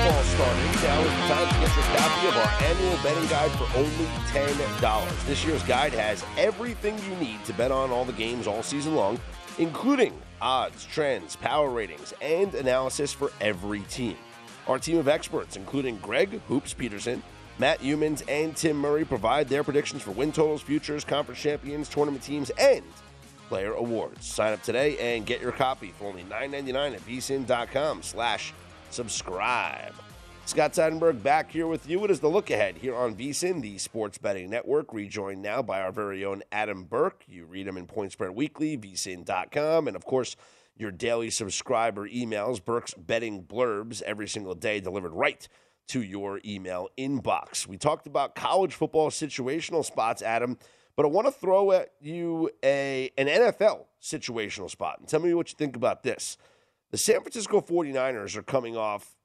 Football 0.04 0.24
starting. 0.24 0.66
Now 0.84 1.00
is 1.00 1.12
the 1.14 1.34
time 1.34 1.48
to 1.48 1.60
get 1.62 1.76
your 1.76 1.86
copy 1.96 2.28
of 2.28 2.36
our 2.36 2.64
annual 2.64 2.98
betting 3.02 3.30
guide 3.30 3.52
for 3.52 3.64
only 3.78 4.06
$10. 4.34 5.26
This 5.26 5.46
year's 5.46 5.64
guide 5.64 5.94
has 5.94 6.26
everything 6.38 7.00
you 7.10 7.16
need 7.26 7.46
to 7.46 7.54
bet 7.54 7.72
on 7.72 7.90
all 7.90 8.04
the 8.04 8.12
games 8.12 8.46
all 8.46 8.64
season 8.64 8.96
long, 8.96 9.18
including 9.60 10.20
odds, 10.42 10.84
trends, 10.84 11.38
power 11.38 11.70
ratings, 11.70 12.14
and 12.22 12.54
analysis 12.54 13.14
for 13.14 13.32
every 13.40 13.80
team. 13.84 14.18
Our 14.68 14.78
team 14.78 14.98
of 14.98 15.08
experts, 15.08 15.56
including 15.56 16.00
Greg 16.00 16.42
Hoops 16.50 16.74
Peterson, 16.74 17.24
Matt 17.58 17.80
Youmans, 17.80 18.24
and 18.28 18.58
Tim 18.58 18.76
Murray, 18.76 19.06
provide 19.06 19.48
their 19.48 19.64
predictions 19.64 20.02
for 20.02 20.12
win 20.12 20.34
totals, 20.34 20.62
futures, 20.62 21.06
conference 21.06 21.40
champions, 21.40 21.88
tournament 21.88 22.24
teams, 22.24 22.50
and 22.60 22.84
player 23.48 23.72
awards. 23.72 24.26
Sign 24.26 24.52
up 24.52 24.64
today 24.64 25.16
and 25.16 25.26
get 25.26 25.40
your 25.40 25.54
copy 25.54 25.94
for 25.98 26.10
only 26.10 26.24
$9.99 26.24 26.96
at 26.96 27.02
vsin.com 27.06 28.02
slash 28.04 28.54
subscribe. 28.94 29.94
Scott 30.46 30.74
Seidenberg 30.74 31.24
back 31.24 31.52
here 31.52 31.68
with 31.68 31.90
you. 31.90 32.04
It 32.04 32.12
is 32.12 32.20
the 32.20 32.28
look 32.28 32.52
ahead 32.52 32.78
here 32.78 32.96
on 32.96 33.16
VSIN, 33.16 33.62
the 33.62 33.78
sports 33.78 34.18
betting 34.18 34.50
network, 34.50 34.94
rejoined 34.94 35.42
now 35.42 35.62
by 35.62 35.82
our 35.82 35.92
very 35.92 36.24
own 36.26 36.44
Adam 36.52 36.84
Burke. 36.84 37.24
You 37.28 37.46
read 37.46 37.66
him 37.66 37.78
in 37.78 37.88
Point 37.88 38.12
Spread 38.12 38.32
Weekly, 38.32 38.78
vsin.com, 38.78 39.88
and 39.88 39.96
of 39.96 40.06
course, 40.06 40.36
your 40.76 40.92
daily 40.92 41.30
subscriber 41.30 42.08
emails, 42.08 42.64
Burke's 42.64 42.94
betting 42.94 43.44
blurbs, 43.44 44.02
every 44.02 44.28
single 44.28 44.54
day 44.54 44.80
delivered 44.80 45.14
right 45.14 45.48
to 45.88 46.02
your 46.02 46.40
email 46.46 46.90
inbox. 46.98 47.68
We 47.68 47.78
talked 47.78 48.06
about 48.06 48.36
college 48.36 48.74
football 48.74 49.10
situational 49.10 49.84
spots, 49.86 50.22
Adam, 50.22 50.58
but 50.96 51.06
I 51.06 51.10
want 51.10 51.28
to 51.28 51.32
throw 51.32 51.72
at 51.72 51.94
you 52.00 52.50
a 52.64 53.12
an 53.18 53.28
NFL 53.28 53.86
situational 54.02 54.70
spot 54.70 55.00
and 55.00 55.08
tell 55.08 55.20
me 55.20 55.34
what 55.34 55.50
you 55.52 55.56
think 55.58 55.76
about 55.76 56.04
this. 56.04 56.38
The 56.94 57.00
San 57.00 57.22
Francisco 57.22 57.60
49ers 57.60 58.36
are 58.36 58.44
coming 58.44 58.78
off 58.78 59.16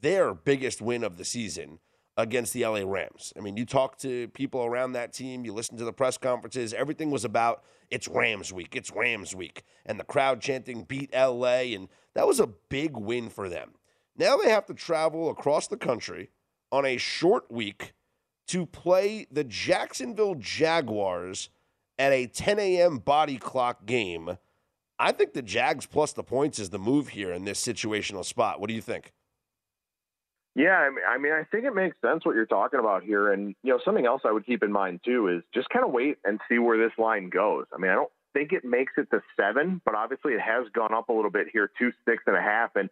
their 0.00 0.34
biggest 0.34 0.82
win 0.82 1.04
of 1.04 1.18
the 1.18 1.24
season 1.24 1.78
against 2.16 2.52
the 2.52 2.66
LA 2.66 2.80
Rams. 2.84 3.32
I 3.38 3.40
mean, 3.40 3.56
you 3.56 3.64
talk 3.64 3.96
to 3.98 4.26
people 4.30 4.64
around 4.64 4.94
that 4.94 5.12
team, 5.12 5.44
you 5.44 5.52
listen 5.52 5.76
to 5.76 5.84
the 5.84 5.92
press 5.92 6.18
conferences, 6.18 6.74
everything 6.74 7.12
was 7.12 7.24
about 7.24 7.62
it's 7.92 8.08
Rams 8.08 8.52
week, 8.52 8.74
it's 8.74 8.90
Rams 8.90 9.36
week, 9.36 9.62
and 9.86 10.00
the 10.00 10.04
crowd 10.04 10.40
chanting 10.40 10.82
beat 10.82 11.14
LA, 11.14 11.76
and 11.76 11.88
that 12.14 12.26
was 12.26 12.40
a 12.40 12.48
big 12.48 12.96
win 12.96 13.28
for 13.30 13.48
them. 13.48 13.74
Now 14.16 14.36
they 14.36 14.50
have 14.50 14.66
to 14.66 14.74
travel 14.74 15.30
across 15.30 15.68
the 15.68 15.76
country 15.76 16.30
on 16.72 16.84
a 16.84 16.96
short 16.96 17.48
week 17.52 17.92
to 18.48 18.66
play 18.66 19.28
the 19.30 19.44
Jacksonville 19.44 20.34
Jaguars 20.34 21.50
at 22.00 22.10
a 22.10 22.26
10 22.26 22.58
a.m. 22.58 22.98
body 22.98 23.38
clock 23.38 23.86
game. 23.86 24.38
I 25.02 25.10
think 25.10 25.32
the 25.32 25.42
Jags 25.42 25.84
plus 25.84 26.12
the 26.12 26.22
points 26.22 26.60
is 26.60 26.70
the 26.70 26.78
move 26.78 27.08
here 27.08 27.32
in 27.32 27.44
this 27.44 27.60
situational 27.60 28.24
spot. 28.24 28.60
What 28.60 28.68
do 28.68 28.74
you 28.74 28.80
think? 28.80 29.12
Yeah, 30.54 30.76
I 30.76 30.90
mean, 30.90 31.04
I 31.08 31.18
mean, 31.18 31.32
I 31.32 31.42
think 31.50 31.64
it 31.64 31.74
makes 31.74 31.96
sense 32.00 32.24
what 32.24 32.36
you're 32.36 32.46
talking 32.46 32.78
about 32.78 33.02
here. 33.02 33.32
And, 33.32 33.56
you 33.64 33.72
know, 33.72 33.80
something 33.84 34.06
else 34.06 34.22
I 34.24 34.30
would 34.30 34.46
keep 34.46 34.62
in 34.62 34.70
mind, 34.70 35.00
too, 35.04 35.26
is 35.26 35.42
just 35.52 35.68
kind 35.70 35.84
of 35.84 35.90
wait 35.90 36.18
and 36.24 36.38
see 36.48 36.60
where 36.60 36.78
this 36.78 36.96
line 36.98 37.30
goes. 37.30 37.64
I 37.74 37.78
mean, 37.78 37.90
I 37.90 37.94
don't 37.94 38.12
think 38.32 38.52
it 38.52 38.64
makes 38.64 38.92
it 38.96 39.10
to 39.10 39.20
seven, 39.36 39.82
but 39.84 39.96
obviously 39.96 40.34
it 40.34 40.40
has 40.40 40.66
gone 40.72 40.94
up 40.94 41.08
a 41.08 41.12
little 41.12 41.32
bit 41.32 41.48
here 41.52 41.68
to 41.80 41.90
six 42.08 42.22
and 42.28 42.36
a 42.36 42.40
half. 42.40 42.76
And 42.76 42.88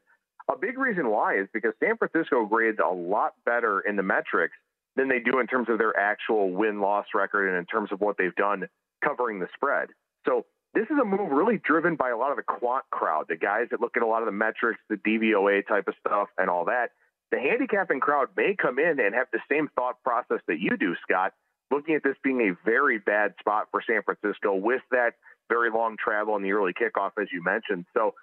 a 0.51 0.57
big 0.57 0.79
reason 0.79 1.11
why 1.11 1.39
is 1.39 1.47
because 1.53 1.75
San 1.79 1.97
Francisco 1.97 2.45
grades 2.45 2.79
a 2.85 2.93
lot 2.93 3.35
better 3.45 3.79
in 3.81 3.95
the 3.95 4.03
metrics 4.03 4.57
than 4.97 5.09
they 5.09 5.21
do 5.21 5.39
in 5.39 5.47
terms 5.47 5.69
of 5.69 5.79
their 5.79 5.97
actual 5.97 6.51
win 6.51 6.81
loss 6.81 7.07
record 7.15 7.47
and 7.47 7.57
in 7.57 7.67
terms 7.67 7.93
of 7.93 8.01
what 8.01 8.17
they've 8.19 8.35
done 8.35 8.69
covering 9.05 9.39
the 9.39 9.49
spread. 9.55 9.91
So 10.27 10.45
this 10.75 10.85
is 10.85 10.99
a 11.01 11.05
move 11.05 11.31
really 11.33 11.59
driven 11.59 11.97
by 11.97 12.11
a 12.11 12.16
lot 12.16 12.31
of 12.31 12.37
the 12.37 12.43
quant 12.43 12.85
crowd, 12.91 13.27
the 13.29 13.37
guys 13.37 13.66
that 13.71 13.81
look 13.81 13.97
at 13.97 14.03
a 14.03 14.07
lot 14.07 14.23
of 14.23 14.27
the 14.27 14.33
metrics, 14.33 14.81
the 14.89 14.97
DVOA 14.97 15.66
type 15.66 15.89
of 15.89 15.95
stuff, 16.07 16.29
and 16.39 16.49
all 16.49 16.66
that. 16.66 16.91
The 17.33 17.39
handicapping 17.39 18.01
crowd 18.01 18.29
may 18.37 18.55
come 18.61 18.79
in 18.79 19.01
and 19.01 19.14
have 19.14 19.29
the 19.33 19.41
same 19.51 19.68
thought 19.77 20.03
process 20.03 20.41
that 20.49 20.59
you 20.61 20.77
do, 20.77 20.95
Scott. 21.03 21.33
looking 21.71 21.95
at 21.95 22.03
this 22.03 22.16
being 22.23 22.41
a 22.41 22.57
very 22.64 22.99
bad 22.99 23.35
spot 23.39 23.68
for 23.71 23.83
San 23.87 24.03
Francisco 24.03 24.55
with 24.55 24.83
that 24.91 25.14
very 25.49 25.71
long 25.71 25.97
travel 25.97 26.37
and 26.37 26.45
the 26.45 26.53
early 26.53 26.73
kickoff, 26.73 27.12
as 27.21 27.29
you 27.33 27.43
mentioned. 27.43 27.85
So, 27.95 28.14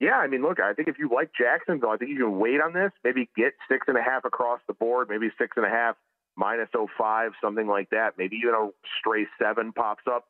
yeah, 0.00 0.16
I 0.16 0.26
mean, 0.26 0.42
look, 0.42 0.60
I 0.60 0.74
think 0.74 0.88
if 0.88 0.98
you 0.98 1.10
like 1.12 1.30
Jacksonville, 1.38 1.90
I 1.90 1.96
think 1.96 2.10
you 2.10 2.18
can 2.18 2.38
wait 2.38 2.60
on 2.60 2.72
this, 2.72 2.92
maybe 3.04 3.28
get 3.36 3.54
six 3.68 3.86
and 3.88 3.96
a 3.96 4.02
half 4.02 4.24
across 4.24 4.60
the 4.66 4.74
board, 4.74 5.08
maybe 5.08 5.30
six 5.38 5.56
and 5.56 5.66
a 5.66 5.70
half 5.70 5.96
minus 6.36 6.68
05, 6.72 7.32
something 7.42 7.66
like 7.66 7.90
that. 7.90 8.14
Maybe 8.18 8.36
even 8.36 8.54
a 8.54 8.68
stray 8.98 9.26
seven 9.40 9.72
pops 9.72 10.04
up. 10.06 10.26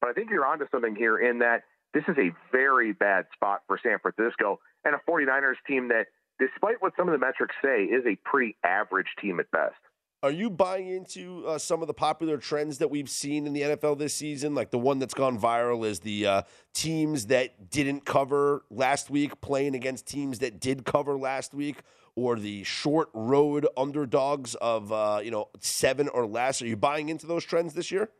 But 0.00 0.10
I 0.10 0.12
think 0.12 0.30
you're 0.30 0.46
onto 0.46 0.66
something 0.70 0.94
here 0.94 1.18
in 1.18 1.38
that 1.40 1.62
this 1.94 2.04
is 2.08 2.16
a 2.18 2.30
very 2.52 2.92
bad 2.92 3.26
spot 3.34 3.62
for 3.66 3.78
San 3.82 3.98
Francisco 3.98 4.60
and 4.84 4.94
a 4.94 5.10
49ers 5.10 5.54
team 5.66 5.88
that, 5.88 6.06
despite 6.38 6.80
what 6.80 6.92
some 6.96 7.08
of 7.08 7.12
the 7.12 7.24
metrics 7.24 7.54
say, 7.64 7.84
is 7.84 8.04
a 8.06 8.16
pretty 8.28 8.56
average 8.64 9.08
team 9.20 9.40
at 9.40 9.50
best. 9.50 9.76
Are 10.20 10.32
you 10.32 10.50
buying 10.50 10.88
into 10.88 11.46
uh, 11.46 11.58
some 11.58 11.80
of 11.80 11.86
the 11.86 11.94
popular 11.94 12.38
trends 12.38 12.78
that 12.78 12.90
we've 12.90 13.08
seen 13.08 13.46
in 13.46 13.52
the 13.52 13.60
NFL 13.60 13.98
this 13.98 14.14
season? 14.14 14.52
Like 14.52 14.72
the 14.72 14.78
one 14.78 14.98
that's 14.98 15.14
gone 15.14 15.38
viral 15.38 15.86
is 15.86 16.00
the 16.00 16.26
uh, 16.26 16.42
teams 16.74 17.26
that 17.26 17.70
didn't 17.70 18.04
cover 18.04 18.64
last 18.68 19.10
week 19.10 19.40
playing 19.40 19.76
against 19.76 20.08
teams 20.08 20.40
that 20.40 20.58
did 20.58 20.84
cover 20.84 21.16
last 21.16 21.54
week, 21.54 21.82
or 22.16 22.36
the 22.36 22.64
short 22.64 23.10
road 23.14 23.68
underdogs 23.76 24.56
of 24.56 24.90
uh, 24.90 25.20
you 25.22 25.30
know 25.30 25.50
seven 25.60 26.08
or 26.08 26.26
less. 26.26 26.60
Are 26.62 26.66
you 26.66 26.76
buying 26.76 27.10
into 27.10 27.28
those 27.28 27.44
trends 27.44 27.74
this 27.74 27.92
year? 27.92 28.10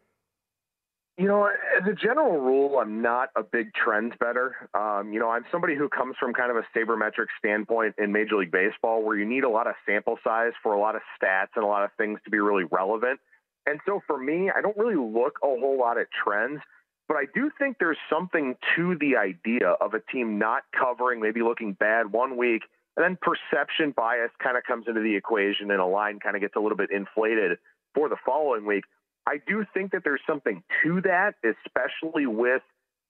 You 1.18 1.26
know, 1.26 1.46
as 1.46 1.84
a 1.84 1.94
general 1.94 2.38
rule, 2.38 2.78
I'm 2.78 3.02
not 3.02 3.30
a 3.34 3.42
big 3.42 3.74
trend 3.74 4.16
better. 4.20 4.68
Um, 4.72 5.12
you 5.12 5.18
know, 5.18 5.30
I'm 5.30 5.44
somebody 5.50 5.74
who 5.74 5.88
comes 5.88 6.14
from 6.16 6.32
kind 6.32 6.48
of 6.48 6.56
a 6.56 6.78
sabermetric 6.78 7.26
standpoint 7.40 7.96
in 7.98 8.12
Major 8.12 8.36
League 8.36 8.52
Baseball 8.52 9.02
where 9.02 9.16
you 9.16 9.24
need 9.24 9.42
a 9.42 9.48
lot 9.48 9.66
of 9.66 9.74
sample 9.84 10.16
size 10.22 10.52
for 10.62 10.74
a 10.74 10.78
lot 10.78 10.94
of 10.94 11.02
stats 11.20 11.48
and 11.56 11.64
a 11.64 11.66
lot 11.66 11.82
of 11.82 11.90
things 11.98 12.20
to 12.24 12.30
be 12.30 12.38
really 12.38 12.62
relevant. 12.70 13.18
And 13.66 13.80
so 13.84 14.00
for 14.06 14.16
me, 14.16 14.48
I 14.56 14.60
don't 14.60 14.76
really 14.76 14.94
look 14.94 15.40
a 15.42 15.46
whole 15.46 15.76
lot 15.76 15.98
at 15.98 16.06
trends, 16.24 16.60
but 17.08 17.16
I 17.16 17.24
do 17.34 17.50
think 17.58 17.78
there's 17.80 17.98
something 18.08 18.54
to 18.76 18.96
the 19.00 19.16
idea 19.16 19.70
of 19.80 19.94
a 19.94 20.00
team 20.12 20.38
not 20.38 20.62
covering, 20.70 21.20
maybe 21.20 21.42
looking 21.42 21.72
bad 21.72 22.12
one 22.12 22.36
week, 22.36 22.62
and 22.96 23.02
then 23.02 23.18
perception 23.20 23.90
bias 23.90 24.30
kind 24.40 24.56
of 24.56 24.62
comes 24.62 24.86
into 24.86 25.00
the 25.00 25.16
equation 25.16 25.72
and 25.72 25.80
a 25.80 25.86
line 25.86 26.20
kind 26.20 26.36
of 26.36 26.42
gets 26.42 26.54
a 26.54 26.60
little 26.60 26.78
bit 26.78 26.90
inflated 26.92 27.58
for 27.92 28.08
the 28.08 28.16
following 28.24 28.64
week. 28.64 28.84
I 29.29 29.37
do 29.47 29.66
think 29.74 29.93
that 29.93 30.03
there's 30.05 30.22
something 30.26 30.62
to 30.83 31.03
that, 31.03 31.35
especially 31.45 32.26
with 32.26 32.62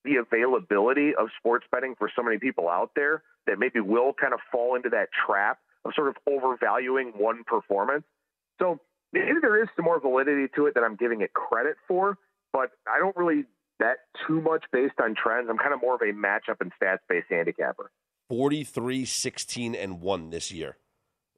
the 0.03 0.17
availability 0.17 1.11
of 1.17 1.29
sports 1.37 1.65
betting 1.71 1.95
for 1.97 2.11
so 2.13 2.21
many 2.21 2.37
people 2.37 2.67
out 2.67 2.91
there 2.93 3.23
that 3.47 3.57
maybe 3.57 3.79
will 3.79 4.11
kind 4.13 4.33
of 4.33 4.39
fall 4.51 4.75
into 4.75 4.89
that 4.89 5.07
trap 5.25 5.59
of 5.85 5.93
sort 5.95 6.09
of 6.09 6.15
overvaluing 6.27 7.13
one 7.15 7.43
performance. 7.45 8.03
So 8.59 8.79
maybe 9.13 9.39
there 9.41 9.63
is 9.63 9.69
some 9.77 9.85
more 9.85 9.99
validity 10.01 10.47
to 10.57 10.65
it 10.65 10.73
that 10.75 10.83
I'm 10.83 10.97
giving 10.97 11.21
it 11.21 11.31
credit 11.31 11.77
for, 11.87 12.17
but 12.51 12.71
I 12.85 12.99
don't 12.99 13.15
really 13.15 13.45
bet 13.79 13.99
too 14.27 14.41
much 14.41 14.65
based 14.73 14.95
on 15.01 15.15
trends. 15.15 15.47
I'm 15.49 15.57
kind 15.57 15.73
of 15.73 15.79
more 15.81 15.95
of 15.95 16.01
a 16.01 16.11
matchup 16.11 16.59
and 16.59 16.73
stats 16.81 16.99
based 17.07 17.27
handicapper. 17.29 17.91
43, 18.27 19.05
16, 19.05 19.73
and 19.73 20.01
1 20.01 20.29
this 20.31 20.51
year 20.51 20.77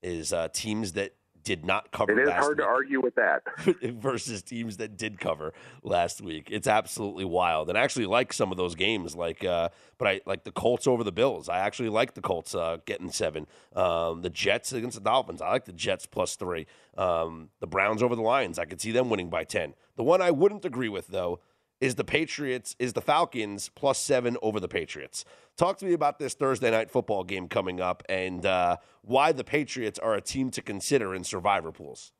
is 0.01 0.33
uh, 0.33 0.47
teams 0.51 0.93
that 0.93 1.13
did 1.43 1.65
not 1.65 1.91
cover. 1.91 2.11
It 2.11 2.19
is 2.19 2.27
week 2.27 2.35
hard 2.35 2.57
to 2.57 2.63
argue 2.63 3.01
with 3.01 3.15
that 3.15 3.43
versus 3.81 4.41
teams 4.41 4.77
that 4.77 4.97
did 4.97 5.19
cover 5.19 5.53
last 5.83 6.21
week. 6.21 6.47
It's 6.51 6.67
absolutely 6.67 7.25
wild, 7.25 7.69
and 7.69 7.77
I 7.77 7.81
actually 7.81 8.05
like 8.05 8.33
some 8.33 8.51
of 8.51 8.57
those 8.57 8.75
games. 8.75 9.15
Like, 9.15 9.43
uh, 9.43 9.69
but 9.97 10.07
I 10.07 10.21
like 10.25 10.43
the 10.43 10.51
Colts 10.51 10.87
over 10.87 11.03
the 11.03 11.11
Bills. 11.11 11.49
I 11.49 11.59
actually 11.59 11.89
like 11.89 12.13
the 12.13 12.21
Colts 12.21 12.55
uh, 12.55 12.77
getting 12.85 13.11
seven. 13.11 13.47
Um, 13.75 14.21
the 14.21 14.29
Jets 14.29 14.73
against 14.73 14.95
the 14.95 15.03
Dolphins. 15.03 15.41
I 15.41 15.49
like 15.49 15.65
the 15.65 15.73
Jets 15.73 16.05
plus 16.05 16.35
three. 16.35 16.67
Um, 16.97 17.49
the 17.59 17.67
Browns 17.67 18.03
over 18.03 18.15
the 18.15 18.21
Lions. 18.21 18.59
I 18.59 18.65
could 18.65 18.81
see 18.81 18.91
them 18.91 19.09
winning 19.09 19.29
by 19.29 19.43
ten. 19.43 19.73
The 19.95 20.03
one 20.03 20.21
I 20.21 20.31
wouldn't 20.31 20.65
agree 20.65 20.89
with 20.89 21.07
though 21.07 21.39
is 21.81 21.95
the 21.95 22.03
Patriots, 22.03 22.75
is 22.79 22.93
the 22.93 23.01
Falcons 23.01 23.69
plus 23.75 23.99
seven 23.99 24.37
over 24.41 24.59
the 24.59 24.67
Patriots. 24.67 25.25
Talk 25.57 25.77
to 25.79 25.85
me 25.85 25.93
about 25.93 26.19
this 26.19 26.33
Thursday 26.35 26.71
night 26.71 26.89
football 26.89 27.23
game 27.23 27.47
coming 27.47 27.81
up 27.81 28.03
and 28.07 28.45
uh, 28.45 28.77
why 29.01 29.31
the 29.31 29.43
Patriots 29.43 29.99
are 29.99 30.13
a 30.13 30.21
team 30.21 30.51
to 30.51 30.61
consider 30.61 31.13
in 31.13 31.23
survivor 31.23 31.71
pools. 31.71 32.13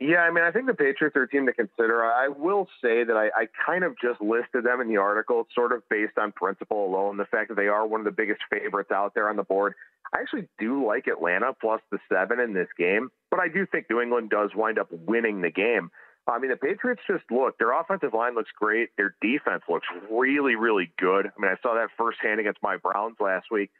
Yeah, 0.00 0.18
I 0.18 0.30
mean, 0.30 0.44
I 0.44 0.52
think 0.52 0.66
the 0.66 0.74
Patriots 0.74 1.16
are 1.16 1.24
a 1.24 1.28
team 1.28 1.46
to 1.46 1.52
consider. 1.52 2.04
I 2.04 2.28
will 2.28 2.68
say 2.80 3.02
that 3.02 3.16
I, 3.16 3.26
I 3.34 3.46
kind 3.66 3.82
of 3.82 3.96
just 4.00 4.20
listed 4.20 4.64
them 4.64 4.80
in 4.80 4.86
the 4.86 4.98
article, 4.98 5.48
sort 5.52 5.72
of 5.72 5.82
based 5.88 6.16
on 6.18 6.30
principle 6.30 6.86
alone, 6.86 7.16
the 7.16 7.24
fact 7.24 7.48
that 7.48 7.56
they 7.56 7.66
are 7.66 7.84
one 7.84 8.00
of 8.00 8.04
the 8.04 8.12
biggest 8.12 8.40
favorites 8.48 8.92
out 8.92 9.14
there 9.14 9.28
on 9.28 9.34
the 9.34 9.42
board. 9.42 9.74
I 10.14 10.20
actually 10.20 10.48
do 10.58 10.86
like 10.86 11.08
Atlanta 11.08 11.52
plus 11.60 11.80
the 11.90 11.98
seven 12.08 12.38
in 12.38 12.54
this 12.54 12.68
game, 12.78 13.10
but 13.30 13.40
I 13.40 13.48
do 13.48 13.66
think 13.66 13.86
New 13.90 14.00
England 14.00 14.30
does 14.30 14.50
wind 14.54 14.78
up 14.78 14.88
winning 14.92 15.40
the 15.40 15.50
game. 15.50 15.90
I 16.28 16.38
mean, 16.38 16.50
the 16.50 16.56
Patriots 16.56 17.00
just 17.06 17.24
look, 17.30 17.58
their 17.58 17.78
offensive 17.78 18.12
line 18.12 18.34
looks 18.34 18.50
great. 18.54 18.90
Their 18.96 19.14
defense 19.22 19.62
looks 19.68 19.86
really, 20.10 20.56
really 20.56 20.92
good. 20.98 21.26
I 21.26 21.40
mean, 21.40 21.50
I 21.50 21.56
saw 21.62 21.74
that 21.74 21.88
firsthand 21.96 22.38
against 22.40 22.62
my 22.62 22.76
Browns 22.76 23.16
last 23.18 23.46
week. 23.50 23.70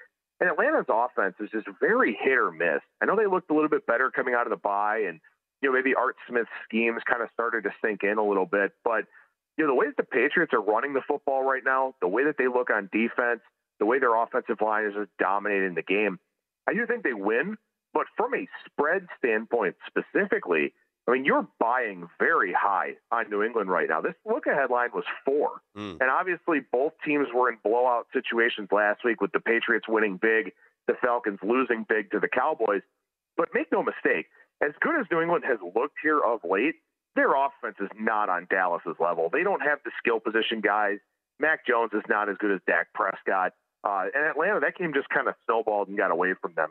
And 0.41 0.49
Atlanta's 0.49 0.87
offense 0.89 1.35
is 1.41 1.51
just 1.51 1.67
very 1.81 2.17
hit 2.19 2.39
or 2.39 2.51
miss. 2.51 2.81
I 3.03 3.07
know 3.07 3.17
they 3.17 3.27
looked 3.27 3.51
a 3.51 3.55
little 3.55 3.69
bit 3.69 3.87
better 3.87 4.11
coming 4.11 4.35
out 4.35 4.47
of 4.47 4.51
the 4.51 4.57
bye, 4.57 5.05
and, 5.07 5.21
you 5.61 5.69
know, 5.69 5.75
maybe 5.75 5.95
Art 5.95 6.17
Smith's 6.29 6.49
schemes 6.65 7.03
kind 7.05 7.23
of 7.23 7.29
started 7.35 7.65
to 7.65 7.71
sink 7.85 8.03
in 8.03 8.19
a 8.19 8.25
little 8.27 8.47
bit. 8.47 8.73
But, 8.85 9.05
you 9.57 9.67
know, 9.67 9.73
the 9.73 9.75
way 9.75 9.87
that 9.87 9.97
the 9.97 10.05
Patriots 10.05 10.55
are 10.55 10.63
running 10.63 10.95
the 10.95 11.03
football 11.07 11.43
right 11.43 11.63
now, 11.65 11.95
the 12.01 12.09
way 12.09 12.25
that 12.25 12.37
they 12.39 12.47
look 12.47 12.71
on 12.71 12.89
defense, 12.93 13.41
the 13.81 13.87
way 13.87 13.99
their 13.99 14.15
offensive 14.15 14.61
line 14.61 14.87
is 14.87 14.95
just 14.95 15.11
dominating 15.19 15.75
the 15.75 15.83
game, 15.83 16.19
I 16.69 16.73
do 16.73 16.87
think 16.87 17.03
they 17.03 17.15
win. 17.15 17.59
But 17.93 18.07
from 18.17 18.35
a 18.35 18.47
spread 18.67 19.07
standpoint 19.19 19.75
specifically, 19.89 20.73
I 21.09 21.13
mean, 21.13 21.25
you're 21.25 21.49
buying 21.59 22.07
very 22.19 22.53
high 22.53 22.97
on 23.11 23.31
New 23.31 23.43
England 23.43 23.71
right 23.71 23.89
now. 23.89 24.03
This 24.03 24.13
look 24.27 24.47
ahead 24.47 24.69
line 24.71 24.91
was 24.93 25.05
four. 25.25 25.63
Mm. 25.75 25.97
And 26.01 26.11
obviously, 26.11 26.59
both 26.71 26.93
teams 27.03 27.29
were 27.35 27.49
in 27.49 27.57
blowout 27.65 28.09
situations 28.13 28.69
last 28.71 29.05
week 29.05 29.23
with 29.23 29.33
the 29.33 29.41
Patriots 29.41 29.87
winning 29.89 30.19
big, 30.21 30.53
the 30.87 30.95
Falcons 31.01 31.39
losing 31.43 31.87
big 31.89 32.11
to 32.11 32.21
the 32.21 32.29
Cowboys. 32.29 32.83
But 33.39 33.49
make 33.55 33.73
no 33.73 33.83
mistake, 33.83 34.27
as 34.63 34.73
good 34.81 35.01
as 35.01 35.07
New 35.11 35.23
England 35.23 35.45
has 35.49 35.59
looked 35.75 35.97
here 36.03 36.21
of 36.21 36.41
late, 36.45 36.75
their 37.17 37.33
offense 37.35 37.77
is 37.81 37.89
not 37.99 38.29
on 38.29 38.47
Dallas's 38.51 38.97
level. 39.01 39.31
They 39.33 39.43
don't 39.43 39.63
have 39.63 39.79
the 39.85 39.91
skill 39.99 40.21
position 40.21 40.61
guys. 40.61 40.99
Mac 41.41 41.67
Jones 41.67 41.91
is 41.95 42.03
not 42.09 42.29
as 42.29 42.37
good 42.39 42.53
as 42.53 42.61
Dak 42.67 42.93
Prescott. 42.95 43.53
Uh, 43.83 44.07
and 44.15 44.27
Atlanta, 44.27 44.61
that 44.61 44.77
game 44.77 44.93
just 44.93 45.09
kind 45.09 45.29
of 45.29 45.35
snowballed 45.47 45.89
and 45.89 45.97
got 45.97 46.11
away 46.11 46.35
from 46.43 46.53
them. 46.55 46.71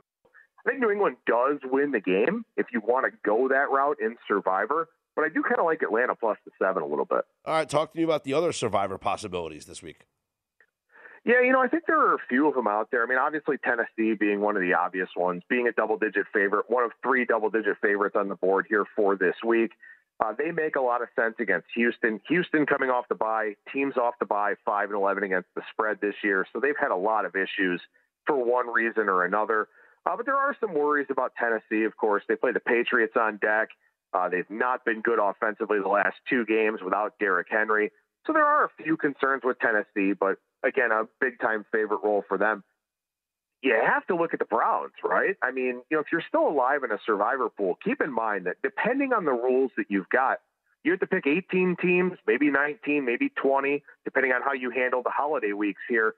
I 0.67 0.71
think 0.71 0.81
New 0.81 0.91
England 0.91 1.15
does 1.25 1.59
win 1.63 1.91
the 1.91 2.01
game 2.01 2.43
if 2.57 2.67
you 2.73 2.81
want 2.85 3.05
to 3.05 3.17
go 3.23 3.47
that 3.47 3.71
route 3.71 3.97
in 4.01 4.17
Survivor. 4.27 4.89
But 5.15 5.23
I 5.23 5.29
do 5.29 5.41
kind 5.41 5.59
of 5.59 5.65
like 5.65 5.81
Atlanta 5.81 6.13
plus 6.13 6.37
the 6.45 6.51
seven 6.61 6.83
a 6.83 6.85
little 6.85 7.05
bit. 7.05 7.21
All 7.45 7.53
right, 7.55 7.67
talk 7.67 7.93
to 7.93 7.97
me 7.97 8.03
about 8.03 8.23
the 8.23 8.33
other 8.33 8.51
Survivor 8.51 8.97
possibilities 8.97 9.65
this 9.65 9.81
week. 9.81 10.05
Yeah, 11.25 11.41
you 11.41 11.51
know, 11.51 11.61
I 11.61 11.67
think 11.67 11.83
there 11.87 11.99
are 11.99 12.15
a 12.15 12.19
few 12.29 12.47
of 12.47 12.53
them 12.53 12.67
out 12.67 12.89
there. 12.91 13.03
I 13.03 13.07
mean, 13.07 13.17
obviously 13.17 13.57
Tennessee 13.57 14.13
being 14.13 14.41
one 14.41 14.55
of 14.55 14.61
the 14.61 14.73
obvious 14.73 15.09
ones, 15.15 15.41
being 15.49 15.67
a 15.67 15.71
double-digit 15.71 16.25
favorite, 16.33 16.65
one 16.69 16.83
of 16.83 16.91
three 17.01 17.25
double-digit 17.25 17.77
favorites 17.81 18.15
on 18.17 18.29
the 18.29 18.35
board 18.35 18.65
here 18.69 18.85
for 18.95 19.15
this 19.15 19.35
week. 19.45 19.71
Uh, 20.23 20.33
they 20.37 20.51
make 20.51 20.75
a 20.75 20.81
lot 20.81 21.01
of 21.01 21.07
sense 21.15 21.35
against 21.39 21.67
Houston. 21.75 22.21
Houston 22.27 22.65
coming 22.65 22.89
off 22.89 23.07
the 23.07 23.15
bye, 23.15 23.55
teams 23.73 23.97
off 23.97 24.15
the 24.19 24.25
bye, 24.25 24.53
five 24.65 24.89
and 24.89 24.97
eleven 24.97 25.23
against 25.23 25.49
the 25.55 25.61
spread 25.71 25.97
this 26.01 26.15
year, 26.23 26.45
so 26.53 26.59
they've 26.59 26.77
had 26.79 26.91
a 26.91 26.95
lot 26.95 27.25
of 27.25 27.35
issues 27.35 27.81
for 28.25 28.37
one 28.37 28.67
reason 28.71 29.09
or 29.09 29.25
another. 29.25 29.67
Uh, 30.07 30.15
but 30.15 30.25
there 30.25 30.37
are 30.37 30.55
some 30.61 30.73
worries 30.73 31.07
about 31.09 31.33
Tennessee, 31.37 31.83
of 31.83 31.97
course. 31.97 32.23
They 32.29 32.35
play 32.35 32.53
the 32.53 32.61
Patriots 32.61 33.13
on 33.19 33.37
deck. 33.37 33.69
Uh, 34.13 34.29
they've 34.29 34.49
not 34.49 34.85
been 34.85 35.01
good 35.01 35.19
offensively 35.19 35.79
the 35.81 35.89
last 35.89 36.15
two 36.29 36.45
games 36.45 36.79
without 36.81 37.19
Derrick 37.19 37.47
Henry. 37.49 37.91
So 38.25 38.31
there 38.31 38.45
are 38.45 38.65
a 38.65 38.83
few 38.83 38.95
concerns 38.95 39.41
with 39.43 39.59
Tennessee, 39.59 40.13
but 40.17 40.37
again, 40.63 40.91
a 40.91 41.03
big 41.19 41.39
time 41.41 41.65
favorite 41.73 41.99
role 42.03 42.23
for 42.27 42.37
them. 42.37 42.63
You 43.61 43.75
have 43.85 44.05
to 44.07 44.15
look 44.15 44.33
at 44.33 44.39
the 44.39 44.45
Browns, 44.45 44.93
right? 45.03 45.35
I 45.43 45.51
mean, 45.51 45.81
you 45.89 45.97
know, 45.97 45.99
if 45.99 46.07
you're 46.11 46.23
still 46.25 46.47
alive 46.47 46.83
in 46.83 46.91
a 46.91 46.99
survivor 47.05 47.49
pool, 47.49 47.77
keep 47.83 48.01
in 48.01 48.13
mind 48.13 48.45
that 48.45 48.57
depending 48.63 49.11
on 49.11 49.25
the 49.25 49.31
rules 49.31 49.71
that 49.75 49.87
you've 49.89 50.09
got, 50.09 50.37
you 50.83 50.91
have 50.91 51.01
to 51.01 51.07
pick 51.07 51.27
18 51.27 51.75
teams, 51.81 52.13
maybe 52.25 52.49
19, 52.49 53.03
maybe 53.03 53.29
20, 53.41 53.83
depending 54.05 54.31
on 54.31 54.41
how 54.41 54.53
you 54.53 54.69
handle 54.69 55.03
the 55.03 55.09
holiday 55.09 55.51
weeks 55.51 55.81
here 55.89 56.13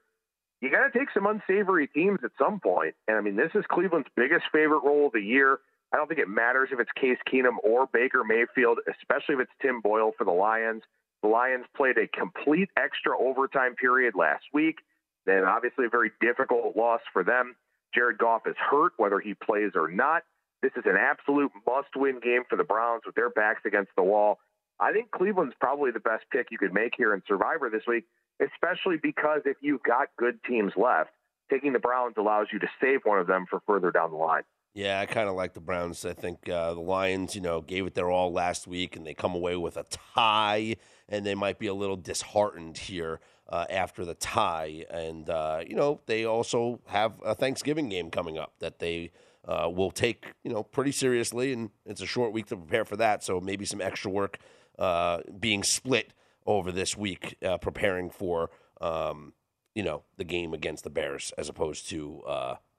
you 0.61 0.69
got 0.69 0.91
to 0.91 0.97
take 0.97 1.09
some 1.13 1.25
unsavory 1.25 1.87
teams 1.87 2.19
at 2.23 2.31
some 2.37 2.59
point. 2.59 2.95
And 3.07 3.17
I 3.17 3.21
mean, 3.21 3.35
this 3.35 3.51
is 3.55 3.63
Cleveland's 3.69 4.09
biggest 4.15 4.45
favorite 4.51 4.83
role 4.83 5.07
of 5.07 5.13
the 5.13 5.21
year. 5.21 5.59
I 5.93 5.97
don't 5.97 6.07
think 6.07 6.19
it 6.19 6.29
matters 6.29 6.69
if 6.71 6.79
it's 6.79 6.91
Case 6.99 7.17
Keenum 7.31 7.57
or 7.63 7.87
Baker 7.91 8.23
Mayfield, 8.23 8.79
especially 8.87 9.35
if 9.35 9.41
it's 9.41 9.51
Tim 9.61 9.81
Boyle 9.81 10.11
for 10.17 10.23
the 10.23 10.31
Lions. 10.31 10.83
The 11.23 11.29
Lions 11.29 11.65
played 11.75 11.97
a 11.97 12.07
complete 12.07 12.69
extra 12.77 13.17
overtime 13.17 13.75
period 13.75 14.13
last 14.15 14.43
week. 14.53 14.77
Then 15.25 15.43
obviously 15.43 15.85
a 15.85 15.89
very 15.89 16.11
difficult 16.21 16.75
loss 16.75 17.01
for 17.11 17.23
them. 17.23 17.55
Jared 17.93 18.17
Goff 18.17 18.43
is 18.45 18.55
hurt, 18.57 18.93
whether 18.97 19.19
he 19.19 19.33
plays 19.33 19.71
or 19.75 19.89
not. 19.89 20.23
This 20.61 20.71
is 20.75 20.83
an 20.85 20.97
absolute 20.99 21.51
must-win 21.65 22.19
game 22.19 22.43
for 22.49 22.55
the 22.55 22.63
Browns 22.63 23.01
with 23.05 23.15
their 23.15 23.29
backs 23.29 23.61
against 23.65 23.91
the 23.95 24.03
wall. 24.03 24.39
I 24.79 24.91
think 24.91 25.11
Cleveland's 25.11 25.55
probably 25.59 25.91
the 25.91 25.99
best 25.99 26.25
pick 26.31 26.47
you 26.51 26.57
could 26.57 26.73
make 26.73 26.93
here 26.95 27.13
in 27.13 27.23
Survivor 27.27 27.69
this 27.69 27.83
week 27.87 28.05
especially 28.39 28.97
because 29.01 29.41
if 29.45 29.57
you've 29.61 29.83
got 29.83 30.07
good 30.17 30.39
teams 30.43 30.73
left, 30.75 31.11
taking 31.49 31.73
the 31.73 31.79
Browns 31.79 32.15
allows 32.17 32.47
you 32.51 32.59
to 32.59 32.67
save 32.81 33.01
one 33.03 33.19
of 33.19 33.27
them 33.27 33.45
for 33.49 33.61
further 33.65 33.91
down 33.91 34.11
the 34.11 34.17
line. 34.17 34.43
Yeah, 34.73 34.99
I 34.99 35.07
kind 35.07 35.27
of 35.27 35.35
like 35.35 35.53
the 35.53 35.59
Browns. 35.59 36.05
I 36.05 36.13
think 36.13 36.47
uh, 36.47 36.73
the 36.75 36.79
Lions, 36.79 37.35
you 37.35 37.41
know, 37.41 37.61
gave 37.61 37.87
it 37.87 37.95
their 37.95 38.09
all 38.09 38.31
last 38.31 38.67
week, 38.67 38.95
and 38.95 39.05
they 39.05 39.15
come 39.15 39.33
away 39.33 39.55
with 39.55 39.77
a 39.77 39.85
tie, 40.15 40.75
and 41.07 41.25
they 41.25 41.35
might 41.35 41.57
be 41.57 41.67
a 41.67 41.73
little 41.73 41.97
disheartened 41.97 42.77
here 42.77 43.19
uh, 43.49 43.65
after 43.69 44.05
the 44.05 44.13
tie. 44.13 44.85
And 44.91 45.29
uh, 45.29 45.63
you 45.67 45.75
know, 45.75 46.01
they 46.05 46.23
also 46.23 46.81
have 46.87 47.13
a 47.25 47.33
Thanksgiving 47.33 47.89
game 47.89 48.11
coming 48.11 48.37
up 48.37 48.53
that 48.59 48.77
they 48.77 49.11
uh, 49.45 49.69
will 49.73 49.91
take, 49.91 50.33
you 50.43 50.51
know, 50.51 50.61
pretty 50.61 50.91
seriously, 50.91 51.51
and 51.51 51.71
it's 51.85 52.01
a 52.01 52.05
short 52.05 52.31
week 52.31 52.45
to 52.47 52.55
prepare 52.55 52.85
for 52.85 52.95
that. 52.97 53.23
So 53.23 53.41
maybe 53.41 53.65
some 53.65 53.81
extra 53.81 54.11
work 54.11 54.37
uh, 54.77 55.21
being 55.39 55.63
split 55.63 56.13
over 56.49 56.71
this 56.71 56.97
week, 56.97 57.37
uh, 57.43 57.57
preparing 57.57 58.09
for, 58.09 58.49
um, 58.81 59.33
you 59.75 59.83
know, 59.83 60.03
the 60.17 60.23
game 60.23 60.53
against 60.53 60.83
the 60.83 60.89
Bears 60.89 61.31
as 61.37 61.47
opposed 61.47 61.89
to 61.89 62.23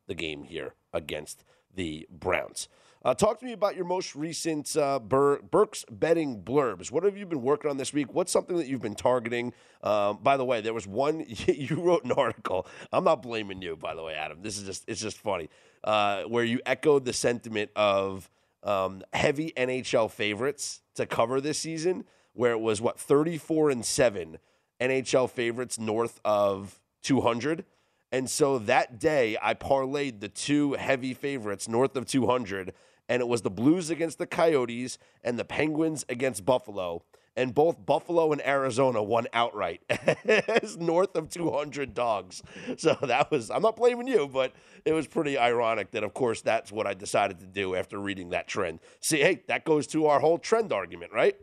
the 0.06 0.14
game 0.14 0.42
here 0.42 0.74
against 0.92 1.44
the 1.74 2.06
Browns. 2.10 2.68
Uh, 3.02 3.14
talk 3.14 3.38
to 3.38 3.46
me 3.46 3.52
about 3.52 3.76
your 3.76 3.86
most 3.86 4.14
recent 4.14 4.76
uh, 4.76 4.98
Bur- 4.98 5.40
Burke's 5.40 5.86
betting 5.90 6.42
blurbs. 6.42 6.90
What 6.90 7.02
have 7.04 7.16
you 7.16 7.24
been 7.24 7.40
working 7.40 7.70
on 7.70 7.78
this 7.78 7.94
week? 7.94 8.12
What's 8.12 8.30
something 8.30 8.58
that 8.58 8.66
you've 8.66 8.82
been 8.82 8.94
targeting? 8.94 9.54
Um, 9.82 10.18
by 10.22 10.36
the 10.36 10.44
way, 10.44 10.60
there 10.60 10.74
was 10.74 10.86
one 10.86 11.24
you 11.46 11.80
wrote 11.80 12.04
an 12.04 12.12
article. 12.12 12.66
I'm 12.92 13.04
not 13.04 13.22
blaming 13.22 13.62
you, 13.62 13.76
by 13.76 13.94
the 13.94 14.02
way, 14.02 14.14
Adam. 14.14 14.42
This 14.42 14.58
is 14.58 14.64
just 14.64 14.84
it's 14.86 15.00
just 15.00 15.16
funny 15.16 15.48
uh, 15.82 16.24
where 16.24 16.44
you 16.44 16.60
echoed 16.66 17.06
the 17.06 17.14
sentiment 17.14 17.70
of 17.74 18.28
um, 18.62 19.02
heavy 19.14 19.54
NHL 19.56 20.10
favorites 20.10 20.82
to 20.96 21.06
cover 21.06 21.40
this 21.40 21.58
season, 21.58 22.04
where 22.32 22.52
it 22.52 22.60
was 22.60 22.80
what 22.80 22.98
34 22.98 23.70
and 23.70 23.84
seven 23.84 24.38
NHL 24.80 25.30
favorites 25.30 25.78
north 25.78 26.20
of 26.24 26.80
200. 27.02 27.64
And 28.12 28.28
so 28.28 28.58
that 28.58 28.98
day, 28.98 29.36
I 29.40 29.54
parlayed 29.54 30.20
the 30.20 30.28
two 30.28 30.72
heavy 30.74 31.14
favorites 31.14 31.68
north 31.68 31.96
of 31.96 32.06
200, 32.06 32.72
and 33.08 33.20
it 33.20 33.28
was 33.28 33.42
the 33.42 33.50
Blues 33.50 33.90
against 33.90 34.18
the 34.18 34.26
Coyotes 34.26 34.98
and 35.22 35.38
the 35.38 35.44
Penguins 35.44 36.04
against 36.08 36.44
Buffalo. 36.44 37.04
And 37.36 37.54
both 37.54 37.86
Buffalo 37.86 38.32
and 38.32 38.44
Arizona 38.44 39.02
won 39.02 39.28
outright 39.32 39.82
as 39.88 40.76
north 40.76 41.14
of 41.14 41.30
200 41.30 41.94
dogs. 41.94 42.42
So 42.76 42.98
that 43.02 43.30
was, 43.30 43.50
I'm 43.50 43.62
not 43.62 43.76
blaming 43.76 44.08
you, 44.08 44.26
but 44.26 44.52
it 44.84 44.92
was 44.92 45.06
pretty 45.06 45.38
ironic 45.38 45.92
that, 45.92 46.02
of 46.02 46.12
course, 46.12 46.42
that's 46.42 46.72
what 46.72 46.88
I 46.88 46.94
decided 46.94 47.38
to 47.38 47.46
do 47.46 47.76
after 47.76 47.98
reading 47.98 48.30
that 48.30 48.48
trend. 48.48 48.80
See, 49.00 49.20
hey, 49.20 49.44
that 49.46 49.64
goes 49.64 49.86
to 49.88 50.06
our 50.06 50.18
whole 50.18 50.38
trend 50.38 50.72
argument, 50.72 51.12
right? 51.12 51.36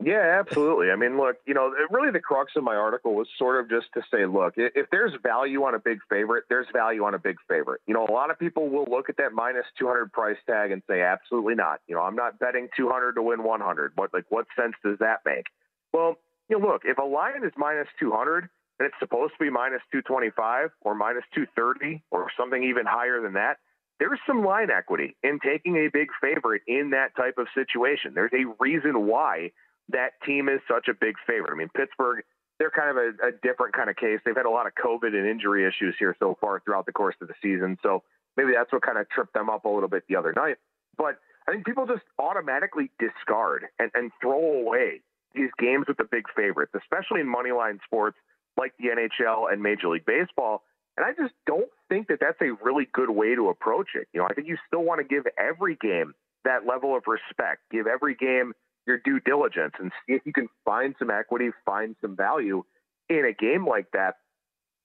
Yeah, 0.00 0.38
absolutely. 0.38 0.92
I 0.92 0.96
mean, 0.96 1.16
look, 1.18 1.36
you 1.44 1.54
know, 1.54 1.72
really 1.90 2.12
the 2.12 2.20
crux 2.20 2.52
of 2.54 2.62
my 2.62 2.76
article 2.76 3.14
was 3.16 3.26
sort 3.36 3.58
of 3.58 3.68
just 3.68 3.86
to 3.94 4.02
say, 4.14 4.26
look, 4.26 4.54
if 4.56 4.86
there's 4.92 5.12
value 5.24 5.64
on 5.64 5.74
a 5.74 5.80
big 5.80 5.98
favorite, 6.08 6.44
there's 6.48 6.68
value 6.72 7.02
on 7.02 7.14
a 7.14 7.18
big 7.18 7.36
favorite. 7.48 7.80
You 7.88 7.94
know, 7.94 8.06
a 8.08 8.12
lot 8.12 8.30
of 8.30 8.38
people 8.38 8.68
will 8.68 8.86
look 8.88 9.08
at 9.08 9.16
that 9.16 9.32
minus 9.32 9.66
200 9.76 10.12
price 10.12 10.36
tag 10.46 10.70
and 10.70 10.82
say, 10.88 11.02
absolutely 11.02 11.56
not. 11.56 11.80
You 11.88 11.96
know, 11.96 12.02
I'm 12.02 12.14
not 12.14 12.38
betting 12.38 12.68
200 12.76 13.14
to 13.14 13.22
win 13.22 13.42
100. 13.42 13.92
What, 13.96 14.14
like, 14.14 14.26
what 14.28 14.46
sense 14.56 14.74
does 14.84 14.98
that 15.00 15.22
make? 15.26 15.46
Well, 15.92 16.14
you 16.48 16.60
know, 16.60 16.68
look, 16.68 16.82
if 16.84 16.98
a 16.98 17.02
line 17.02 17.44
is 17.44 17.52
minus 17.56 17.88
200 17.98 18.48
and 18.78 18.86
it's 18.86 18.96
supposed 19.00 19.32
to 19.36 19.44
be 19.44 19.50
minus 19.50 19.82
225 19.90 20.70
or 20.82 20.94
minus 20.94 21.24
230 21.34 22.04
or 22.12 22.28
something 22.38 22.62
even 22.62 22.86
higher 22.86 23.20
than 23.20 23.32
that, 23.32 23.56
there's 23.98 24.20
some 24.28 24.44
line 24.44 24.70
equity 24.70 25.16
in 25.24 25.40
taking 25.44 25.74
a 25.76 25.88
big 25.92 26.06
favorite 26.20 26.62
in 26.68 26.90
that 26.90 27.16
type 27.16 27.34
of 27.36 27.48
situation. 27.52 28.12
There's 28.14 28.30
a 28.32 28.46
reason 28.60 29.08
why 29.08 29.50
that 29.90 30.12
team 30.24 30.48
is 30.48 30.60
such 30.70 30.88
a 30.88 30.94
big 30.94 31.14
favorite. 31.26 31.52
I 31.52 31.56
mean, 31.56 31.70
Pittsburgh, 31.74 32.24
they're 32.58 32.70
kind 32.70 32.90
of 32.90 32.96
a, 32.96 33.28
a, 33.28 33.32
different 33.42 33.74
kind 33.74 33.88
of 33.88 33.96
case. 33.96 34.18
They've 34.24 34.36
had 34.36 34.46
a 34.46 34.50
lot 34.50 34.66
of 34.66 34.72
COVID 34.74 35.14
and 35.14 35.26
injury 35.26 35.66
issues 35.66 35.94
here 35.98 36.14
so 36.18 36.36
far 36.40 36.60
throughout 36.60 36.86
the 36.86 36.92
course 36.92 37.14
of 37.20 37.28
the 37.28 37.34
season. 37.40 37.78
So 37.82 38.02
maybe 38.36 38.52
that's 38.54 38.72
what 38.72 38.82
kind 38.82 38.98
of 38.98 39.08
tripped 39.08 39.34
them 39.34 39.48
up 39.48 39.64
a 39.64 39.68
little 39.68 39.88
bit 39.88 40.04
the 40.08 40.16
other 40.16 40.32
night. 40.32 40.56
But 40.96 41.18
I 41.48 41.52
think 41.52 41.64
people 41.64 41.86
just 41.86 42.02
automatically 42.18 42.90
discard 42.98 43.66
and, 43.78 43.90
and 43.94 44.10
throw 44.20 44.60
away 44.60 45.00
these 45.34 45.50
games 45.58 45.86
with 45.86 45.96
the 45.96 46.08
big 46.10 46.24
favorites, 46.34 46.72
especially 46.74 47.20
in 47.20 47.32
moneyline 47.32 47.78
sports 47.84 48.16
like 48.58 48.74
the 48.78 48.88
NHL 48.88 49.52
and 49.52 49.62
Major 49.62 49.88
League 49.88 50.04
Baseball. 50.04 50.62
And 50.96 51.06
I 51.06 51.12
just 51.12 51.32
don't 51.46 51.70
think 51.88 52.08
that 52.08 52.18
that's 52.20 52.40
a 52.42 52.52
really 52.62 52.88
good 52.92 53.10
way 53.10 53.36
to 53.36 53.48
approach 53.48 53.90
it. 53.94 54.08
You 54.12 54.20
know, 54.20 54.26
I 54.28 54.34
think 54.34 54.48
you 54.48 54.56
still 54.66 54.82
want 54.82 55.00
to 55.00 55.06
give 55.06 55.24
every 55.38 55.76
game 55.80 56.12
that 56.44 56.66
level 56.66 56.96
of 56.96 57.04
respect, 57.06 57.62
give 57.70 57.86
every 57.86 58.16
game 58.16 58.52
your 58.88 58.98
due 58.98 59.20
diligence 59.20 59.74
and 59.78 59.92
see 60.06 60.14
if 60.14 60.22
you 60.24 60.32
can 60.32 60.48
find 60.64 60.96
some 60.98 61.10
equity, 61.10 61.50
find 61.64 61.94
some 62.00 62.16
value 62.16 62.64
in 63.08 63.24
a 63.24 63.32
game 63.32 63.66
like 63.66 63.90
that. 63.92 64.16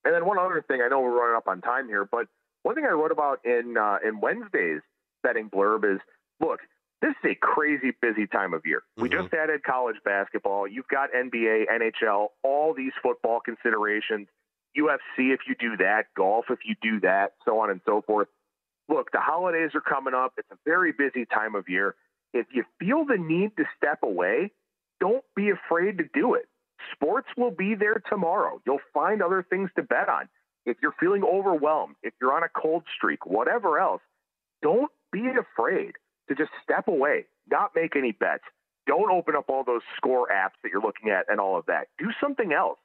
And 0.05 0.13
then 0.13 0.25
one 0.25 0.37
other 0.37 0.63
thing, 0.67 0.81
I 0.85 0.89
know 0.89 0.99
we're 0.99 1.17
running 1.17 1.37
up 1.37 1.47
on 1.47 1.61
time 1.61 1.87
here, 1.87 2.05
but 2.05 2.27
one 2.63 2.75
thing 2.75 2.85
I 2.85 2.91
wrote 2.91 3.11
about 3.11 3.39
in 3.45 3.77
uh, 3.77 3.97
in 4.05 4.19
Wednesday's 4.19 4.81
betting 5.23 5.49
blurb 5.49 5.85
is, 5.91 6.01
look, 6.39 6.59
this 7.01 7.11
is 7.23 7.31
a 7.31 7.35
crazy 7.35 7.91
busy 8.01 8.27
time 8.27 8.53
of 8.53 8.65
year. 8.65 8.83
Mm-hmm. 8.97 9.03
We 9.03 9.09
just 9.09 9.33
added 9.33 9.63
college 9.63 9.97
basketball. 10.05 10.67
You've 10.67 10.87
got 10.87 11.09
NBA, 11.13 11.65
NHL, 11.71 12.27
all 12.43 12.73
these 12.73 12.93
football 13.01 13.39
considerations. 13.39 14.27
UFC 14.77 15.33
if 15.33 15.41
you 15.47 15.55
do 15.59 15.77
that, 15.77 16.05
golf 16.17 16.45
if 16.49 16.59
you 16.65 16.75
do 16.81 16.99
that, 17.01 17.33
so 17.45 17.59
on 17.59 17.69
and 17.69 17.79
so 17.85 18.01
forth. 18.01 18.27
Look, 18.89 19.11
the 19.11 19.19
holidays 19.19 19.71
are 19.75 19.81
coming 19.81 20.13
up. 20.13 20.33
It's 20.37 20.49
a 20.51 20.57
very 20.65 20.91
busy 20.91 21.25
time 21.25 21.55
of 21.55 21.69
year. 21.69 21.95
If 22.33 22.47
you 22.51 22.63
feel 22.79 23.05
the 23.05 23.17
need 23.17 23.55
to 23.57 23.63
step 23.77 23.99
away, 24.03 24.51
don't 24.99 25.23
be 25.35 25.49
afraid 25.49 25.97
to 25.99 26.05
do 26.13 26.33
it. 26.33 26.47
Sports 26.93 27.27
will 27.37 27.51
be 27.51 27.75
there 27.75 28.01
tomorrow. 28.09 28.61
You'll 28.65 28.79
find 28.93 29.21
other 29.21 29.45
things 29.47 29.69
to 29.75 29.83
bet 29.83 30.09
on. 30.09 30.27
If 30.65 30.77
you're 30.81 30.95
feeling 30.99 31.23
overwhelmed, 31.23 31.95
if 32.03 32.13
you're 32.21 32.33
on 32.33 32.43
a 32.43 32.49
cold 32.49 32.83
streak, 32.95 33.25
whatever 33.25 33.79
else, 33.79 34.01
don't 34.61 34.91
be 35.11 35.27
afraid 35.27 35.93
to 36.29 36.35
just 36.35 36.51
step 36.63 36.87
away, 36.87 37.25
not 37.49 37.71
make 37.75 37.95
any 37.95 38.11
bets. 38.11 38.43
Don't 38.87 39.11
open 39.11 39.35
up 39.35 39.45
all 39.49 39.63
those 39.63 39.81
score 39.97 40.27
apps 40.33 40.55
that 40.63 40.71
you're 40.71 40.81
looking 40.81 41.09
at 41.09 41.25
and 41.29 41.39
all 41.39 41.57
of 41.57 41.65
that. 41.67 41.87
Do 41.99 42.09
something 42.21 42.51
else. 42.51 42.79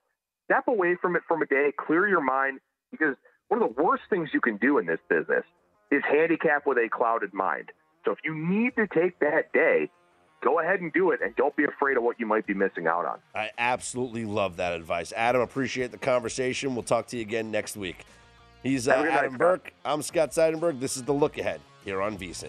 Step 0.45 0.69
away 0.69 0.97
from 1.01 1.17
it 1.17 1.23
from 1.27 1.43
a 1.43 1.47
day, 1.47 1.73
clear 1.77 2.09
your 2.09 2.23
mind, 2.23 2.61
because 2.91 3.17
one 3.49 3.63
of 3.63 3.75
the 3.75 3.83
worst 3.83 4.03
things 4.11 4.31
you 4.33 4.41
can 4.41 4.57
do 4.57 4.79
in 4.79 4.87
this 4.87 5.01
business 5.09 5.45
is 5.91 6.03
handicap 6.11 6.67
with 6.67 6.79
a 6.79 6.89
clouded 6.91 7.33
mind. 7.33 7.71
So 8.09 8.13
if 8.13 8.21
you 8.25 8.35
need 8.35 8.75
to 8.77 8.87
take 8.87 9.19
that 9.19 9.53
day, 9.53 9.91
go 10.43 10.61
ahead 10.61 10.81
and 10.81 10.91
do 10.95 11.11
it 11.11 11.21
and 11.23 11.37
don't 11.37 11.55
be 11.57 11.65
afraid 11.65 11.99
of 11.99 12.03
what 12.03 12.19
you 12.19 12.25
might 12.25 12.47
be 12.47 12.55
missing 12.55 12.87
out 12.87 13.05
on. 13.05 13.19
I 13.35 13.51
absolutely 13.59 14.25
love 14.25 14.57
that 14.57 14.73
advice. 14.73 15.13
Adam, 15.15 15.43
appreciate 15.43 15.91
the 15.91 15.99
conversation. 15.99 16.75
We'll 16.75 16.85
talk 16.85 17.07
to 17.09 17.17
you 17.17 17.23
again 17.23 17.51
next 17.51 17.77
week. 17.77 18.07
He's 18.63 18.89
uh, 18.89 18.93
Adam 18.93 19.33
night, 19.33 19.39
Burke. 19.39 19.75
I'm 19.85 20.01
Scott 20.01 20.31
Seidenberg. 20.31 20.81
This 20.81 20.97
is 20.97 21.03
The 21.03 21.13
Look 21.13 21.37
Ahead 21.37 21.61
here 21.85 22.01
on 22.01 22.17
VSIN. 22.17 22.49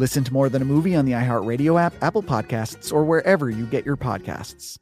Listen 0.00 0.24
to 0.24 0.32
More 0.32 0.48
Than 0.48 0.62
a 0.62 0.64
Movie 0.64 0.96
on 0.96 1.04
the 1.04 1.12
iHeartRadio 1.12 1.78
app, 1.78 1.92
Apple 2.00 2.22
Podcasts, 2.22 2.90
or 2.90 3.04
wherever 3.04 3.50
you 3.50 3.66
get 3.66 3.84
your 3.84 3.98
podcasts. 3.98 4.78